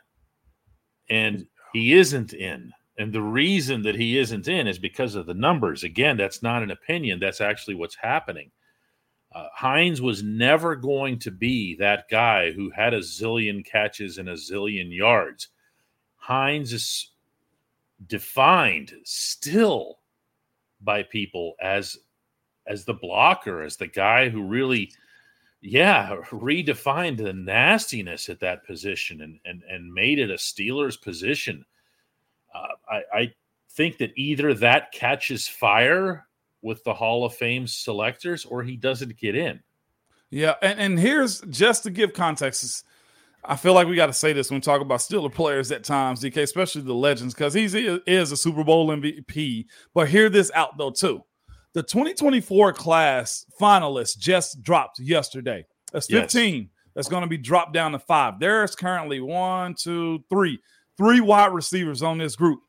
And 1.10 1.48
he 1.74 1.94
isn't 1.94 2.34
in. 2.34 2.72
And 3.00 3.12
the 3.12 3.22
reason 3.22 3.82
that 3.84 3.96
he 3.96 4.20
isn't 4.20 4.48
in 4.48 4.68
is 4.68 4.78
because 4.78 5.16
of 5.16 5.26
the 5.26 5.34
numbers. 5.34 5.84
Again, 5.84 6.16
that's 6.16 6.44
not 6.44 6.62
an 6.62 6.70
opinion, 6.70 7.20
that's 7.20 7.42
actually 7.42 7.74
what's 7.74 7.96
happening. 7.96 8.52
Uh, 9.34 9.48
Hines 9.54 10.02
was 10.02 10.22
never 10.22 10.76
going 10.76 11.18
to 11.20 11.32
be 11.32 11.76
that 11.76 12.06
guy 12.10 12.52
who 12.52 12.70
had 12.70 12.94
a 12.94 13.00
zillion 13.00 13.66
catches 13.66 14.18
and 14.20 14.30
a 14.30 14.34
zillion 14.34 14.96
yards. 14.96 15.50
Hines 16.16 16.72
is 16.72 17.12
defined 18.08 18.94
still 19.04 20.00
by 20.82 21.04
people 21.04 21.56
as 21.62 21.98
as 22.68 22.86
the 22.86 22.94
blocker, 22.94 23.62
as 23.62 23.76
the 23.76 23.88
guy 23.88 24.30
who 24.30 24.44
really, 24.44 24.90
yeah, 25.62 26.16
redefined 26.30 27.18
the 27.18 27.34
nastiness 27.34 28.30
at 28.30 28.40
that 28.40 28.66
position 28.66 29.22
and 29.22 29.40
and 29.46 29.64
and 29.64 29.94
made 29.94 30.20
it 30.20 30.30
a 30.30 30.36
Steelers 30.36 31.02
position. 31.02 31.66
Uh, 32.54 32.68
I, 32.88 33.02
I 33.14 33.34
think 33.72 33.98
that 33.98 34.12
either 34.16 34.54
that 34.54 34.92
catches 34.92 35.48
fire 35.48 36.28
with 36.64 36.84
the 36.84 36.94
Hall 36.94 37.26
of 37.26 37.36
Fame 37.36 37.68
selectors 37.68 38.46
or 38.46 38.64
he 38.64 38.76
doesn't 38.76 39.18
get 39.18 39.36
in. 39.36 39.60
Yeah, 40.30 40.56
and, 40.64 40.80
and 40.80 41.00
here's 41.00 41.42
just 41.42 41.84
to 41.84 41.92
give 41.92 42.14
context. 42.14 42.86
I 43.46 43.56
feel 43.56 43.74
like 43.74 43.88
we 43.88 43.96
got 43.96 44.08
to 44.08 44.14
say 44.14 44.34
this 44.34 44.50
when 44.50 44.58
we 44.58 44.62
talk 44.62 44.82
about 44.82 45.00
Steeler 45.00 45.32
players 45.32 45.72
at 45.72 45.84
times, 45.84 46.22
DK, 46.22 46.38
especially 46.38 46.82
the 46.82 46.94
legends, 46.94 47.34
because 47.36 47.54
he 47.54 47.66
is 47.66 48.32
a 48.32 48.38
Super 48.38 48.64
Bowl 48.64 48.88
MVP. 48.88 49.66
But 49.94 50.10
hear 50.10 50.30
this 50.30 50.50
out 50.56 50.78
though 50.78 50.90
too: 50.90 51.24
the 51.74 51.84
2024 51.84 52.74
class 52.74 53.46
finalists 53.62 54.18
just 54.18 54.64
dropped 54.64 55.00
yesterday. 55.00 55.66
That's 55.92 56.08
15. 56.08 56.56
Yes. 56.56 56.68
That's 56.96 57.10
going 57.10 57.24
to 57.24 57.28
be 57.28 57.38
dropped 57.38 57.74
down 57.74 57.92
to 57.92 58.00
five. 58.00 58.40
There's 58.40 58.76
currently 58.76 59.20
one, 59.20 59.76
two, 59.76 60.24
three, 60.30 60.60
three 60.98 61.22
wide 61.22 61.52
receivers 61.54 62.02
on 62.02 62.18
this 62.18 62.36
group. 62.36 62.60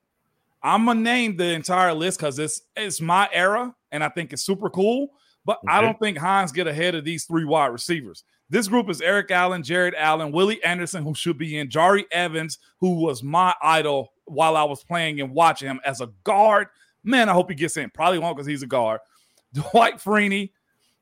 I'm 0.65 0.87
gonna 0.87 1.01
name 1.01 1.37
the 1.37 1.51
entire 1.51 1.93
list 1.93 2.19
because 2.19 2.39
it's 2.39 2.63
it's 2.75 2.99
my 2.99 3.29
era, 3.31 3.75
and 3.95 4.05
I 4.05 4.09
think 4.11 4.33
it's 4.33 4.43
super 4.43 4.69
cool. 4.69 5.09
But 5.47 5.59
okay. 5.59 5.69
I 5.69 5.81
don't 5.81 5.99
think 5.99 6.19
Hines 6.19 6.53
get 6.53 6.67
ahead 6.67 6.95
of 6.95 7.05
these 7.05 7.25
three 7.25 7.45
wide 7.45 7.67
receivers. 7.67 8.25
This 8.51 8.69
group 8.69 8.91
is 8.91 9.01
Eric 9.01 9.31
Allen, 9.31 9.63
Jared 9.63 9.95
Allen, 9.97 10.33
Willie 10.33 10.63
Anderson, 10.65 11.05
who 11.05 11.15
should 11.15 11.39
be 11.39 11.59
in, 11.59 11.69
Jahri 11.69 12.05
Evans, 12.11 12.59
who 12.81 13.01
was 13.01 13.23
my 13.23 13.55
idol 13.63 14.13
while 14.25 14.57
I 14.57 14.65
was 14.65 14.83
playing 14.83 15.21
and 15.21 15.33
watching 15.33 15.69
him 15.69 15.81
as 15.85 16.01
a 16.01 16.11
guard. 16.25 16.69
Man, 17.05 17.29
I 17.29 17.33
hope 17.33 17.51
he 17.51 17.55
gets 17.55 17.77
in. 17.77 17.91
Probably 17.91 18.19
won't 18.19 18.37
because 18.37 18.47
he's 18.47 18.63
a 18.63 18.67
guard. 18.67 19.01
Dwight 19.53 19.99
Freeney, 19.99 20.51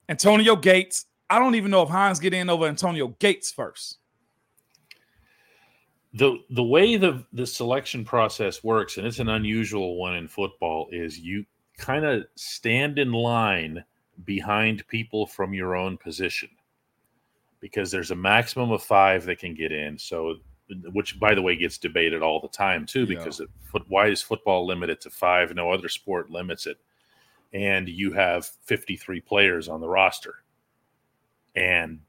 Antonio 0.08 0.54
Gates. 0.54 1.06
I 1.30 1.38
don't 1.38 1.54
even 1.54 1.70
know 1.70 1.82
if 1.82 1.88
Hines 1.88 2.20
get 2.20 2.34
in 2.34 2.50
over 2.50 2.66
Antonio 2.66 3.08
Gates 3.18 3.50
first 3.50 3.98
the 6.14 6.36
the 6.50 6.62
way 6.62 6.96
the 6.96 7.24
the 7.32 7.46
selection 7.46 8.04
process 8.04 8.62
works 8.62 8.98
and 8.98 9.06
it's 9.06 9.18
an 9.18 9.30
unusual 9.30 9.96
one 9.96 10.14
in 10.14 10.28
football 10.28 10.86
is 10.92 11.18
you 11.18 11.44
kind 11.82 12.04
of 12.04 12.24
stand 12.36 12.98
in 12.98 13.12
line 13.12 13.84
behind 14.24 14.86
people 14.88 15.26
from 15.26 15.52
your 15.52 15.74
own 15.74 15.96
position 15.96 16.48
because 17.60 17.90
there's 17.90 18.10
a 18.10 18.16
maximum 18.16 18.70
of 18.70 18.82
5 18.82 19.24
that 19.24 19.38
can 19.38 19.54
get 19.54 19.72
in 19.72 19.98
so 19.98 20.36
which 20.92 21.18
by 21.18 21.34
the 21.34 21.42
way 21.42 21.56
gets 21.56 21.76
debated 21.76 22.22
all 22.22 22.40
the 22.40 22.48
time 22.48 22.86
too 22.86 23.06
because 23.06 23.40
yeah. 23.40 23.46
it, 23.74 23.82
why 23.88 24.06
is 24.06 24.22
football 24.22 24.66
limited 24.66 25.00
to 25.00 25.10
5 25.10 25.54
no 25.54 25.70
other 25.70 25.88
sport 25.88 26.30
limits 26.30 26.66
it 26.66 26.78
and 27.52 27.88
you 27.88 28.12
have 28.12 28.46
53 28.64 29.20
players 29.20 29.68
on 29.68 29.80
the 29.80 29.88
roster 29.88 30.36
and 31.56 32.00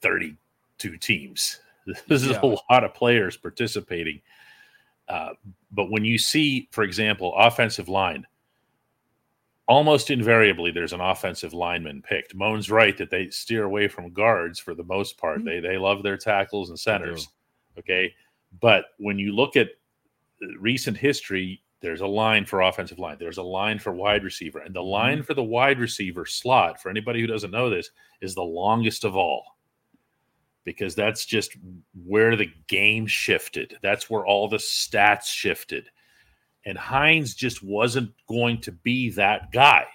32 0.00 0.96
teams 0.98 1.60
This 2.08 2.22
is 2.22 2.30
yeah. 2.30 2.40
a 2.42 2.46
lot 2.70 2.84
of 2.84 2.94
players 2.94 3.36
participating. 3.36 4.20
Uh, 5.08 5.30
but 5.72 5.90
when 5.90 6.04
you 6.04 6.18
see, 6.18 6.68
for 6.70 6.84
example, 6.84 7.34
offensive 7.36 7.88
line, 7.88 8.26
almost 9.68 10.10
invariably 10.10 10.70
there's 10.70 10.94
an 10.94 11.00
offensive 11.00 11.54
lineman 11.54 12.02
picked. 12.02 12.34
Moan's 12.34 12.70
right 12.70 12.96
that 12.96 13.10
they 13.10 13.28
steer 13.28 13.64
away 13.64 13.86
from 13.86 14.12
guards 14.12 14.58
for 14.58 14.74
the 14.74 14.84
most 14.84 15.18
part. 15.18 15.38
Mm-hmm. 15.38 15.46
They 15.46 15.60
they 15.60 15.78
love 15.78 16.02
their 16.02 16.16
tackles 16.16 16.70
and 16.70 16.80
centers. 16.80 17.28
Okay. 17.78 18.12
But 18.60 18.86
when 18.98 19.18
you 19.18 19.32
look 19.32 19.56
at 19.56 19.68
recent 20.58 20.96
history, 20.96 21.62
there's 21.80 22.00
a 22.00 22.06
line 22.06 22.44
for 22.44 22.62
offensive 22.62 22.98
line. 22.98 23.18
There's 23.20 23.38
a 23.38 23.42
line 23.42 23.78
for 23.78 23.92
wide 23.92 24.24
receiver. 24.24 24.60
And 24.60 24.74
the 24.74 24.82
line 24.82 25.18
mm-hmm. 25.18 25.24
for 25.24 25.34
the 25.34 25.44
wide 25.44 25.78
receiver 25.78 26.26
slot, 26.26 26.80
for 26.80 26.88
anybody 26.88 27.20
who 27.20 27.26
doesn't 27.26 27.50
know 27.50 27.70
this, 27.70 27.90
is 28.20 28.34
the 28.34 28.42
longest 28.42 29.04
of 29.04 29.14
all 29.14 29.58
because 30.64 30.94
that's 30.94 31.24
just 31.24 31.56
where 32.04 32.36
the 32.36 32.50
game 32.66 33.06
shifted. 33.06 33.76
That's 33.80 34.10
where 34.10 34.26
all 34.26 34.48
the 34.48 34.58
stats 34.58 35.26
shifted. 35.26 35.88
And 36.64 36.76
Hines 36.76 37.34
just 37.34 37.62
wasn't 37.62 38.12
going 38.28 38.60
to 38.62 38.72
be 38.72 39.10
that 39.10 39.52
guy. 39.52 39.86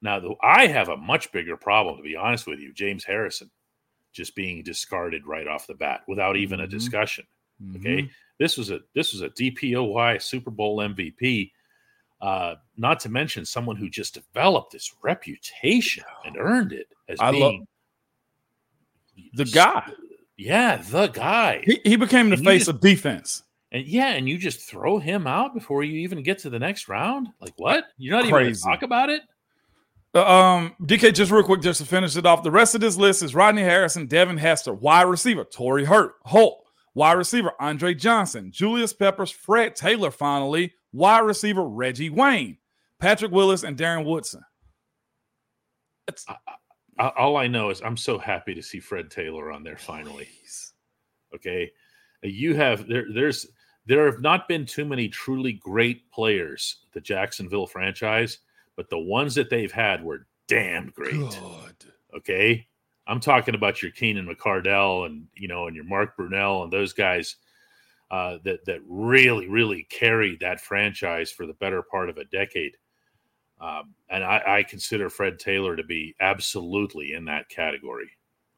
Now, 0.00 0.20
though, 0.20 0.36
I 0.42 0.68
have 0.68 0.88
a 0.88 0.96
much 0.96 1.32
bigger 1.32 1.56
problem, 1.56 1.96
to 1.96 2.02
be 2.02 2.16
honest 2.16 2.46
with 2.46 2.60
you. 2.60 2.72
James 2.72 3.04
Harrison 3.04 3.50
just 4.12 4.34
being 4.34 4.62
discarded 4.62 5.26
right 5.26 5.46
off 5.46 5.66
the 5.66 5.74
bat 5.74 6.02
without 6.08 6.36
even 6.36 6.60
a 6.60 6.64
mm-hmm. 6.64 6.76
discussion. 6.76 7.26
Mm-hmm. 7.62 7.76
Okay, 7.76 8.10
this 8.38 8.56
was 8.56 8.70
a 8.70 8.80
this 8.94 9.12
was 9.12 9.22
a 9.22 9.30
DPOY 9.30 10.22
Super 10.22 10.50
Bowl 10.50 10.78
MVP. 10.78 11.50
Uh, 12.20 12.54
not 12.76 13.00
to 13.00 13.08
mention 13.08 13.44
someone 13.44 13.76
who 13.76 13.88
just 13.88 14.14
developed 14.14 14.72
this 14.72 14.92
reputation 15.02 16.04
and 16.24 16.36
earned 16.36 16.72
it 16.72 16.88
as 17.08 17.18
I 17.20 17.30
being 17.30 17.66
the 19.34 19.44
guy. 19.44 19.90
Yeah, 20.36 20.76
the 20.76 21.08
guy. 21.08 21.62
He, 21.64 21.80
he 21.84 21.96
became 21.96 22.30
the 22.30 22.36
And 22.36 22.44
face 22.44 22.66
just- 22.66 22.70
of 22.70 22.80
defense. 22.80 23.42
And 23.72 23.86
yeah, 23.86 24.08
and 24.14 24.28
you 24.28 24.38
just 24.38 24.60
throw 24.60 24.98
him 24.98 25.26
out 25.26 25.52
before 25.54 25.82
you 25.84 25.98
even 26.00 26.22
get 26.22 26.38
to 26.40 26.50
the 26.50 26.58
next 26.58 26.88
round? 26.88 27.28
Like 27.40 27.52
what? 27.56 27.84
You're 27.98 28.14
not 28.16 28.24
even 28.24 28.32
going 28.40 28.54
to 28.54 28.60
talk 28.60 28.82
about 28.82 29.10
it? 29.10 29.22
Uh, 30.14 30.24
Um, 30.24 30.74
DK, 30.82 31.12
just 31.12 31.30
real 31.30 31.42
quick, 31.42 31.60
just 31.60 31.80
to 31.82 31.86
finish 31.86 32.16
it 32.16 32.24
off. 32.24 32.42
The 32.42 32.50
rest 32.50 32.74
of 32.74 32.80
this 32.80 32.96
list 32.96 33.22
is 33.22 33.34
Rodney 33.34 33.62
Harrison, 33.62 34.06
Devin 34.06 34.38
Hester, 34.38 34.72
wide 34.72 35.02
receiver, 35.02 35.44
Torry 35.44 35.84
Hurt, 35.84 36.14
Holt, 36.24 36.64
wide 36.94 37.12
receiver, 37.18 37.52
Andre 37.60 37.92
Johnson, 37.92 38.50
Julius 38.50 38.94
Peppers, 38.94 39.30
Fred 39.30 39.76
Taylor, 39.76 40.10
finally, 40.10 40.72
wide 40.92 41.20
receiver, 41.20 41.62
Reggie 41.68 42.08
Wayne, 42.08 42.56
Patrick 43.00 43.32
Willis, 43.32 43.64
and 43.64 43.76
Darren 43.76 44.06
Woodson. 44.06 44.40
It's 46.08 46.24
A- 46.98 47.12
All 47.18 47.36
I 47.36 47.46
know 47.46 47.68
is 47.68 47.82
I'm 47.82 47.98
so 47.98 48.18
happy 48.18 48.54
to 48.54 48.62
see 48.62 48.80
Fred 48.80 49.10
Taylor 49.10 49.52
on 49.52 49.62
there 49.62 49.76
finally. 49.76 50.26
Okay, 51.34 51.70
you 52.22 52.54
have 52.56 52.88
there. 52.88 53.04
There's 53.12 53.46
there 53.88 54.04
have 54.04 54.20
not 54.20 54.46
been 54.46 54.66
too 54.66 54.84
many 54.84 55.08
truly 55.08 55.54
great 55.54 56.10
players 56.12 56.84
the 56.92 57.00
Jacksonville 57.00 57.66
franchise, 57.66 58.38
but 58.76 58.90
the 58.90 58.98
ones 58.98 59.34
that 59.34 59.48
they've 59.48 59.72
had 59.72 60.04
were 60.04 60.26
damn 60.46 60.90
great. 60.90 61.12
good. 61.12 61.84
Okay, 62.14 62.66
I'm 63.06 63.18
talking 63.18 63.54
about 63.54 63.82
your 63.82 63.90
Keenan 63.90 64.28
McCardell 64.28 65.06
and 65.06 65.26
you 65.34 65.48
know 65.48 65.66
and 65.66 65.74
your 65.74 65.86
Mark 65.86 66.16
Brunell 66.18 66.64
and 66.64 66.72
those 66.72 66.92
guys 66.92 67.36
uh, 68.10 68.36
that 68.44 68.66
that 68.66 68.80
really 68.86 69.48
really 69.48 69.84
carried 69.88 70.40
that 70.40 70.60
franchise 70.60 71.32
for 71.32 71.46
the 71.46 71.54
better 71.54 71.82
part 71.82 72.10
of 72.10 72.18
a 72.18 72.24
decade. 72.26 72.76
Um, 73.58 73.94
and 74.10 74.22
I, 74.22 74.42
I 74.46 74.62
consider 74.64 75.08
Fred 75.08 75.38
Taylor 75.38 75.76
to 75.76 75.82
be 75.82 76.14
absolutely 76.20 77.14
in 77.14 77.24
that 77.24 77.48
category. 77.48 78.10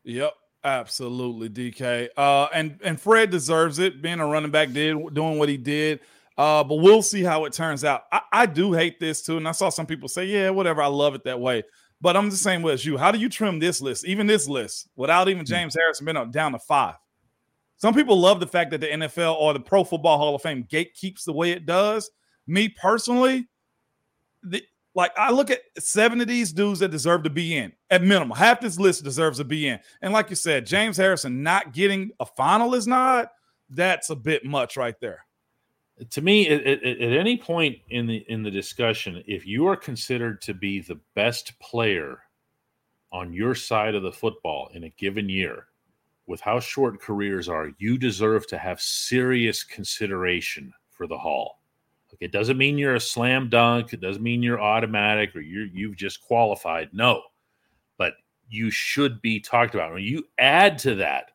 Yep, 0.03 0.35
absolutely, 0.65 1.49
DK. 1.49 2.09
Uh, 2.17 2.49
and 2.55 2.79
and 2.85 3.01
Fred 3.01 3.31
deserves 3.31 3.79
it. 3.79 4.03
Being 4.03 4.21
a 4.21 4.27
running 4.27 4.51
back, 4.51 4.73
did 4.73 4.97
doing 5.15 5.39
what 5.39 5.49
he 5.49 5.57
did. 5.57 6.01
Uh, 6.39 6.65
but 6.65 6.77
we'll 6.77 7.03
see 7.03 7.23
how 7.23 7.45
it 7.45 7.53
turns 7.53 7.85
out. 7.85 8.03
I, 8.13 8.23
I 8.33 8.47
do 8.47 8.73
hate 8.73 8.99
this 8.99 9.23
too, 9.23 9.37
and 9.37 9.47
I 9.47 9.53
saw 9.53 9.69
some 9.69 9.87
people 9.87 10.09
say, 10.09 10.25
"Yeah, 10.27 10.51
whatever. 10.51 10.83
I 10.83 10.87
love 10.87 11.15
it 11.15 11.25
that 11.25 11.41
way." 11.41 11.63
But 12.01 12.17
I'm 12.17 12.31
the 12.31 12.37
same 12.37 12.63
way 12.63 12.73
as 12.73 12.85
you. 12.85 12.97
How 12.97 13.13
do 13.13 13.19
you 13.19 13.29
trim 13.29 13.59
this 13.59 13.83
list, 13.83 14.07
even 14.07 14.27
this 14.27 14.49
list, 14.49 14.89
without 14.97 15.29
even 15.29 15.43
Hmm. 15.43 15.53
James 15.53 15.77
Harrison 15.79 16.07
being 16.07 16.17
up 16.17 16.33
down 16.33 16.53
to 16.53 16.59
five? 16.59 16.95
Some 17.77 17.95
people 17.95 18.19
love 18.19 18.41
the 18.41 18.47
fact 18.47 18.71
that 18.71 18.81
the 18.81 18.89
NFL 18.89 19.35
or 19.37 19.53
the 19.53 19.61
Pro 19.61 19.85
Football 19.85 20.19
Hall 20.19 20.35
of 20.35 20.43
Fame 20.43 20.65
gatekeeps 20.65 21.25
the 21.25 21.33
way 21.33 21.51
it 21.51 21.67
does. 21.67 22.11
Me 22.47 22.69
personally, 22.69 23.49
the, 24.43 24.63
like 24.95 25.13
I 25.17 25.31
look 25.31 25.51
at 25.51 25.61
seven 25.79 26.21
of 26.21 26.27
these 26.29 26.53
dudes 26.53 26.81
that 26.81 26.91
deserve 26.91 27.23
to 27.25 27.31
be 27.31 27.57
in 27.57 27.73
at 27.91 28.03
minimum. 28.03 28.37
Half 28.37 28.61
this 28.61 28.79
list 28.79 29.05
deserves 29.05 29.39
to 29.39 29.45
be 29.45 29.69
in. 29.69 29.79
And 30.03 30.13
like 30.13 30.31
you 30.31 30.37
said, 30.37 30.67
James 30.67 30.97
Harrison 30.97 31.43
not 31.43 31.73
getting 31.73 32.11
a 32.19 32.27
finalist 32.27 32.87
nod, 32.87 33.29
that's 33.69 34.11
a 34.11 34.17
bit 34.17 34.45
much 34.45 34.77
right 34.77 34.99
there. 35.01 35.25
to 36.11 36.23
me 36.23 36.49
at, 36.49 36.83
any 36.83 37.37
point 37.37 37.79
in 37.91 38.07
the 38.07 38.25
in 38.29 38.43
the 38.43 38.51
discussion 38.51 39.23
if 39.27 39.47
you 39.47 39.67
are 39.67 39.77
considered 39.77 40.41
to 40.43 40.55
be 40.55 40.81
the 40.81 40.99
best 41.15 41.59
player 41.61 42.19
on 43.13 43.33
your 43.33 43.55
side 43.55 43.95
of 43.95 44.03
the 44.03 44.13
football 44.13 44.71
in 44.75 44.85
a 44.85 44.91
given 44.91 45.29
year 45.29 45.67
with 46.27 46.41
how 46.41 46.59
short 46.59 47.01
careers 47.01 47.49
are 47.49 47.71
you 47.79 47.99
deserve 47.99 48.47
to 48.47 48.57
have 48.57 48.81
serious 48.81 49.63
consideration 49.63 50.73
for 50.89 51.07
the 51.07 51.19
hall 51.19 51.60
it 52.21 52.33
doesn't 52.33 52.59
mean 52.59 52.79
you're 52.79 52.95
a 52.95 53.01
slam 53.01 53.49
dunk 53.49 53.93
it 53.93 54.01
doesn't 54.01 54.23
mean 54.23 54.43
you're 54.43 54.61
automatic 54.61 55.35
or 55.35 55.41
you're 55.41 55.67
you've 55.67 55.97
just 55.97 56.21
qualified 56.21 56.89
no 56.93 57.23
but 57.99 58.15
you 58.49 58.71
should 58.71 59.21
be 59.23 59.41
talked 59.41 59.75
about 59.75 59.93
when 59.93 60.03
you 60.03 60.25
add 60.39 60.79
to 60.79 60.97
that 60.97 61.31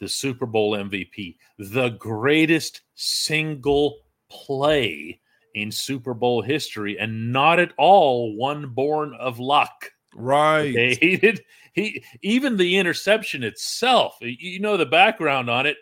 the 0.00 0.08
Super 0.08 0.46
Bowl 0.46 0.72
MVP, 0.72 1.36
the 1.58 1.90
greatest 1.90 2.80
single 2.94 3.98
play 4.28 5.20
in 5.54 5.70
Super 5.70 6.14
Bowl 6.14 6.42
history, 6.42 6.98
and 6.98 7.32
not 7.32 7.60
at 7.60 7.72
all 7.76 8.34
one 8.36 8.70
born 8.70 9.14
of 9.18 9.38
luck. 9.38 9.92
Right. 10.14 10.98
He 11.00 11.16
did 11.16 11.40
he 11.72 12.02
even 12.22 12.56
the 12.56 12.78
interception 12.78 13.44
itself, 13.44 14.16
you 14.20 14.58
know 14.58 14.76
the 14.76 14.86
background 14.86 15.48
on 15.48 15.66
it. 15.66 15.76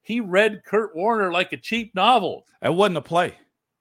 He 0.00 0.20
read 0.20 0.62
Kurt 0.64 0.96
Warner 0.96 1.32
like 1.32 1.52
a 1.52 1.58
cheap 1.58 1.94
novel. 1.94 2.46
That 2.62 2.74
wasn't 2.74 2.98
a 2.98 3.02
play. 3.02 3.34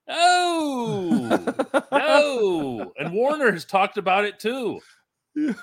Oh 0.08 1.56
no. 1.92 2.94
And 2.98 3.14
Warner 3.14 3.52
has 3.52 3.66
talked 3.66 3.98
about 3.98 4.26
it 4.26 4.40
too. 4.40 4.80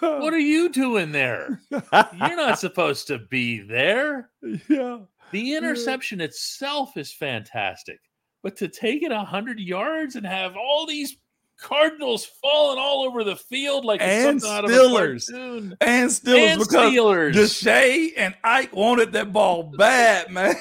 What 0.00 0.34
are 0.34 0.38
you 0.38 0.68
doing 0.68 1.12
there? 1.12 1.60
You're 1.70 2.36
not 2.36 2.58
supposed 2.58 3.06
to 3.08 3.18
be 3.18 3.60
there. 3.60 4.30
yeah. 4.68 4.98
The 5.32 5.54
interception 5.54 6.20
itself 6.20 6.96
is 6.96 7.12
fantastic, 7.12 8.00
but 8.42 8.56
to 8.56 8.66
take 8.66 9.04
it 9.04 9.12
100 9.12 9.60
yards 9.60 10.16
and 10.16 10.26
have 10.26 10.56
all 10.56 10.86
these 10.86 11.16
Cardinals 11.60 12.24
falling 12.42 12.78
all 12.78 13.04
over 13.04 13.22
the 13.22 13.36
field 13.36 13.84
like 13.84 14.00
it's 14.00 14.08
And 14.10 14.40
something 14.42 14.58
out 14.58 14.64
of 14.64 14.70
Steelers. 14.70 15.76
And 15.82 16.10
still 16.10 16.36
And 16.36 16.58
because 16.58 16.74
Steelers. 16.74 17.34
Deshea 17.34 18.12
and 18.16 18.34
Ike 18.42 18.74
wanted 18.74 19.12
that 19.12 19.32
ball 19.32 19.70
bad, 19.76 20.30
man. 20.30 20.54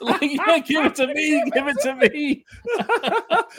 Like, 0.00 0.66
give 0.66 0.84
it 0.86 0.94
to 0.96 1.06
me, 1.06 1.42
give 1.52 1.66
it 1.68 1.76
to 1.82 1.94
me. 1.96 2.44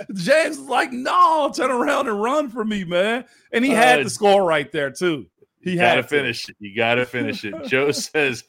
James 0.14 0.58
is 0.58 0.60
like, 0.60 0.92
no, 0.92 1.52
turn 1.56 1.72
around 1.72 2.08
and 2.08 2.22
run 2.22 2.50
for 2.50 2.64
me, 2.66 2.84
man. 2.84 3.26
And 3.52 3.64
he 3.64 3.72
had 3.72 4.00
Uh, 4.02 4.04
the 4.04 4.10
score 4.10 4.44
right 4.46 4.72
there, 4.72 4.92
too. 4.92 5.28
He 5.62 5.78
had 5.78 5.96
gotta 5.96 6.08
finish 6.08 6.50
it. 6.50 6.56
You 6.60 6.76
gotta 6.76 7.06
finish 7.06 7.46
it. 7.46 7.56
Joe 7.68 7.92
says, 7.92 8.44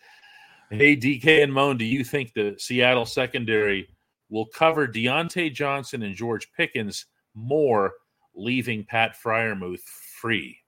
Hey, 0.70 0.96
DK 0.96 1.42
and 1.44 1.52
Moan, 1.52 1.76
do 1.76 1.84
you 1.84 2.02
think 2.02 2.32
the 2.34 2.56
Seattle 2.58 3.06
secondary 3.06 3.88
will 4.28 4.46
cover 4.46 4.88
Diontae 4.88 5.52
Johnson 5.54 6.02
and 6.02 6.14
George 6.16 6.50
Pickens 6.56 7.06
more, 7.34 7.92
leaving 8.34 8.84
Pat 8.84 9.14
Freiermuth 9.22 9.82
free? 10.20 10.58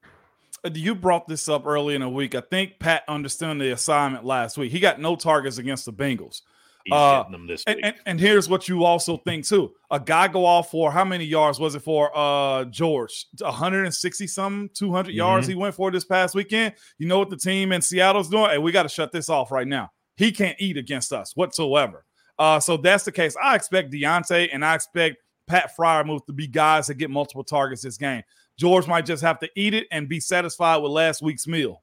Uh, 0.65 0.71
You 0.73 0.95
brought 0.95 1.27
this 1.27 1.49
up 1.49 1.67
early 1.67 1.97
in 1.97 2.03
the 2.03 2.09
week. 2.09 2.37
I 2.37 2.43
think 2.43 2.79
Pat 2.79 3.03
understood 3.09 3.59
the 3.59 3.73
assignment 3.73 4.25
last 4.25 4.57
week. 4.57 4.71
He 4.71 4.79
got 4.79 5.01
no 5.01 5.17
targets 5.17 5.59
against 5.59 5.85
the 5.87 5.93
Bengals. 5.93 6.43
He's 6.87 6.93
Uh, 6.93 7.19
getting 7.19 7.33
them 7.33 7.47
this 7.49 7.65
And, 7.67 7.77
week. 7.77 7.85
and, 7.85 7.95
and 8.07 8.21
here's 8.21 8.49
what 8.49 8.69
you 8.69 8.85
also 8.85 9.17
think 9.19 9.45
too: 9.47 9.73
a 9.91 9.99
guy 10.01 10.29
go 10.29 10.47
off 10.47 10.71
for 10.71 10.91
how 10.93 11.05
many 11.05 11.25
yards 11.25 11.59
was 11.59 11.75
it 11.75 11.81
for 11.83 12.11
uh 12.17 12.65
George? 12.67 13.27
160 13.41 14.27
something, 14.29 14.71
200 14.75 15.13
yards 15.15 15.47
he 15.47 15.55
went 15.57 15.75
for 15.75 15.91
this 15.91 16.05
past 16.05 16.35
weekend. 16.35 16.75
You 16.99 17.09
know 17.09 17.19
what 17.19 17.31
the 17.31 17.37
team 17.37 17.73
in 17.73 17.83
Seattle's 17.83 18.29
doing? 18.31 18.51
Hey, 18.51 18.59
we 18.59 18.71
got 18.73 18.85
to 18.85 18.89
shut 18.89 19.11
this 19.13 19.29
off 19.29 19.51
right 19.51 19.67
now. 19.67 19.91
He 20.17 20.31
can't 20.33 20.57
eat 20.61 20.77
against 20.77 21.13
us 21.13 21.33
whatsoever. 21.35 22.05
Uh, 22.39 22.61
so 22.61 22.77
that's 22.77 23.05
the 23.05 23.13
case. 23.13 23.37
I 23.43 23.57
expect 23.57 23.93
Diontae 23.93 24.49
and 24.53 24.65
I 24.65 24.75
expect 24.77 25.17
Pat 25.47 25.71
Freiermuth 25.77 26.25
to 26.27 26.33
be 26.33 26.47
guys 26.47 26.87
that 26.87 26.95
get 26.95 27.11
multiple 27.11 27.45
targets 27.45 27.83
this 27.83 27.97
game. 27.99 28.23
George 28.59 28.87
might 28.87 29.05
just 29.07 29.23
have 29.23 29.39
to 29.41 29.49
eat 29.57 29.75
it 29.75 29.87
and 29.91 30.09
be 30.09 30.21
satisfied 30.21 30.79
with 30.79 30.93
last 30.93 31.21
week's 31.23 31.47
meal. 31.47 31.83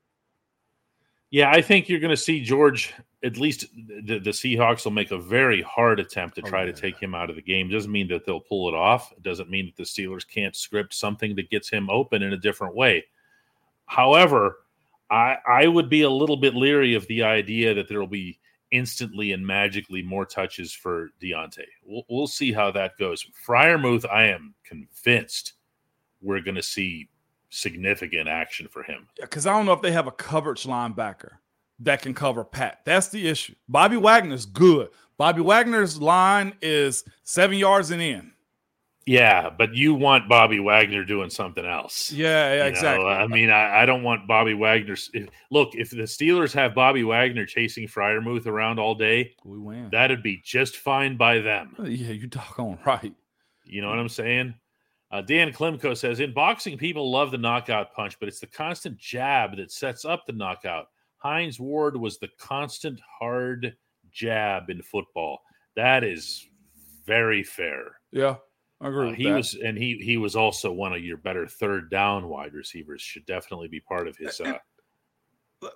Yeah, 1.34 1.50
I 1.50 1.64
think 1.64 1.90
you're 1.90 2.00
going 2.00 2.12
to 2.12 2.16
see 2.16 2.44
George. 2.44 2.94
At 3.24 3.38
least 3.38 3.66
the, 4.06 4.20
the 4.20 4.30
Seahawks 4.30 4.86
will 4.86 4.92
make 4.92 5.10
a 5.10 5.18
very 5.18 5.64
hard 5.64 6.00
attempt 6.00 6.36
to 6.36 6.44
Oh, 6.46 6.48
try 6.48 6.60
yeah. 6.60 6.72
to 6.72 6.80
take 6.80 7.00
him 7.00 7.16
out 7.16 7.32
of 7.32 7.36
the 7.36 7.42
game. 7.42 7.72
Doesn't 7.72 7.92
mean 7.92 8.08
that 8.10 8.24
they'll 8.24 8.40
pull 8.40 8.70
it 8.70 8.76
off. 8.76 9.12
It 9.14 9.24
doesn't 9.24 9.50
mean 9.50 9.66
that 9.66 9.76
the 9.76 9.82
Steelers 9.82 10.28
can't 10.28 10.56
script 10.56 10.94
something 10.94 11.36
that 11.36 11.50
gets 11.50 11.72
him 11.72 11.90
open 11.90 12.22
in 12.22 12.34
a 12.34 12.38
different 12.38 12.76
way. 12.76 13.04
However, 13.88 14.58
I 15.10 15.38
I 15.48 15.66
would 15.66 15.90
be 15.90 16.04
a 16.04 16.10
little 16.10 16.38
bit 16.38 16.54
leery 16.54 16.94
of 16.94 17.08
the 17.08 17.24
idea 17.24 17.74
that 17.74 17.88
there 17.88 18.00
will 18.00 18.06
be 18.06 18.38
instantly 18.70 19.32
and 19.32 19.44
magically 19.44 20.04
more 20.04 20.28
touches 20.28 20.72
for 20.72 21.10
Diontae. 21.20 21.66
We'll, 21.84 22.04
we'll 22.10 22.28
see 22.28 22.54
how 22.54 22.70
that 22.74 22.92
goes. 23.00 23.26
Freiermuth, 23.44 24.06
I 24.08 24.26
am 24.26 24.54
convinced 24.64 25.54
we're 26.22 26.42
going 26.42 26.54
to 26.54 26.62
see 26.62 27.10
significant 27.54 28.28
action 28.28 28.68
for 28.68 28.84
him. 28.84 29.08
because 29.20 29.46
I 29.48 29.52
don't 29.54 29.66
know 29.66 29.74
if 29.74 29.82
they 29.82 29.92
have 29.92 30.08
a 30.08 30.12
coverage 30.12 30.64
linebacker 30.64 31.32
that 31.80 32.02
can 32.02 32.14
cover 32.14 32.44
Pat. 32.44 32.80
That's 32.86 33.10
the 33.10 33.28
issue. 33.28 33.56
Bobby 33.68 33.98
Wagner's 33.98 34.46
good. 34.46 34.90
Bobby 35.18 35.42
Wagner's 35.42 36.02
line 36.02 36.54
is 36.62 37.04
seven 37.24 37.58
yards 37.58 37.92
and 37.92 38.02
in. 38.02 38.32
Yeah, 39.06 39.50
but 39.50 39.76
you 39.76 39.94
want 39.94 40.30
Bobby 40.30 40.60
Wagner 40.62 41.04
doing 41.04 41.30
something 41.30 41.66
else. 41.66 42.10
Yeah, 42.10 42.28
yeah, 42.28 42.54
You 42.54 42.60
know, 42.60 42.66
exactly. 42.68 43.06
I 43.06 43.28
mean, 43.28 43.50
I, 43.50 43.82
I 43.82 43.86
don't 43.86 44.02
want 44.02 44.28
Bobby 44.30 44.54
Wagner. 44.54 44.96
Look, 45.52 45.76
if 45.76 45.90
the 45.90 46.04
Steelers 46.04 46.54
have 46.54 46.74
Bobby 46.74 47.04
Wagner 47.04 47.46
chasing 47.46 47.86
Freiermuth 47.88 48.48
around 48.48 48.80
all 48.80 48.96
day, 48.96 49.36
we 49.44 49.58
win. 49.60 49.90
that'd 49.92 50.24
be 50.24 50.42
just 50.44 50.78
fine 50.78 51.18
by 51.18 51.40
them. 51.40 51.76
yeah, 51.80 52.12
you 52.14 52.28
doggone 52.28 52.80
right. 52.86 53.14
You 53.66 53.82
know 53.82 53.90
what 53.90 54.00
I'm 54.00 54.08
saying? 54.10 54.56
Uh, 55.14 55.22
Dan 55.22 55.54
Klimko 55.54 55.96
says 55.96 56.20
in 56.20 56.34
boxing, 56.34 56.76
people 56.76 57.12
love 57.12 57.30
the 57.30 57.38
knockout 57.38 57.94
punch, 57.94 58.18
but 58.20 58.28
it's 58.28 58.40
the 58.40 58.48
constant 58.48 58.98
jab 58.98 59.56
that 59.58 59.72
sets 59.72 60.06
up 60.06 60.26
the 60.26 60.34
knockout. 60.34 60.88
Hines 61.18 61.60
Ward 61.60 61.96
was 61.96 62.18
the 62.18 62.30
constant 62.40 63.00
hard 63.20 63.76
jab 64.12 64.72
in 64.72 64.82
football. 64.82 65.42
That 65.76 66.04
is 66.04 66.48
very 67.06 67.44
fair. 67.44 68.00
Yeah, 68.12 68.38
I 68.82 68.88
agree. 68.88 69.06
Uh, 69.06 69.10
with 69.12 69.18
he 69.20 69.24
that. 69.26 69.36
was, 69.36 69.54
and 69.64 69.78
he 69.78 70.00
he 70.04 70.18
was 70.18 70.36
also 70.36 70.72
one 70.72 70.94
of 70.94 71.04
your 71.04 71.18
better 71.18 71.46
third 71.48 71.92
down 71.92 72.28
wide 72.28 72.54
receivers. 72.56 73.04
Should 73.04 73.28
definitely 73.28 73.68
be 73.68 73.82
part 73.82 74.08
of 74.08 74.18
his. 74.18 74.42
Uh, 74.42 74.58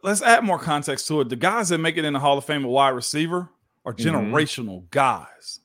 Let's 0.03 0.23
add 0.23 0.43
more 0.43 0.59
context 0.59 1.07
to 1.09 1.21
it. 1.21 1.29
The 1.29 1.35
guys 1.35 1.69
that 1.69 1.77
make 1.77 1.95
it 1.97 2.05
in 2.05 2.13
the 2.13 2.19
Hall 2.19 2.39
of 2.39 2.43
Fame 2.43 2.63
at 2.65 2.69
wide 2.69 2.89
receiver 2.89 3.49
are 3.85 3.93
Mhm. 3.93 4.31
generational 4.31 4.89
guys. 4.89 5.59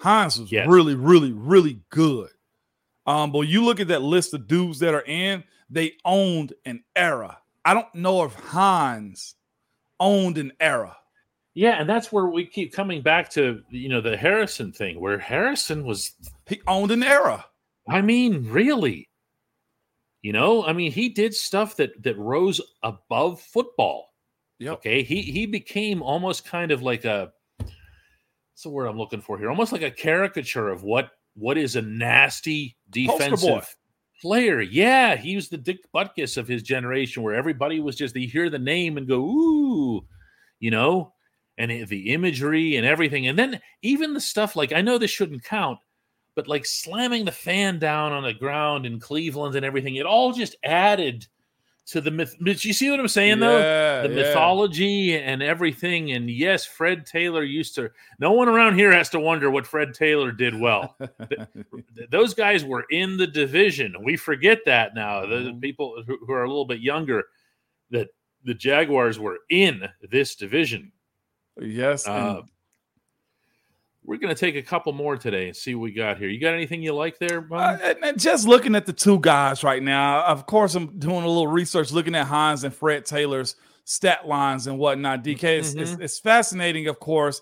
Hines 0.00 0.38
was 0.40 0.50
Yes. 0.52 0.68
really, 0.68 0.94
really, 0.96 1.32
really 1.32 1.80
good. 1.88 2.30
Um, 3.06 3.30
but 3.32 3.42
you 3.42 3.64
look 3.64 3.80
at 3.80 3.88
that 3.88 4.02
list 4.02 4.34
of 4.34 4.48
dudes 4.48 4.80
that 4.80 4.94
are 4.94 5.04
in, 5.06 5.44
they 5.70 5.92
owned 6.04 6.52
an 6.64 6.82
era. 6.94 7.38
I 7.64 7.74
don't 7.74 7.92
know 7.94 8.24
if 8.24 8.34
Hines 8.34 9.34
owned 10.00 10.38
an 10.38 10.52
era. 10.60 10.96
yeah, 11.54 11.80
and 11.80 11.88
that's 11.88 12.12
where 12.12 12.26
we 12.26 12.44
keep 12.46 12.72
coming 12.72 13.02
back 13.02 13.30
to 13.30 13.62
you 13.70 13.88
know 13.88 14.00
the 14.00 14.16
Harrison 14.16 14.72
thing, 14.72 15.00
where 15.00 15.18
Harrison 15.18 15.84
was. 15.84 16.12
He 16.46 16.60
owned 16.66 16.90
an 16.90 17.02
era. 17.02 17.44
I 17.88 18.02
mean, 18.02 18.46
really. 18.48 19.08
You 20.22 20.32
know, 20.32 20.64
I 20.64 20.72
mean, 20.72 20.90
he 20.90 21.08
did 21.08 21.34
stuff 21.34 21.76
that 21.76 22.02
that 22.02 22.18
rose 22.18 22.60
above 22.82 23.40
football. 23.40 24.12
Yep. 24.58 24.72
Okay, 24.74 25.02
he 25.02 25.22
he 25.22 25.46
became 25.46 26.02
almost 26.02 26.44
kind 26.44 26.72
of 26.72 26.82
like 26.82 27.04
a. 27.04 27.32
What's 27.58 28.62
the 28.62 28.70
word 28.70 28.86
I'm 28.86 28.98
looking 28.98 29.20
for 29.20 29.38
here? 29.38 29.50
Almost 29.50 29.72
like 29.72 29.82
a 29.82 29.90
caricature 29.90 30.68
of 30.68 30.82
what 30.82 31.10
what 31.36 31.58
is 31.58 31.76
a 31.76 31.82
nasty 31.82 32.76
defensive 32.90 33.76
player. 34.22 34.60
Yeah, 34.60 35.16
he 35.16 35.36
was 35.36 35.48
the 35.48 35.58
Dick 35.58 35.78
Butkus 35.94 36.36
of 36.36 36.48
his 36.48 36.62
generation, 36.62 37.22
where 37.22 37.34
everybody 37.34 37.80
was 37.80 37.94
just 37.96 38.14
they 38.14 38.22
hear 38.22 38.50
the 38.50 38.58
name 38.58 38.96
and 38.96 39.06
go 39.06 39.20
ooh, 39.20 40.06
you 40.58 40.70
know. 40.70 41.12
and 41.58 41.88
the 41.88 42.12
imagery 42.12 42.76
and 42.76 42.86
everything. 42.86 43.26
And 43.26 43.38
then 43.38 43.60
even 43.82 44.14
the 44.14 44.20
stuff 44.20 44.56
like 44.56 44.72
I 44.72 44.82
know 44.82 44.98
this 44.98 45.10
shouldn't 45.10 45.44
count, 45.44 45.78
but 46.34 46.48
like 46.48 46.66
slamming 46.66 47.24
the 47.24 47.32
fan 47.32 47.78
down 47.78 48.12
on 48.12 48.22
the 48.22 48.34
ground 48.34 48.86
in 48.86 49.00
Cleveland 49.00 49.56
and 49.56 49.64
everything, 49.64 49.96
it 49.96 50.06
all 50.06 50.32
just 50.32 50.56
added 50.64 51.26
to 51.86 52.00
the 52.00 52.10
myth. 52.10 52.36
Did 52.42 52.64
you 52.64 52.72
see 52.72 52.90
what 52.90 52.98
I'm 52.98 53.06
saying 53.08 53.38
though? 53.38 53.58
The 53.58 54.08
yeah. 54.08 54.14
mythology 54.14 55.16
and 55.16 55.42
everything. 55.42 56.12
And 56.12 56.28
yes, 56.28 56.64
Fred 56.64 57.06
Taylor 57.06 57.44
used 57.44 57.74
to. 57.76 57.90
No 58.18 58.32
one 58.32 58.48
around 58.48 58.76
here 58.76 58.92
has 58.92 59.08
to 59.10 59.20
wonder 59.20 59.50
what 59.50 59.66
Fred 59.66 59.94
Taylor 59.94 60.32
did 60.32 60.58
well. 60.58 60.96
Those 62.10 62.34
guys 62.34 62.64
were 62.64 62.86
in 62.90 63.16
the 63.16 63.26
division. 63.26 63.94
We 64.02 64.16
forget 64.16 64.60
that 64.66 64.94
now. 64.94 65.26
The 65.26 65.36
Mhm. 65.36 65.60
people 65.60 66.02
who 66.04 66.32
are 66.32 66.42
a 66.42 66.48
little 66.48 66.64
bit 66.64 66.80
younger, 66.80 67.24
that 67.90 68.08
the 68.44 68.54
Jaguars 68.54 69.20
were 69.20 69.38
in 69.48 69.88
this 70.10 70.34
division. 70.34 70.90
Yes. 71.60 72.06
Uh, 72.06 72.42
we're 74.06 74.18
going 74.18 74.34
to 74.34 74.38
take 74.38 74.54
a 74.54 74.62
couple 74.62 74.92
more 74.92 75.16
today 75.16 75.48
and 75.48 75.56
see 75.56 75.74
what 75.74 75.82
we 75.82 75.92
got 75.92 76.16
here. 76.16 76.28
You 76.28 76.40
got 76.40 76.54
anything 76.54 76.80
you 76.80 76.94
like 76.94 77.18
there? 77.18 77.46
Uh, 77.52 78.12
just 78.16 78.46
looking 78.46 78.76
at 78.76 78.86
the 78.86 78.92
two 78.92 79.18
guys 79.18 79.64
right 79.64 79.82
now, 79.82 80.24
of 80.24 80.46
course, 80.46 80.76
I'm 80.76 80.98
doing 80.98 81.24
a 81.24 81.28
little 81.28 81.48
research 81.48 81.90
looking 81.90 82.14
at 82.14 82.26
Hines 82.26 82.62
and 82.64 82.72
Fred 82.72 83.04
Taylor's 83.04 83.56
stat 83.84 84.26
lines 84.26 84.68
and 84.68 84.78
whatnot. 84.78 85.24
DK, 85.24 85.42
it's, 85.58 85.74
it's, 85.74 85.92
it's 86.00 86.18
fascinating, 86.20 86.86
of 86.86 87.00
course. 87.00 87.40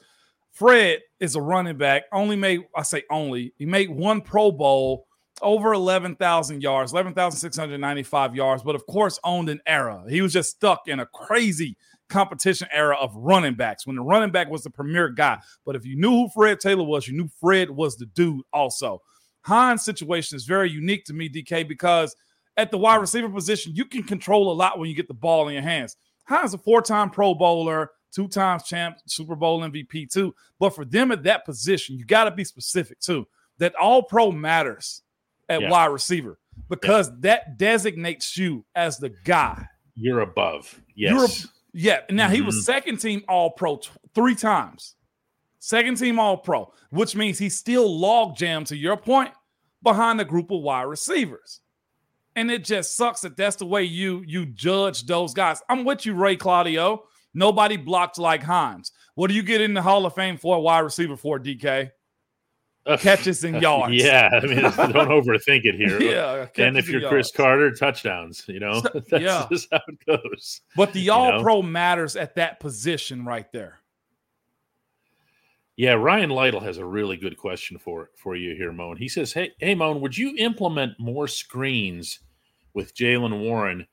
Fred 0.53 1.01
is 1.21 1.37
a 1.37 1.41
running 1.41 1.77
back, 1.77 2.05
only 2.13 2.37
made, 2.37 2.61
I 2.75 2.83
say 2.83 3.03
only, 3.11 3.53
he 3.59 3.67
made 3.67 3.91
one 3.91 4.23
Pro 4.23 4.51
Bowl, 4.51 5.07
over 5.43 5.73
11,000 5.73 6.63
yards, 6.63 6.93
11,695 6.93 8.37
yards, 8.37 8.63
but 8.63 8.75
of 8.75 8.87
course, 8.87 9.19
owned 9.25 9.49
an 9.49 9.61
era. 9.67 10.05
He 10.09 10.23
was 10.23 10.33
just 10.33 10.51
stuck 10.51 10.87
in 10.87 11.01
a 11.01 11.07
crazy 11.07 11.77
competition 12.15 12.69
era 12.73 12.97
of 12.97 13.15
running 13.17 13.55
backs 13.55 13.87
when 13.87 13.97
the 13.97 14.03
running 14.03 14.31
back 14.31 14.49
was 14.49 14.63
the 14.63 14.71
premier 14.71 15.09
guy. 15.09 15.39
But 15.67 15.75
if 15.75 15.85
you 15.85 15.97
knew 15.97 16.11
who 16.13 16.29
Fred 16.29 16.61
Taylor 16.61 16.85
was, 16.85 17.09
you 17.09 17.15
knew 17.17 17.29
Fred 17.41 17.69
was 17.71 17.97
the 17.97 18.07
dude 18.07 18.43
also. 18.53 19.03
Hines' 19.43 19.85
situation 19.85 20.37
is 20.37 20.45
very 20.45 20.71
unique 20.71 21.05
to 21.07 21.13
me, 21.13 21.29
DK, 21.29 21.67
because 21.67 22.15
at 22.57 22.71
the 22.71 22.79
wide 22.79 23.01
receiver 23.01 23.29
position, 23.29 23.73
you 23.75 23.85
can 23.85 24.05
control 24.05 24.53
a 24.53 24.55
lot 24.55 24.79
when 24.79 24.89
you 24.89 24.95
get 24.95 25.09
the 25.09 25.13
ball 25.15 25.49
in 25.49 25.55
your 25.55 25.63
hands. 25.65 25.97
Hines 26.27 26.55
a 26.55 26.59
four-time 26.59 27.11
Pro 27.11 27.35
Bowler, 27.35 27.91
two 28.15 28.29
times 28.29 28.63
champ, 28.63 28.97
Super 29.07 29.35
Bowl 29.35 29.61
MVP 29.61 30.09
too. 30.11 30.33
But 30.61 30.71
for 30.71 30.85
them 30.85 31.11
at 31.11 31.25
that 31.25 31.45
position, 31.45 31.99
you 31.99 32.05
got 32.07 32.25
to 32.25 32.31
be 32.31 32.45
specific 32.45 33.01
too. 33.01 33.27
That 33.59 33.75
all 33.75 34.05
pro 34.05 34.31
matters 34.31 35.03
at 35.49 35.61
Yeah. 35.63 35.71
wide 35.71 35.87
receiver 35.87 36.39
because 36.69 37.11
that 37.21 37.59
designates 37.59 38.37
you 38.37 38.65
as 38.75 38.99
the 38.99 39.11
guy. 39.25 39.67
You're 39.97 40.21
above. 40.21 40.81
You're 40.95 41.21
Yes. 41.23 41.49
Yeah. 41.75 42.01
Now 42.09 42.29
he 42.29 42.39
Mhm. 42.41 42.47
was 42.47 42.65
second 42.65 42.99
team 42.99 43.23
All 43.29 43.51
Pro 43.51 43.77
t- 43.79 43.91
three 44.15 44.35
times. 44.37 44.95
Second 45.59 45.97
team 45.97 46.19
All 46.19 46.37
Pro, 46.37 46.73
which 46.91 47.17
means 47.17 47.39
he's 47.39 47.59
still 47.59 47.99
log 47.99 48.37
jammed 48.37 48.69
to 48.69 48.77
your 48.77 48.97
point 48.97 49.33
behind 49.83 50.21
a 50.21 50.25
group 50.25 50.51
of 50.51 50.61
wide 50.63 50.83
receivers. 50.83 51.61
And 52.37 52.51
it 52.51 52.65
just 52.65 52.97
sucks 52.97 53.21
that 53.23 53.37
that's 53.37 53.57
the 53.57 53.67
way 53.67 53.83
you 53.85 54.23
you 54.27 54.47
judge 54.47 55.05
those 55.07 55.35
guys. 55.35 55.61
I'm 55.69 55.85
with 55.85 56.07
you, 56.07 56.15
Ray 56.15 56.37
Claudio. 56.37 57.05
Nobody 57.35 57.77
blocked 57.77 58.19
like 58.19 58.43
Hines. 58.45 58.93
What 59.17 59.29
do 59.29 59.35
you 59.35 59.43
get 59.43 59.61
in 59.61 59.75
the 59.75 59.83
Hall 59.83 60.07
of 60.07 60.15
Fame 60.15 60.37
for 60.39 60.57
a 60.57 60.61
wide 60.61 60.81
receiver 60.81 61.17
for, 61.17 61.39
DK? 61.39 61.91
Catches 62.99 63.45
and 63.45 63.61
yards. 63.63 63.95
Yeah, 63.95 64.29
I 64.33 64.45
mean, 64.47 64.61
don't 64.61 64.75
overthink 65.09 65.65
it 65.65 65.75
here. 65.75 66.01
Yeah. 66.03 66.47
and 66.59 66.77
if 66.77 66.89
you're 66.89 67.01
and 67.01 67.09
Cris. 67.09 67.31
Carter, 67.33 67.71
touchdowns. 67.73 68.45
You 68.47 68.61
know, 68.61 68.81
So- 68.83 69.03
that's 69.11 69.23
yeah. 69.23 69.47
just 69.51 69.69
how 69.73 69.81
it 69.89 70.05
goes. 70.07 70.61
But 70.77 70.93
the 70.93 71.09
All 71.11 71.33
know? 71.33 71.43
Pro 71.43 71.63
matters 71.63 72.15
at 72.17 72.35
that 72.37 72.61
position 72.61 73.25
right 73.25 73.51
there. 73.53 73.81
Yeah, 75.77 75.95
Ryan 75.95 76.31
Lytle 76.31 76.61
has 76.61 76.79
a 76.79 76.85
really 76.85 77.17
good 77.17 77.37
question 77.37 77.79
for 77.79 78.11
for 78.17 78.37
you 78.37 78.55
here, 78.55 78.71
Moan. 78.73 78.97
He 78.97 79.09
says, 79.09 79.33
"Hey, 79.33 79.51
hey, 79.59 79.75
Moan, 79.75 80.01
would 80.01 80.17
you 80.17 80.35
implement 80.39 80.93
more 81.01 81.27
screens 81.27 82.21
with 82.75 82.95
Jaylen 82.95 83.41
Warren? 83.41 83.87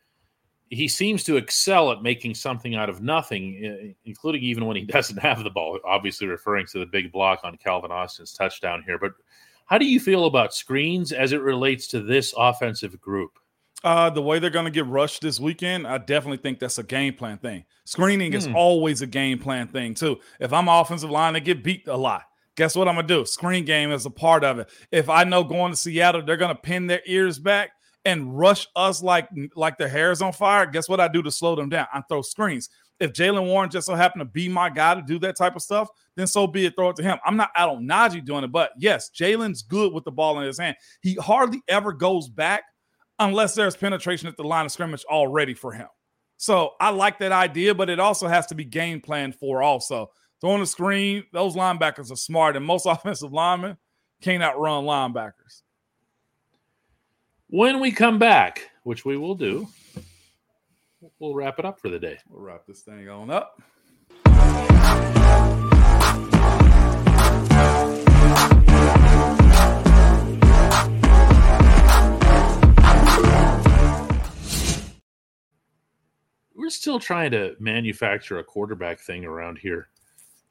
He 0.71 0.87
seems 0.87 1.23
to 1.25 1.35
excel 1.35 1.91
at 1.91 2.01
making 2.01 2.33
something 2.33 2.75
out 2.75 2.89
of 2.89 3.01
nothing, 3.01 3.93
including 4.05 4.41
even 4.41 4.65
when 4.65 4.77
he 4.77 4.83
doesn't 4.85 5.19
have 5.19 5.43
the 5.43 5.49
ball. 5.49 5.77
Obviously, 5.85 6.27
referring 6.27 6.65
to 6.67 6.79
the 6.79 6.85
big 6.85 7.11
block 7.11 7.41
on 7.43 7.57
Calvin 7.57 7.91
Austin's 7.91 8.33
touchdown 8.33 8.81
here. 8.85 8.97
But 8.97 9.11
how 9.65 9.77
do 9.77 9.85
you 9.85 9.99
feel 9.99 10.25
about 10.25 10.53
screens 10.53 11.11
as 11.11 11.33
it 11.33 11.41
relates 11.41 11.87
to 11.87 12.01
this 12.01 12.33
offensive 12.37 12.99
group? 12.99 13.31
Uh, 13.83 14.09
the 14.09 14.21
way 14.21 14.37
they're 14.39 14.49
going 14.49 14.65
to 14.65 14.71
get 14.71 14.85
rushed 14.85 15.21
this 15.21 15.39
weekend, 15.39 15.87
I 15.87 15.97
definitely 15.97 16.37
think 16.37 16.59
that's 16.59 16.77
a 16.77 16.83
game 16.83 17.15
plan 17.15 17.37
thing. 17.39 17.65
Screening 17.85 18.33
is 18.33 18.45
Hmm. 18.45 18.55
always 18.55 19.01
a 19.01 19.07
game 19.07 19.39
plan 19.39 19.67
thing 19.67 19.93
too. 19.95 20.19
If 20.39 20.53
I'm 20.53 20.67
offensive 20.67 21.09
line, 21.09 21.33
they 21.33 21.39
get 21.41 21.63
beat 21.63 21.87
a 21.87 21.97
lot. 21.97 22.23
Guess 22.55 22.75
what 22.75 22.87
I'm 22.87 22.95
gonna 22.95 23.07
do? 23.07 23.25
Screen 23.25 23.65
game 23.65 23.91
is 23.91 24.05
a 24.05 24.09
part 24.11 24.43
of 24.43 24.59
it. 24.59 24.69
If 24.91 25.09
I 25.09 25.23
know 25.23 25.43
going 25.43 25.71
to 25.71 25.75
Seattle, 25.77 26.21
they're 26.21 26.37
gonna 26.37 26.53
pin 26.53 26.85
their 26.87 27.01
ears 27.07 27.39
back 27.39 27.71
and 28.05 28.37
rush 28.37 28.67
us 28.75 29.03
like 29.03 29.29
like 29.55 29.77
their 29.77 29.87
hair's 29.87 30.21
on 30.21 30.33
fire. 30.33 30.65
Guess 30.65 30.89
what 30.89 30.99
I 30.99 31.07
do 31.07 31.21
to 31.21 31.31
slow 31.31 31.55
them 31.55 31.69
down? 31.69 31.87
I 31.93 32.01
throw 32.09 32.21
screens. 32.21 32.69
If 32.99 33.13
Jaylen 33.13 33.47
Warren 33.47 33.69
just 33.69 33.87
so 33.87 33.95
happen 33.95 34.19
to 34.19 34.25
be 34.25 34.47
my 34.47 34.69
guy 34.69 34.93
to 34.93 35.01
do 35.01 35.17
that 35.19 35.35
type 35.35 35.55
of 35.55 35.63
stuff, 35.63 35.89
then 36.15 36.27
so 36.27 36.45
be 36.45 36.65
it. 36.65 36.75
Throw 36.75 36.89
it 36.89 36.95
to 36.97 37.03
him. 37.03 37.17
I'm 37.25 37.35
not 37.35 37.49
out 37.55 37.69
on 37.69 37.87
Najee 37.87 38.23
doing 38.23 38.43
it, 38.43 38.51
but 38.51 38.71
yes, 38.77 39.09
Jaylen's 39.09 39.63
good 39.63 39.91
with 39.91 40.03
the 40.03 40.11
ball 40.11 40.39
in 40.39 40.45
his 40.45 40.59
hand. 40.59 40.75
He 41.01 41.15
hardly 41.15 41.61
ever 41.67 41.93
goes 41.93 42.29
back 42.29 42.63
unless 43.17 43.55
there's 43.55 43.75
penetration 43.75 44.27
at 44.27 44.37
the 44.37 44.43
line 44.43 44.65
of 44.65 44.71
scrimmage 44.71 45.03
already 45.05 45.53
for 45.53 45.71
him. 45.71 45.87
So 46.37 46.71
I 46.79 46.89
like 46.89 47.19
that 47.19 47.31
idea, 47.31 47.73
but 47.75 47.89
it 47.89 47.99
also 47.99 48.27
has 48.27 48.47
to 48.47 48.55
be 48.55 48.65
game 48.65 48.99
planned 48.99 49.35
for 49.35 49.61
also. 49.61 50.11
Throwing 50.41 50.59
the 50.59 50.65
screen, 50.65 51.23
those 51.33 51.55
linebackers 51.55 52.11
are 52.11 52.15
smart, 52.15 52.55
and 52.55 52.65
most 52.65 52.85
offensive 52.87 53.31
linemen 53.31 53.77
can't 54.21 54.43
outrun 54.43 54.85
linebackers. 54.85 55.61
When 57.53 57.81
we 57.81 57.91
come 57.91 58.17
back, 58.17 58.69
which 58.83 59.03
we 59.03 59.17
will 59.17 59.35
do, 59.35 59.67
we'll 61.19 61.35
wrap 61.35 61.59
it 61.59 61.65
up 61.65 61.81
for 61.81 61.89
the 61.89 61.99
day. 61.99 62.17
We'll 62.29 62.41
wrap 62.41 62.65
this 62.65 62.79
thing 62.79 63.09
on 63.09 63.29
up. 63.29 63.61
we're 76.55 76.69
still 76.69 76.99
trying 76.99 77.31
to 77.31 77.57
manufacture 77.59 78.39
a 78.39 78.45
quarterback 78.45 79.01
thing 79.01 79.25
around 79.25 79.57
here. 79.57 79.89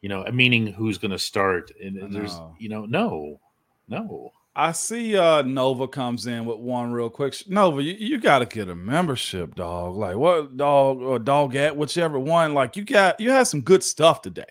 You 0.03 0.11
know, 0.11 0.27
meaning 0.35 0.67
who's 0.67 0.99
going 0.99 1.13
to 1.13 1.19
start. 1.19 1.73
And 1.83 2.13
there's, 2.13 2.39
you 2.59 2.69
know, 2.69 2.85
no, 2.85 3.41
no. 3.89 4.33
I 4.57 4.73
see 4.73 5.17
uh 5.17 5.43
Nova 5.43 5.87
comes 5.87 6.27
in 6.27 6.45
with 6.45 6.59
one 6.59 6.93
real 6.93 7.09
quick. 7.11 7.35
Nova, 7.47 7.83
you, 7.83 7.95
you 7.95 8.19
got 8.19 8.41
to 8.41 8.47
get 8.47 8.69
a 8.69 8.75
membership, 8.75 9.55
dog. 9.55 9.97
Like 9.97 10.17
what 10.17 10.57
dog 10.57 11.01
or 11.01 11.19
dog 11.19 11.55
at 11.57 11.77
whichever 11.77 12.19
one. 12.19 12.53
Like 12.55 12.77
you 12.77 12.85
got 12.85 13.21
you 13.21 13.31
had 13.31 13.45
some 13.45 13.61
good 13.61 13.83
stuff 13.85 14.23
today. 14.23 14.45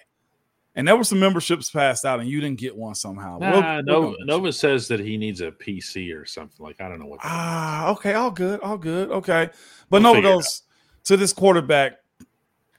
And 0.76 0.88
there 0.88 0.96
were 0.96 1.04
some 1.04 1.20
memberships 1.20 1.70
passed 1.70 2.06
out 2.06 2.22
and 2.22 2.30
you 2.30 2.40
didn't 2.40 2.60
get 2.60 2.76
one 2.78 2.96
somehow. 2.96 3.40
We'll- 3.40 3.62
Nah, 3.62 3.76
we're 3.78 3.82
Nova, 3.82 4.02
gonna 4.06 4.12
get 4.12 4.20
you. 4.20 4.26
Nova 4.28 4.54
says 4.54 4.88
that 4.88 5.00
he 5.02 5.18
needs 5.18 5.42
a 5.42 5.52
PC 5.52 6.14
or 6.18 6.26
something. 6.26 6.64
Like 6.66 6.80
I 6.80 6.88
don't 6.88 7.00
know 7.00 7.08
what. 7.08 7.20
Ah, 7.24 7.90
okay, 7.92 8.14
all 8.14 8.32
good, 8.32 8.62
all 8.62 8.78
good, 8.78 9.10
okay. 9.12 9.50
But 9.90 10.02
We'll 10.02 10.14
Nova 10.14 10.22
goes 10.22 10.62
to 11.06 11.18
this 11.18 11.34
quarterback 11.34 11.98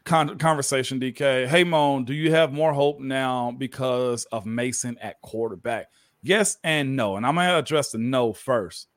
con- 0.05 0.39
conversation. 0.39 0.99
DK, 1.01 1.47
hey 1.49 1.65
Moan, 1.65 2.05
do 2.05 2.15
you 2.15 2.31
have 2.31 2.53
more 2.53 2.73
hope 2.73 3.01
now 3.01 3.51
because 3.51 4.25
of 4.27 4.47
Mason 4.47 4.97
at 5.03 5.21
quarterback? 5.21 5.89
Yes 6.23 6.59
and 6.63 6.97
no, 6.97 7.17
and 7.17 7.27
I'm 7.27 7.35
gonna 7.35 7.57
address 7.59 7.91
the 7.93 7.99
no 7.99 8.33
first. 8.33 8.89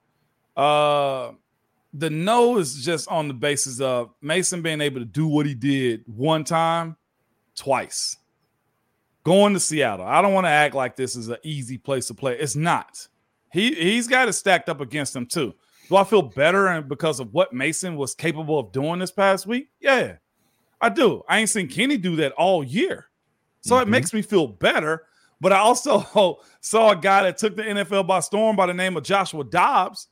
Uh, 0.58 1.32
the 1.94 2.10
no 2.10 2.58
is 2.58 2.84
just 2.84 3.08
on 3.08 3.28
the 3.28 3.34
basis 3.34 3.80
of 3.80 4.10
Mason 4.22 4.62
being 4.62 4.82
able 4.82 5.00
to 5.00 5.06
do 5.06 5.28
what 5.28 5.46
he 5.46 5.54
did 5.56 6.04
one 6.08 6.44
time, 6.44 6.96
twice. 7.56 8.18
Going 9.24 9.54
to 9.54 9.60
Seattle. 9.60 10.06
I 10.06 10.22
don't 10.22 10.34
want 10.34 10.46
to 10.46 10.50
act 10.50 10.76
like 10.76 10.96
this 10.98 11.16
is 11.16 11.30
an 11.30 11.38
easy 11.44 11.78
place 11.78 12.08
to 12.08 12.14
play. 12.14 12.38
It's 12.38 12.56
not. 12.58 13.08
He 13.54 13.74
he's 13.74 14.08
got 14.08 14.28
it 14.28 14.34
stacked 14.34 14.68
up 14.68 14.82
against 14.82 15.16
him 15.16 15.26
too. 15.26 15.54
Do 15.90 15.96
I 15.96 16.04
feel 16.04 16.22
better 16.24 16.68
and 16.68 16.90
because 16.90 17.20
of 17.20 17.34
what 17.34 17.54
Mason 17.54 17.96
was 17.96 18.16
capable 18.16 18.60
of 18.60 18.72
doing 18.72 19.00
this 19.00 19.12
past 19.12 19.46
week? 19.48 19.70
Yeah, 19.80 20.16
I 20.82 20.90
do. 20.90 21.24
I 21.30 21.40
ain't 21.40 21.50
seen 21.50 21.68
Kenny 21.70 21.98
do 21.98 22.16
that 22.18 22.32
all 22.34 22.64
year. 22.64 23.06
So 23.62 23.78
it 23.78 23.86
Mhm. 23.86 23.92
makes 23.92 24.14
me 24.14 24.22
feel 24.22 24.48
better. 24.48 25.06
But 25.44 25.52
I 25.52 25.60
also 25.60 26.40
saw 26.62 26.92
a 26.92 26.96
guy 26.96 27.24
that 27.24 27.38
took 27.38 27.58
the 27.58 27.64
NFL 27.64 28.08
by 28.08 28.22
storm 28.22 28.56
by 28.56 28.66
the 28.66 28.74
name 28.74 28.96
of 28.96 29.04
Joshua 29.04 29.44
Dobbs 29.44 30.08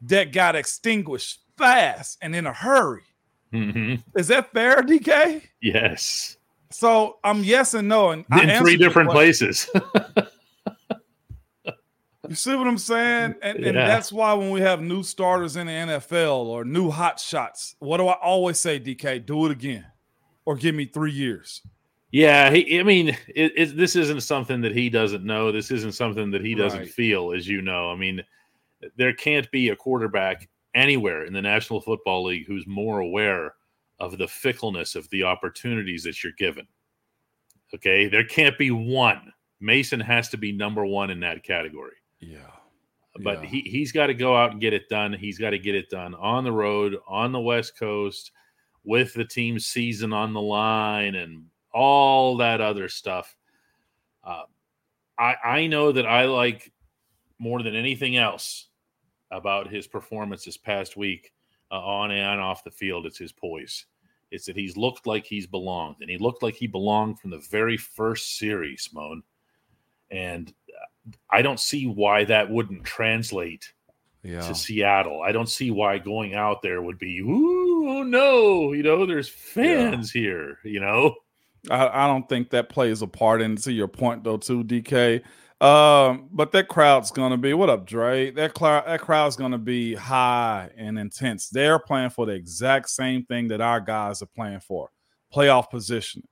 that 0.00 0.32
got 0.32 0.56
extinguished 0.56 1.40
fast 1.58 2.16
and 2.22 2.34
in 2.34 2.46
a 2.46 2.52
hurry. 2.52 3.02
Mhm. 3.52 4.02
Is 4.16 4.28
that 4.28 4.52
fair, 4.52 4.82
DK? 4.82 5.42
Yes, 5.60 6.38
So 6.70 7.18
I'm 7.22 7.44
yes 7.44 7.74
and 7.74 7.88
no. 7.88 8.10
And 8.10 8.24
in 8.32 8.58
three 8.62 8.76
different 8.76 9.10
places. 9.10 9.70
You 12.26 12.34
see 12.34 12.54
what 12.56 12.66
I'm 12.66 12.78
saying? 12.78 13.34
And, 13.42 13.58
and 13.62 13.76
that's 13.76 14.10
why 14.10 14.32
when 14.32 14.50
we 14.50 14.62
have 14.62 14.80
new 14.80 15.02
starters 15.02 15.56
in 15.56 15.66
the 15.66 15.72
NFL 15.72 16.46
or 16.46 16.64
new 16.64 16.88
hot 16.90 17.20
shots, 17.20 17.76
what 17.80 17.98
do 17.98 18.08
I 18.08 18.14
always 18.14 18.58
say, 18.58 18.80
DK? 18.80 19.26
Do 19.26 19.44
it 19.44 19.52
again 19.52 19.84
or 20.46 20.56
give 20.56 20.74
me 20.74 20.86
three 20.86 21.12
years. 21.12 21.60
Yeah, 22.14 22.48
he, 22.52 22.78
I 22.78 22.84
mean, 22.84 23.08
it, 23.26 23.52
it, 23.56 23.76
this 23.76 23.96
isn't 23.96 24.20
something 24.20 24.60
that 24.60 24.70
he 24.72 24.88
doesn't 24.88 25.24
know. 25.24 25.50
This 25.50 25.72
isn't 25.72 25.94
something 25.96 26.30
that 26.30 26.44
he 26.44 26.54
doesn't 26.54 26.78
Right. 26.78 26.88
feel, 26.88 27.32
as 27.32 27.48
you 27.48 27.60
know. 27.60 27.90
I 27.90 27.96
mean, 27.96 28.22
there 28.96 29.12
can't 29.12 29.50
be 29.50 29.70
a 29.70 29.76
quarterback 29.76 30.48
anywhere 30.76 31.24
in 31.24 31.32
the 31.32 31.42
National 31.42 31.80
Football 31.80 32.22
League 32.26 32.46
who's 32.46 32.68
more 32.68 33.00
aware 33.00 33.54
of 33.98 34.16
the 34.16 34.28
fickleness 34.28 34.94
of 34.94 35.10
the 35.10 35.24
opportunities 35.24 36.04
that 36.04 36.22
you're 36.22 36.32
given. 36.38 36.68
Okay, 37.74 38.06
there 38.06 38.22
can't 38.22 38.56
be 38.58 38.70
one. 38.70 39.32
Mason 39.58 39.98
has 39.98 40.28
to 40.28 40.36
be 40.36 40.52
number 40.52 40.86
one 40.86 41.10
in 41.10 41.18
that 41.18 41.42
category. 41.42 41.96
Yeah. 42.20 42.38
But 43.24 43.42
Yeah. 43.42 43.48
he 43.48 43.60
he's 43.62 43.90
got 43.90 44.06
to 44.06 44.14
go 44.14 44.36
out 44.36 44.52
and 44.52 44.60
get 44.60 44.72
it 44.72 44.88
done. 44.88 45.12
He's 45.12 45.38
got 45.38 45.50
to 45.50 45.58
get 45.58 45.74
it 45.74 45.90
done 45.90 46.14
on 46.14 46.44
the 46.44 46.52
road, 46.52 46.96
on 47.08 47.32
the 47.32 47.40
West 47.40 47.76
Coast, 47.76 48.30
with 48.84 49.12
the 49.14 49.24
team's 49.24 49.66
season 49.66 50.12
on 50.12 50.32
the 50.32 50.40
line, 50.40 51.16
and 51.16 51.46
all 51.74 52.36
that 52.38 52.60
other 52.60 52.88
stuff. 52.88 53.36
Uh, 54.22 54.44
I 55.18 55.34
I 55.44 55.66
know 55.66 55.92
that 55.92 56.06
I 56.06 56.24
like 56.24 56.72
more 57.38 57.62
than 57.62 57.74
anything 57.74 58.16
else 58.16 58.68
about 59.30 59.68
his 59.70 59.86
performance 59.86 60.44
this 60.44 60.56
past 60.56 60.96
week 60.96 61.32
uh, 61.70 61.80
on 61.80 62.10
and 62.12 62.40
off 62.40 62.64
the 62.64 62.70
field. 62.70 63.04
It's 63.04 63.18
his 63.18 63.32
poise. 63.32 63.86
It's 64.30 64.46
that 64.46 64.56
he's 64.56 64.76
looked 64.76 65.06
like 65.06 65.26
he's 65.26 65.46
belonged, 65.46 65.96
and 66.00 66.08
he 66.08 66.16
looked 66.18 66.42
like 66.42 66.54
he 66.54 66.66
belonged 66.66 67.18
from 67.20 67.30
the 67.30 67.44
very 67.50 67.76
first 67.76 68.38
series, 68.38 68.88
Moan. 68.92 69.22
And 70.10 70.52
uh, 70.70 71.10
I 71.30 71.42
don't 71.42 71.60
see 71.60 71.86
why 71.86 72.24
that 72.24 72.50
wouldn't 72.50 72.84
translate 72.84 73.72
Yeah. 74.22 74.40
to 74.40 74.54
Seattle. 74.54 75.22
I 75.22 75.32
don't 75.32 75.48
see 75.48 75.70
why 75.70 75.98
going 75.98 76.34
out 76.34 76.62
there 76.62 76.82
would 76.82 76.98
be, 76.98 77.18
ooh, 77.20 77.88
oh 77.88 78.02
no, 78.02 78.72
you 78.72 78.82
know, 78.82 79.06
there's 79.06 79.28
fans 79.28 80.10
here, 80.10 80.58
you 80.64 80.80
know. 80.80 81.14
I, 81.70 82.04
I 82.04 82.06
don't 82.06 82.28
think 82.28 82.50
that 82.50 82.68
plays 82.68 83.02
a 83.02 83.06
part 83.06 83.40
into 83.42 83.72
your 83.72 83.88
point 83.88 84.24
though, 84.24 84.36
too, 84.36 84.64
DK. 84.64 85.22
Um, 85.60 86.28
but 86.32 86.52
that 86.52 86.68
crowd's 86.68 87.10
gonna 87.10 87.38
be 87.38 87.54
what 87.54 87.70
up, 87.70 87.86
Dre? 87.86 88.30
That 88.32 88.54
crowd, 88.54 88.86
that 88.86 89.00
crowd's 89.00 89.36
gonna 89.36 89.56
be 89.58 89.94
high 89.94 90.68
and 90.76 90.98
intense. 90.98 91.48
They're 91.48 91.78
playing 91.78 92.10
for 92.10 92.26
the 92.26 92.32
exact 92.32 92.90
same 92.90 93.24
thing 93.24 93.48
that 93.48 93.60
our 93.60 93.80
guys 93.80 94.20
are 94.20 94.26
playing 94.26 94.60
for, 94.60 94.90
playoff 95.34 95.70
position. 95.70 96.22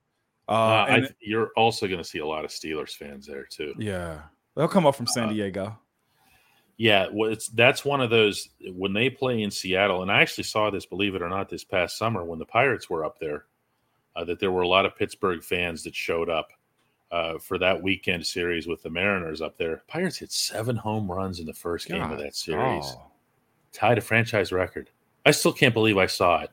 Uh, 0.48 0.52
Uh, 0.52 0.86
I, 0.88 0.96
and- 0.96 1.14
you're 1.20 1.50
also 1.56 1.86
going 1.86 2.00
to 2.00 2.04
see 2.04 2.18
a 2.18 2.26
lot 2.26 2.44
of 2.44 2.50
Steelers 2.50 2.94
fans 2.96 3.26
there 3.26 3.44
too. 3.44 3.72
yeah, 3.78 4.22
they'll 4.56 4.68
come 4.68 4.84
up 4.86 4.96
from 4.96 5.06
San 5.06 5.28
Uh, 5.28 5.32
Diego. 5.32 5.78
Yeah, 6.76 7.06
well, 7.12 7.30
it's 7.30 7.46
that's 7.48 7.84
one 7.84 8.00
of 8.00 8.10
those 8.10 8.48
when 8.74 8.92
they 8.92 9.08
play 9.08 9.42
in 9.42 9.50
Seattle, 9.52 10.02
and 10.02 10.10
I 10.10 10.20
actually 10.20 10.44
saw 10.44 10.68
this, 10.68 10.84
believe 10.84 11.14
it 11.14 11.22
or 11.22 11.28
not, 11.28 11.48
this 11.48 11.62
past 11.64 11.96
summer 11.96 12.24
when 12.24 12.40
the 12.40 12.44
Pirates 12.44 12.90
were 12.90 13.04
up 13.04 13.18
there, 13.20 13.44
uh, 14.16 14.24
that 14.24 14.38
there 14.40 14.50
were 14.52 14.62
a 14.62 14.68
lot 14.68 14.86
of 14.86 14.96
Pittsburgh 14.96 15.42
fans 15.42 15.82
that 15.84 15.94
showed 15.94 16.28
up 16.28 16.50
uh, 17.10 17.38
for 17.38 17.58
that 17.58 17.80
weekend 17.82 18.26
series 18.26 18.66
with 18.66 18.82
the 18.82 18.90
Mariners 18.90 19.40
up 19.42 19.56
there. 19.58 19.82
Pirates 19.86 20.16
hit 20.18 20.32
seven 20.32 20.76
home 20.76 21.10
runs 21.10 21.40
in 21.40 21.46
the 21.46 21.52
first 21.52 21.88
game 21.88 22.02
of 22.02 22.18
that 22.18 22.34
series, 22.34 22.84
oh, 22.86 23.02
tied 23.72 23.98
a 23.98 24.00
franchise 24.00 24.52
record. 24.52 24.90
I 25.26 25.30
still 25.30 25.52
can't 25.52 25.74
believe 25.74 25.98
I 25.98 26.06
saw 26.06 26.40
it. 26.42 26.50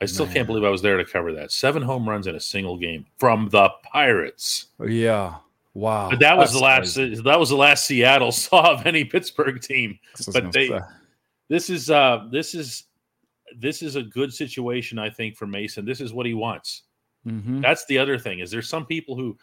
I 0.00 0.06
still 0.06 0.24
Man. 0.26 0.34
can't 0.34 0.46
believe 0.46 0.64
I 0.64 0.70
was 0.70 0.80
there 0.80 0.96
to 0.96 1.04
cover 1.04 1.32
that. 1.34 1.52
Seven 1.52 1.82
home 1.82 2.08
runs 2.08 2.26
in 2.26 2.34
a 2.34 2.40
single 2.40 2.78
game 2.78 3.04
from 3.18 3.48
the 3.50 3.68
Pirates. 3.92 4.66
yeah, 4.86 5.34
wow. 5.74 6.08
But 6.08 6.20
that 6.20 6.38
was 6.38 6.50
That's 6.50 6.58
the 6.58 6.64
last. 6.64 6.94
crazy. 6.96 7.22
That 7.22 7.38
was 7.38 7.50
the 7.50 7.56
last 7.56 7.84
Seattle 7.84 8.32
saw 8.32 8.72
of 8.72 8.86
any 8.86 9.04
Pittsburgh 9.04 9.60
team. 9.60 9.98
That's 10.14 10.28
what 10.28 10.36
I 10.36 10.40
but 10.40 10.52
they- 10.52 10.68
say. 10.68 10.80
This 11.48 11.68
is 11.68 11.90
uh 11.90 12.28
this 12.30 12.54
is 12.54 12.84
this 13.58 13.82
is 13.82 13.96
a 13.96 14.02
good 14.02 14.32
situation, 14.32 14.98
I 14.98 15.10
think, 15.10 15.36
for 15.36 15.46
Mason. 15.46 15.84
This 15.84 16.00
is 16.00 16.12
what 16.12 16.26
he 16.26 16.34
wants. 16.34 16.84
Mhm. 17.26 17.60
That's 17.60 17.84
the 17.86 17.98
other 17.98 18.18
thing. 18.18 18.38
Is 18.40 18.50
there's 18.50 18.68
some 18.68 18.86
people 18.86 19.16
who 19.16 19.36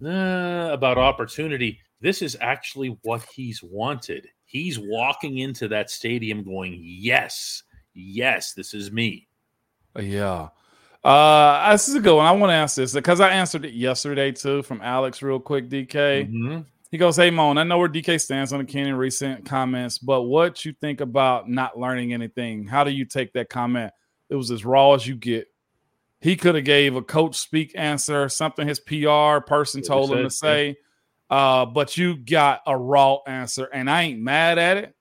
"Nah," 0.00 0.72
about 0.72 0.98
opportunity. 0.98 1.78
This 2.00 2.22
is 2.22 2.36
actually 2.40 2.96
what 3.02 3.22
he's 3.34 3.62
wanted. 3.62 4.26
He's 4.44 4.78
walking 4.78 5.38
into 5.38 5.68
that 5.68 5.90
stadium 5.90 6.42
going, 6.42 6.80
"Yes, 6.82 7.62
yes, 7.94 8.52
this 8.54 8.74
is 8.74 8.90
me." 8.90 9.28
Yeah. 9.98 10.48
Uh, 11.04 11.72
this 11.72 11.88
is 11.88 11.94
a 11.94 12.00
good 12.00 12.14
one. 12.16 12.26
I 12.26 12.32
want 12.32 12.50
to 12.50 12.54
ask 12.54 12.76
this 12.76 12.92
because 12.92 13.20
I 13.20 13.30
answered 13.30 13.64
it 13.64 13.72
yesterday 13.74 14.32
too 14.32 14.62
from 14.62 14.80
Alex, 14.82 15.22
real 15.22 15.40
quick. 15.40 15.68
DK, 15.68 16.24
Mhm. 16.24 16.66
He 16.90 16.98
goes, 16.98 17.16
"Hey, 17.16 17.30
Moan, 17.30 17.58
I 17.58 17.64
know 17.64 17.78
where 17.78 17.88
DK 17.88 18.20
stands 18.20 18.52
on 18.52 18.60
the 18.60 18.64
Kenny 18.64 18.92
recent 18.92 19.44
comments, 19.44 19.98
but 19.98 20.22
what 20.22 20.64
you 20.64 20.72
think 20.72 21.00
about 21.00 21.48
not 21.48 21.78
learning 21.78 22.12
anything? 22.12 22.66
How 22.66 22.84
do 22.84 22.90
you 22.90 23.04
take 23.04 23.32
that 23.34 23.48
comment? 23.48 23.92
It 24.28 24.34
was 24.34 24.50
as 24.50 24.64
raw 24.64 24.94
as 24.94 25.06
you 25.06 25.16
get. 25.16 25.48
He 26.20 26.36
could 26.36 26.54
have 26.54 26.64
gave 26.64 26.96
a 26.96 27.02
coach 27.02 27.36
speak 27.36 27.72
answer, 27.76 28.28
something 28.28 28.66
his 28.66 28.80
PR 28.80 29.40
person 29.40 29.82
told 29.82 30.12
him 30.12 30.22
to 30.24 30.30
say, 30.30 30.76
uh, 31.30 31.64
but 31.64 31.96
you 31.96 32.16
got 32.16 32.60
a 32.66 32.76
raw 32.76 33.18
answer, 33.26 33.64
and 33.72 33.88
I 33.88 34.02
ain't 34.02 34.20
mad 34.20 34.58
at 34.58 34.76
it." 34.76 34.94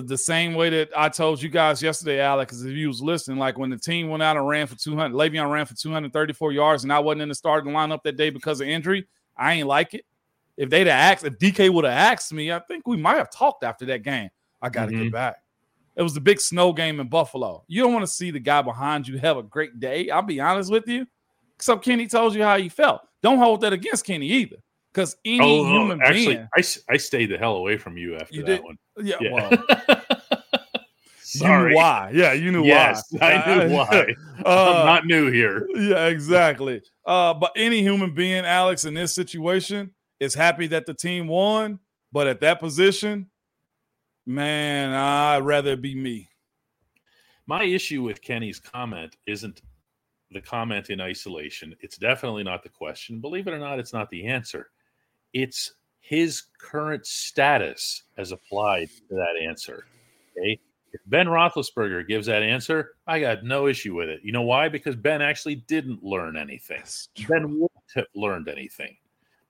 the 0.00 0.16
same 0.16 0.54
way 0.54 0.70
that 0.70 0.90
I 0.96 1.08
told 1.08 1.42
you 1.42 1.48
guys 1.48 1.82
yesterday, 1.82 2.20
Alex, 2.20 2.62
if 2.62 2.72
you 2.72 2.88
was 2.88 3.02
listening, 3.02 3.38
like 3.38 3.58
when 3.58 3.70
the 3.70 3.76
team 3.76 4.08
went 4.08 4.22
out 4.22 4.36
and 4.36 4.48
ran 4.48 4.66
for 4.66 4.74
200, 4.74 5.14
Le'Veon 5.14 5.50
ran 5.50 5.66
for 5.66 5.74
234 5.74 6.52
yards, 6.52 6.82
and 6.84 6.92
I 6.92 6.98
wasn't 6.98 7.22
in 7.22 7.28
the 7.28 7.34
starting 7.34 7.72
lineup 7.72 8.02
that 8.04 8.16
day 8.16 8.30
because 8.30 8.60
of 8.60 8.68
injury, 8.68 9.06
I 9.36 9.54
ain't 9.54 9.68
like 9.68 9.94
it. 9.94 10.06
If 10.56 10.68
they'd 10.70 10.86
have 10.86 10.88
asked, 11.18 11.24
if 11.24 11.38
DK 11.38 11.70
would 11.70 11.84
have 11.84 11.92
asked 11.94 12.32
me, 12.32 12.52
I 12.52 12.58
think 12.60 12.86
we 12.86 12.96
might 12.96 13.16
have 13.16 13.30
talked 13.30 13.64
after 13.64 13.86
that 13.86 14.02
game. 14.02 14.28
I 14.60 14.68
got 14.68 14.86
to 14.86 14.92
Mhm. 14.94 15.02
get 15.04 15.12
back. 15.12 15.36
It 15.96 16.02
was 16.02 16.14
the 16.14 16.20
big 16.20 16.40
snow 16.40 16.72
game 16.72 17.00
in 17.00 17.08
Buffalo. 17.08 17.64
You 17.68 17.82
don't 17.82 17.92
want 17.92 18.04
to 18.04 18.10
see 18.12 18.30
the 18.30 18.40
guy 18.40 18.62
behind 18.62 19.06
you 19.08 19.18
have 19.18 19.36
a 19.36 19.42
great 19.42 19.78
day. 19.80 20.08
I'll 20.10 20.22
be 20.22 20.40
honest 20.40 20.70
with 20.70 20.86
you. 20.88 21.06
So 21.58 21.76
Kenny 21.76 22.06
told 22.06 22.34
you 22.34 22.42
how 22.42 22.58
he 22.58 22.68
felt. 22.68 23.02
Don't 23.22 23.38
hold 23.38 23.60
that 23.62 23.72
against 23.72 24.04
Kenny 24.06 24.26
either, 24.26 24.56
because 24.92 25.16
any 25.24 25.40
Oh, 25.40 25.64
human 25.64 26.00
actually, 26.02 26.36
being, 26.36 26.48
I 26.88 26.96
stayed 26.96 27.26
the 27.26 27.38
hell 27.38 27.56
away 27.56 27.76
from 27.76 27.96
you 27.96 28.16
after 28.16 28.34
You 28.34 28.42
that 28.44 28.56
did? 28.56 28.62
one. 28.64 28.78
yeah, 29.02 29.16
Yeah. 29.20 29.32
well, 29.32 29.50
Sorry. 31.24 31.62
You 31.62 31.68
knew 31.70 31.76
why. 31.76 32.10
Yeah, 32.12 32.32
you 32.34 32.52
knew 32.52 32.64
yes, 32.64 33.02
why. 33.10 33.32
I 33.32 33.66
knew 33.66 33.74
why. 33.74 34.14
Uh, 34.44 34.74
I'm 34.80 34.86
not 34.86 35.06
new 35.06 35.30
here. 35.30 35.66
yeah, 35.74 36.06
exactly. 36.06 36.82
Uh, 37.06 37.32
but 37.34 37.52
any 37.56 37.80
human 37.80 38.14
being, 38.14 38.44
Alex, 38.44 38.84
in 38.84 38.92
this 38.94 39.14
situation 39.14 39.90
is 40.22 40.34
happy 40.34 40.68
that 40.68 40.86
the 40.86 40.94
team 40.94 41.26
won. 41.26 41.80
But 42.12 42.26
at 42.26 42.40
that 42.40 42.60
position, 42.60 43.28
man, 44.24 44.92
I'd 44.92 45.44
rather 45.44 45.72
it 45.72 45.82
be 45.82 45.94
me. 45.94 46.28
My 47.46 47.64
issue 47.64 48.02
with 48.02 48.22
Kenny's 48.22 48.60
comment 48.60 49.16
isn't 49.26 49.62
the 50.30 50.40
comment 50.40 50.90
in 50.90 51.00
isolation. 51.00 51.74
It's 51.80 51.96
definitely 51.96 52.44
not 52.44 52.62
the 52.62 52.68
question. 52.68 53.18
Believe 53.18 53.48
it 53.48 53.54
or 53.54 53.58
not, 53.58 53.78
it's 53.78 53.92
not 53.92 54.10
the 54.10 54.26
answer. 54.26 54.70
It's 55.32 55.74
his 56.00 56.44
current 56.58 57.04
status 57.04 58.04
as 58.16 58.30
applied 58.30 58.90
to 59.08 59.14
that 59.16 59.34
answer. 59.42 59.86
Okay. 60.38 60.60
If 60.92 61.00
Ben 61.06 61.26
Roethlisberger 61.26 62.06
gives 62.06 62.26
that 62.26 62.42
answer, 62.42 62.96
I 63.06 63.18
got 63.18 63.44
no 63.44 63.66
issue 63.66 63.94
with 63.94 64.10
it. 64.10 64.20
You 64.22 64.32
know 64.32 64.42
why? 64.42 64.68
Because 64.68 64.94
Ben 64.94 65.22
actually 65.22 65.56
didn't 65.56 66.04
learn 66.04 66.36
anything. 66.36 66.82
Ben 67.28 67.48
wouldn't 67.48 67.70
have 67.94 68.06
learned 68.14 68.48
anything. 68.48 68.96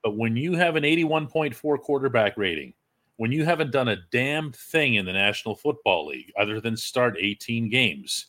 But 0.03 0.17
when 0.17 0.35
you 0.35 0.53
have 0.53 0.75
an 0.75 0.83
81.4 0.83 1.79
quarterback 1.79 2.37
rating, 2.37 2.73
when 3.17 3.31
you 3.31 3.45
haven't 3.45 3.71
done 3.71 3.87
a 3.87 4.01
damn 4.11 4.51
thing 4.51 4.95
in 4.95 5.05
the 5.05 5.13
National 5.13 5.55
Football 5.55 6.07
League 6.07 6.31
other 6.37 6.59
than 6.59 6.75
start 6.75 7.15
18 7.19 7.69
games 7.69 8.27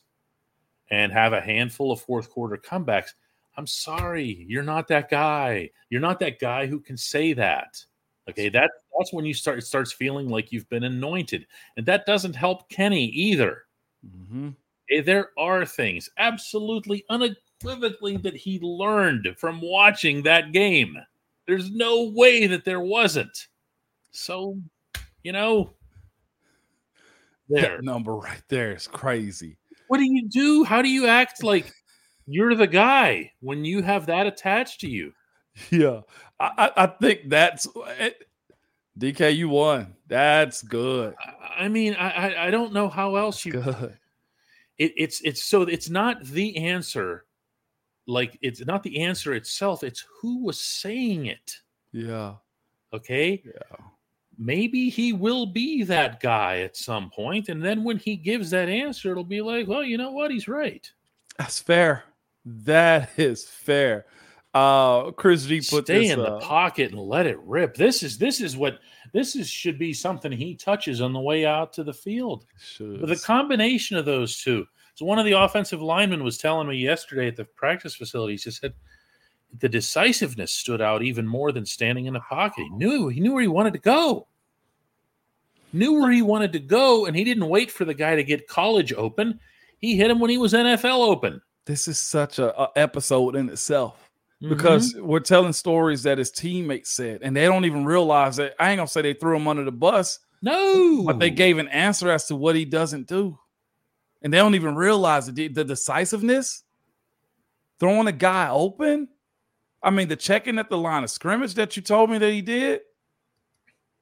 and 0.90 1.12
have 1.12 1.32
a 1.32 1.40
handful 1.40 1.90
of 1.90 2.00
fourth 2.00 2.30
quarter 2.30 2.56
comebacks, 2.56 3.10
I'm 3.56 3.66
sorry, 3.66 4.44
you're 4.48 4.62
not 4.62 4.88
that 4.88 5.10
guy. 5.10 5.70
You're 5.90 6.00
not 6.00 6.20
that 6.20 6.38
guy 6.38 6.66
who 6.66 6.80
can 6.80 6.96
say 6.96 7.32
that. 7.34 7.84
Okay, 8.28 8.48
that 8.48 8.70
that's 8.98 9.12
when 9.12 9.24
you 9.24 9.34
start 9.34 9.58
it 9.58 9.66
starts 9.66 9.92
feeling 9.92 10.28
like 10.28 10.50
you've 10.50 10.68
been 10.68 10.84
anointed, 10.84 11.46
and 11.76 11.84
that 11.86 12.06
doesn't 12.06 12.34
help 12.34 12.68
Kenny 12.68 13.06
either. 13.06 13.64
Mm-hmm. 14.06 14.50
Eh, 14.90 15.02
There 15.02 15.30
are 15.38 15.66
things 15.66 16.08
absolutely 16.16 17.04
unequivocally 17.10 18.16
that 18.18 18.36
he 18.36 18.58
learned 18.60 19.34
from 19.36 19.60
watching 19.60 20.22
that 20.22 20.52
game. 20.52 20.96
There's 21.46 21.70
no 21.70 22.10
way 22.14 22.46
that 22.46 22.64
there 22.64 22.80
wasn't. 22.80 23.48
So, 24.12 24.58
you 25.22 25.32
know, 25.32 25.70
there. 27.48 27.76
That 27.76 27.84
number 27.84 28.16
right 28.16 28.42
there 28.48 28.72
is 28.74 28.86
crazy. 28.86 29.56
What 29.88 29.98
do 29.98 30.04
you 30.04 30.28
do? 30.28 30.64
How 30.64 30.80
do 30.82 30.88
you 30.88 31.06
act 31.06 31.42
like 31.42 31.72
you're 32.26 32.54
the 32.54 32.66
guy 32.66 33.32
when 33.40 33.64
you 33.64 33.82
have 33.82 34.06
that 34.06 34.26
attached 34.26 34.80
to 34.80 34.88
you? 34.88 35.12
Yeah, 35.70 36.00
I, 36.40 36.70
I, 36.76 36.86
think 36.86 37.28
that's 37.28 37.68
eh, 37.86 38.06
it. 38.06 38.28
DK. 38.98 39.36
You 39.36 39.48
won. 39.50 39.94
That's 40.08 40.62
good. 40.62 41.14
I- 41.24 41.64
I 41.64 41.68
mean, 41.68 41.94
I 41.94 42.10
I- 42.10 42.46
I 42.46 42.50
don't 42.50 42.72
know 42.72 42.88
how 42.88 43.14
else 43.14 43.44
you. 43.44 43.52
Good. 43.52 43.96
It, 44.78 44.92
it's 44.96 45.20
it's 45.20 45.44
so 45.44 45.62
it's 45.62 45.88
not 45.88 46.24
the 46.24 46.56
answer, 46.56 47.26
like 48.06 48.38
it's 48.42 48.64
not 48.66 48.82
the 48.82 49.00
answer 49.00 49.34
itself. 49.34 49.82
It's 49.82 50.04
who 50.20 50.42
was 50.44 50.60
saying 50.60 51.26
it. 51.26 51.56
Yeah. 51.92 52.34
Okay, 52.92 53.42
Yeah. 53.44 53.76
maybe 54.38 54.88
he 54.88 55.12
will 55.12 55.46
be 55.46 55.82
that 55.84 56.20
guy 56.20 56.60
at 56.60 56.76
some 56.76 57.10
point, 57.10 57.48
and 57.48 57.64
then 57.64 57.82
when 57.82 57.98
he 57.98 58.14
gives 58.16 58.50
that 58.50 58.68
answer, 58.68 59.10
it'll 59.10 59.24
be 59.24 59.40
like, 59.40 59.66
well, 59.66 59.82
you 59.82 59.98
know 59.98 60.12
what, 60.12 60.30
he's 60.30 60.46
right. 60.46 60.88
That's 61.38 61.58
fair. 61.60 62.04
That 62.44 63.10
is 63.16 63.44
fair. 63.44 64.06
Uh, 64.52 65.10
Chris 65.10 65.46
G 65.46 65.56
put 65.58 65.84
Stay 65.86 66.02
this, 66.02 66.12
in 66.12 66.20
the 66.20 66.34
uh, 66.34 66.40
pocket 66.40 66.92
and 66.92 67.00
let 67.00 67.26
it 67.26 67.40
rip. 67.40 67.74
This 67.74 68.04
is 68.04 68.16
this 68.16 68.40
is 68.40 68.56
what 68.56 68.78
this 69.12 69.34
is 69.34 69.50
should 69.50 69.80
be 69.80 69.92
something 69.92 70.30
he 70.30 70.54
touches 70.54 71.00
on 71.00 71.12
the 71.12 71.18
way 71.20 71.44
out 71.44 71.72
to 71.72 71.82
the 71.82 71.92
field. 71.92 72.46
But 72.78 73.08
the 73.08 73.16
combination 73.16 73.96
of 73.96 74.04
those 74.04 74.38
two. 74.38 74.64
So 74.94 75.04
one 75.04 75.18
of 75.18 75.24
the 75.24 75.32
offensive 75.32 75.82
linemen 75.82 76.22
was 76.22 76.38
telling 76.38 76.68
me 76.68 76.76
yesterday 76.76 77.26
at 77.28 77.36
the 77.36 77.44
practice 77.44 77.94
facility. 77.96 78.34
He 78.34 78.38
just 78.38 78.60
said 78.60 78.74
the 79.60 79.68
decisiveness 79.68 80.52
stood 80.52 80.80
out 80.80 81.02
even 81.02 81.26
more 81.26 81.52
than 81.52 81.66
standing 81.66 82.06
in 82.06 82.14
the 82.14 82.20
pocket. 82.20 82.62
He 82.64 82.70
knew 82.70 83.08
he 83.08 83.20
knew 83.20 83.32
where 83.32 83.42
he 83.42 83.48
wanted 83.48 83.72
to 83.72 83.78
go. 83.80 84.26
Knew 85.72 85.94
where 85.94 86.12
he 86.12 86.22
wanted 86.22 86.52
to 86.52 86.60
go, 86.60 87.06
and 87.06 87.16
he 87.16 87.24
didn't 87.24 87.48
wait 87.48 87.70
for 87.70 87.84
the 87.84 87.94
guy 87.94 88.14
to 88.14 88.22
get 88.22 88.46
college 88.46 88.92
open. 88.92 89.40
He 89.80 89.96
hit 89.96 90.10
him 90.10 90.20
when 90.20 90.30
he 90.30 90.38
was 90.38 90.52
NFL 90.52 91.08
open. 91.08 91.40
this 91.64 91.88
is 91.88 91.98
such 91.98 92.38
a, 92.38 92.56
a 92.60 92.70
episode 92.76 93.36
in 93.36 93.48
itself 93.48 94.00
Mm-hmm. 94.42 94.52
because 94.52 94.94
we're 94.96 95.20
telling 95.20 95.52
stories 95.52 96.02
that 96.02 96.18
his 96.18 96.30
teammates 96.32 96.90
said, 96.90 97.20
and 97.22 97.36
they 97.36 97.44
don't 97.44 97.64
even 97.64 97.84
realize 97.84 98.36
that. 98.36 98.54
I 98.58 98.70
ain't 98.70 98.78
gonna 98.78 98.88
say 98.88 99.00
they 99.00 99.14
threw 99.14 99.36
him 99.36 99.46
under 99.46 99.64
the 99.64 99.70
bus, 99.72 100.18
no, 100.42 101.04
but 101.04 101.20
they 101.20 101.30
gave 101.30 101.58
an 101.58 101.68
answer 101.68 102.10
as 102.10 102.26
to 102.26 102.36
what 102.36 102.56
he 102.56 102.64
doesn't 102.64 103.06
do, 103.06 103.38
and 104.24 104.32
they 104.32 104.38
don't 104.38 104.54
even 104.54 104.74
realize 104.74 105.30
the, 105.30 105.48
the 105.48 105.64
decisiveness, 105.64 106.64
throwing 107.78 108.08
a 108.08 108.12
guy 108.12 108.48
open. 108.48 109.08
I 109.82 109.90
mean, 109.90 110.08
the 110.08 110.16
checking 110.16 110.58
at 110.58 110.70
the 110.70 110.78
line 110.78 111.04
of 111.04 111.10
scrimmage 111.10 111.54
that 111.54 111.76
you 111.76 111.82
told 111.82 112.10
me 112.10 112.16
that 112.16 112.32
he 112.32 112.40
did. 112.40 112.80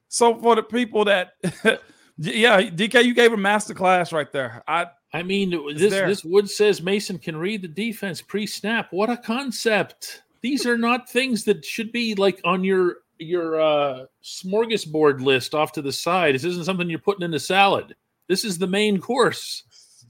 So 0.07 0.39
for 0.39 0.55
the 0.55 0.63
people 0.63 1.05
that, 1.05 1.33
yeah, 2.17 2.61
DK, 2.61 3.03
you 3.03 3.13
gave 3.13 3.33
a 3.33 3.37
master 3.37 3.73
class 3.73 4.13
right 4.13 4.31
there. 4.31 4.63
I 4.65 4.87
I 5.11 5.21
mean, 5.21 5.51
this 5.75 5.91
there. 5.91 6.07
this 6.07 6.23
Wood 6.23 6.49
says 6.49 6.81
Mason 6.81 7.19
can 7.19 7.37
read 7.37 7.61
the 7.61 7.67
defense 7.67 8.19
pre-snap. 8.21 8.91
What 8.91 9.11
a 9.11 9.17
concept! 9.17 10.23
These 10.41 10.65
are 10.65 10.77
not 10.77 11.07
things 11.07 11.43
that 11.43 11.63
should 11.63 11.91
be 11.91 12.15
like 12.15 12.41
on 12.43 12.63
your 12.63 12.97
your 13.19 13.61
uh, 13.61 14.05
smorgasbord 14.23 15.21
list 15.21 15.53
off 15.53 15.71
to 15.73 15.83
the 15.83 15.91
side. 15.91 16.33
This 16.33 16.45
isn't 16.45 16.65
something 16.65 16.89
you're 16.89 16.97
putting 16.97 17.23
in 17.23 17.33
a 17.35 17.39
salad. 17.39 17.95
This 18.27 18.43
is 18.43 18.57
the 18.57 18.65
main 18.65 18.99
course. 18.99 19.63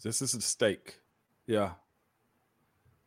This 0.04 0.22
is 0.22 0.34
a 0.36 0.41
steak. 0.41 0.99
Yeah. 1.47 1.72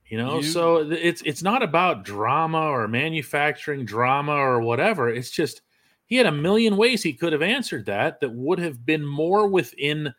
You 0.07 0.19
know, 0.19 0.37
You- 0.37 0.43
so 0.45 0.77
it's 0.91 1.23
it's 1.23 1.43
not 1.43 1.63
about 1.63 2.05
drama 2.05 2.61
or 2.69 2.87
manufacturing 2.89 3.85
drama 3.85 4.33
or 4.33 4.61
whatever. 4.61 5.09
It's 5.09 5.31
just 5.31 5.63
he 6.07 6.17
had 6.17 6.27
a 6.27 6.33
million 6.33 6.77
ways 6.77 7.03
he 7.03 7.13
could 7.13 7.33
have 7.33 7.43
answered 7.43 7.87
that 7.87 8.21
that 8.21 8.31
would 8.33 8.59
have 8.61 8.87
been 8.87 9.05
more 9.05 9.49
within 9.49 10.13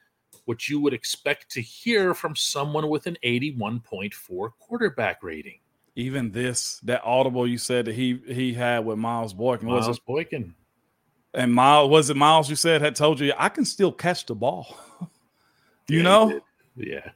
what 0.45 0.67
you 0.67 0.79
would 0.81 0.93
expect 0.93 1.49
to 1.51 1.61
hear 1.61 2.13
from 2.13 2.35
someone 2.35 2.89
with 2.89 3.07
an 3.07 3.17
81.4 3.23 4.49
quarterback 4.59 5.23
rating. 5.23 5.59
even 5.95 6.31
this 6.31 6.79
that 6.83 7.01
audible 7.03 7.47
you 7.47 7.57
said 7.57 7.85
that 7.85 7.95
he 7.95 8.19
he 8.27 8.53
had 8.53 8.85
with 8.85 8.97
Miles 8.97 9.33
Boykin 9.33 9.67
was 9.67 9.85
Miles 9.85 9.97
it, 9.97 10.05
Boykin. 10.05 10.53
and 11.33 11.53
Miles 11.53 11.89
was 11.89 12.09
it 12.09 12.17
Miles 12.17 12.49
you 12.49 12.55
said 12.57 12.81
had 12.81 12.95
told 12.95 13.19
you 13.21 13.33
I 13.37 13.47
can 13.49 13.63
still 13.65 13.91
catch 13.91 14.25
the 14.25 14.35
ball. 14.35 14.77
you 15.87 15.97
Yeah, 15.99 16.03
know. 16.03 16.41
Yeah. 16.77 17.09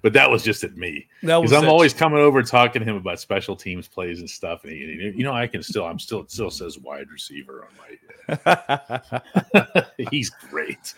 But 0.00 0.12
that 0.14 0.30
was 0.30 0.42
just 0.42 0.64
at 0.64 0.76
me. 0.76 1.06
Because 1.20 1.52
I'm 1.52 1.68
always 1.68 1.92
coming 1.92 2.18
over 2.18 2.42
talking 2.42 2.80
to 2.80 2.88
him 2.88 2.96
about 2.96 3.20
special 3.20 3.56
teams 3.56 3.88
plays 3.88 4.20
and 4.20 4.30
stuff. 4.30 4.64
And 4.64 4.72
he, 4.72 5.12
you 5.16 5.24
know, 5.24 5.32
I 5.32 5.46
can 5.46 5.62
still, 5.62 5.84
I'm 5.84 5.98
still, 5.98 6.20
it 6.20 6.30
still 6.30 6.50
says 6.50 6.78
wide 6.78 7.10
receiver 7.10 7.66
on 7.66 8.36
my, 8.38 9.84
he's 10.10 10.30
great. 10.30 10.94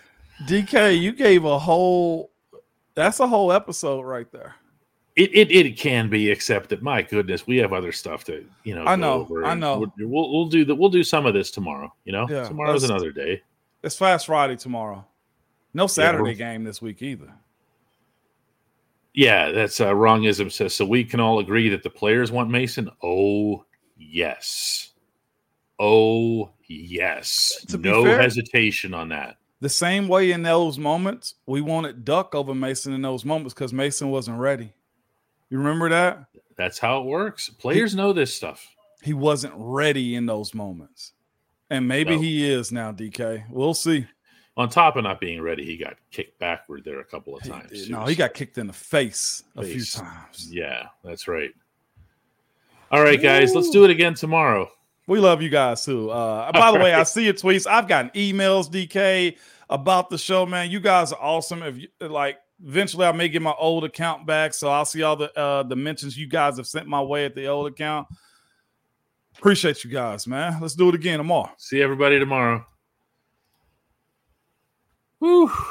DK. 0.47 1.01
You 1.01 1.13
gave 1.13 1.45
a 1.45 1.59
whole 1.59 2.31
that's 2.95 3.21
a 3.21 3.27
whole 3.27 3.53
episode 3.53 4.03
right 4.03 4.31
there. 4.31 4.55
It, 5.17 5.31
it 5.33 5.51
it 5.53 5.77
can 5.77 6.09
be, 6.09 6.29
except 6.31 6.71
that 6.71 6.83
my 6.83 7.03
goodness, 7.03 7.47
we 7.47 7.59
have 7.59 7.73
other 7.73 7.93
stuff 7.93 8.25
to 8.25 8.45
you 8.65 8.75
know. 8.75 8.83
I 8.83 8.97
go 8.97 9.03
know, 9.03 9.13
over, 9.13 9.45
I 9.45 9.55
know. 9.55 9.79
We'll, 9.79 9.93
we'll 9.99 10.33
we'll 10.33 10.47
do 10.47 10.65
that. 10.65 10.75
We'll 10.75 10.91
do 10.91 11.05
some 11.05 11.25
of 11.25 11.35
this 11.35 11.53
tomorrow. 11.53 11.93
You 12.05 12.13
know, 12.13 12.27
Yeah, 12.29 12.49
tomorrow's 12.49 12.83
another 12.85 13.13
day. 13.13 13.43
It's 13.83 13.97
Fast 13.97 14.27
Friday 14.27 14.57
tomorrow. 14.57 15.05
No 15.73 15.87
Saturday 15.87 16.35
game 16.35 16.65
this 16.65 16.83
week 16.83 17.03
either. 17.03 17.33
Yeah, 19.15 19.53
that's 19.53 19.81
uh, 19.81 19.93
wrongism 19.93 20.51
says. 20.51 20.75
So 20.75 20.85
we 20.85 21.05
can 21.05 21.21
all 21.21 21.39
agree 21.39 21.69
that 21.71 21.83
the 21.83 21.91
players 21.91 22.33
want 22.33 22.51
Mason. 22.51 22.91
Oh 23.03 23.65
yes, 23.97 24.93
oh 25.79 26.51
yes. 26.67 27.65
No 27.79 28.05
fair- 28.05 28.21
hesitation 28.21 28.93
on 28.95 29.09
that. 29.11 29.37
The 29.61 29.69
same 29.69 30.09
way 30.09 30.33
in 30.33 30.43
those 30.43 30.79
moments, 30.79 31.35
we 31.47 31.61
wanted 31.61 32.05
Duck 32.05 32.35
over 32.35 32.55
Mason 32.55 32.93
in 32.93 33.03
those 33.03 33.25
moments 33.25 33.55
because 33.55 33.73
Mason 33.73 34.11
wasn't 34.11 34.39
ready. 34.39 34.73
You 35.49 35.59
remember 35.59 35.89
that? 35.91 36.27
That's 36.57 36.79
how 36.79 37.01
it 37.01 37.05
works. 37.07 37.49
Players 37.49 37.95
know 37.95 38.13
this 38.13 38.35
stuff. 38.35 38.67
He 39.03 39.13
wasn't 39.15 39.55
ready 39.57 40.17
in 40.17 40.27
those 40.27 40.55
moments. 40.55 41.13
And 41.71 41.89
maybe 41.89 42.17
No. 42.17 42.21
he 42.23 42.51
is 42.51 42.73
now, 42.73 42.93
DK. 42.93 43.45
We'll 43.51 43.75
see. 43.75 44.07
On 44.57 44.69
top 44.69 44.97
of 44.97 45.03
not 45.03 45.21
being 45.21 45.43
ready, 45.43 45.65
he 45.65 45.77
got 45.77 45.97
kicked 46.13 46.39
backward 46.39 46.85
there 46.85 47.01
a 47.01 47.05
couple 47.05 47.37
of 47.37 47.43
times. 47.43 47.91
no, 47.91 48.05
he 48.05 48.15
got 48.15 48.35
kicked 48.35 48.57
in 48.57 48.69
the 48.69 48.73
face, 48.73 49.43
a 49.57 49.65
few 49.65 49.85
times. 49.85 50.49
Yeah, 50.49 50.87
that's 51.03 51.27
right. 51.27 51.51
All 52.93 53.03
right, 53.03 53.21
guys, 53.21 53.53
let's 53.53 53.71
do 53.71 53.85
it 53.85 53.91
again 53.91 54.15
tomorrow. 54.15 54.71
We 55.09 55.19
love 55.19 55.43
you 55.43 55.49
guys 55.49 55.85
too. 55.85 56.11
Uh, 56.11 56.53
by 56.53 56.71
the 56.71 56.79
way, 56.79 56.95
I 56.95 57.03
see 57.03 57.25
your 57.25 57.35
tweets. 57.35 57.67
I've 57.67 57.89
gotten 57.89 58.11
emails, 58.13 58.71
DK, 58.71 59.37
about 59.69 60.11
the 60.11 60.19
show, 60.19 60.47
man. 60.47 60.71
You 60.71 60.79
guys 60.79 61.13
are 61.13 61.21
awesome. 61.21 61.65
If 61.65 61.79
you 61.79 61.89
like, 62.01 62.39
eventually 62.65 63.07
I 63.07 63.13
may 63.13 63.29
get 63.29 63.43
my 63.43 63.55
old 63.59 63.85
account 63.85 64.27
back, 64.27 64.55
so 64.55 64.69
I'll 64.69 64.85
see 64.85 65.03
all 65.03 65.17
the 65.17 65.37
uh, 65.37 65.65
the 65.65 65.75
mentions 65.77 66.17
you 66.17 66.29
guys 66.29 66.57
have 66.59 66.69
sent 66.69 66.87
my 66.87 67.03
way 67.03 67.25
at 67.25 67.35
the 67.35 67.47
old 67.47 67.67
account. 67.67 68.07
Appreciate 69.37 69.83
you 69.83 69.91
guys, 69.91 70.29
man. 70.29 70.61
Let's 70.61 70.75
do 70.75 70.89
it 70.89 70.95
again 70.95 71.19
tomorrow. 71.19 71.51
See 71.59 71.83
everybody 71.83 72.21
tomorrow. 72.21 72.65
Whew. 75.25 75.55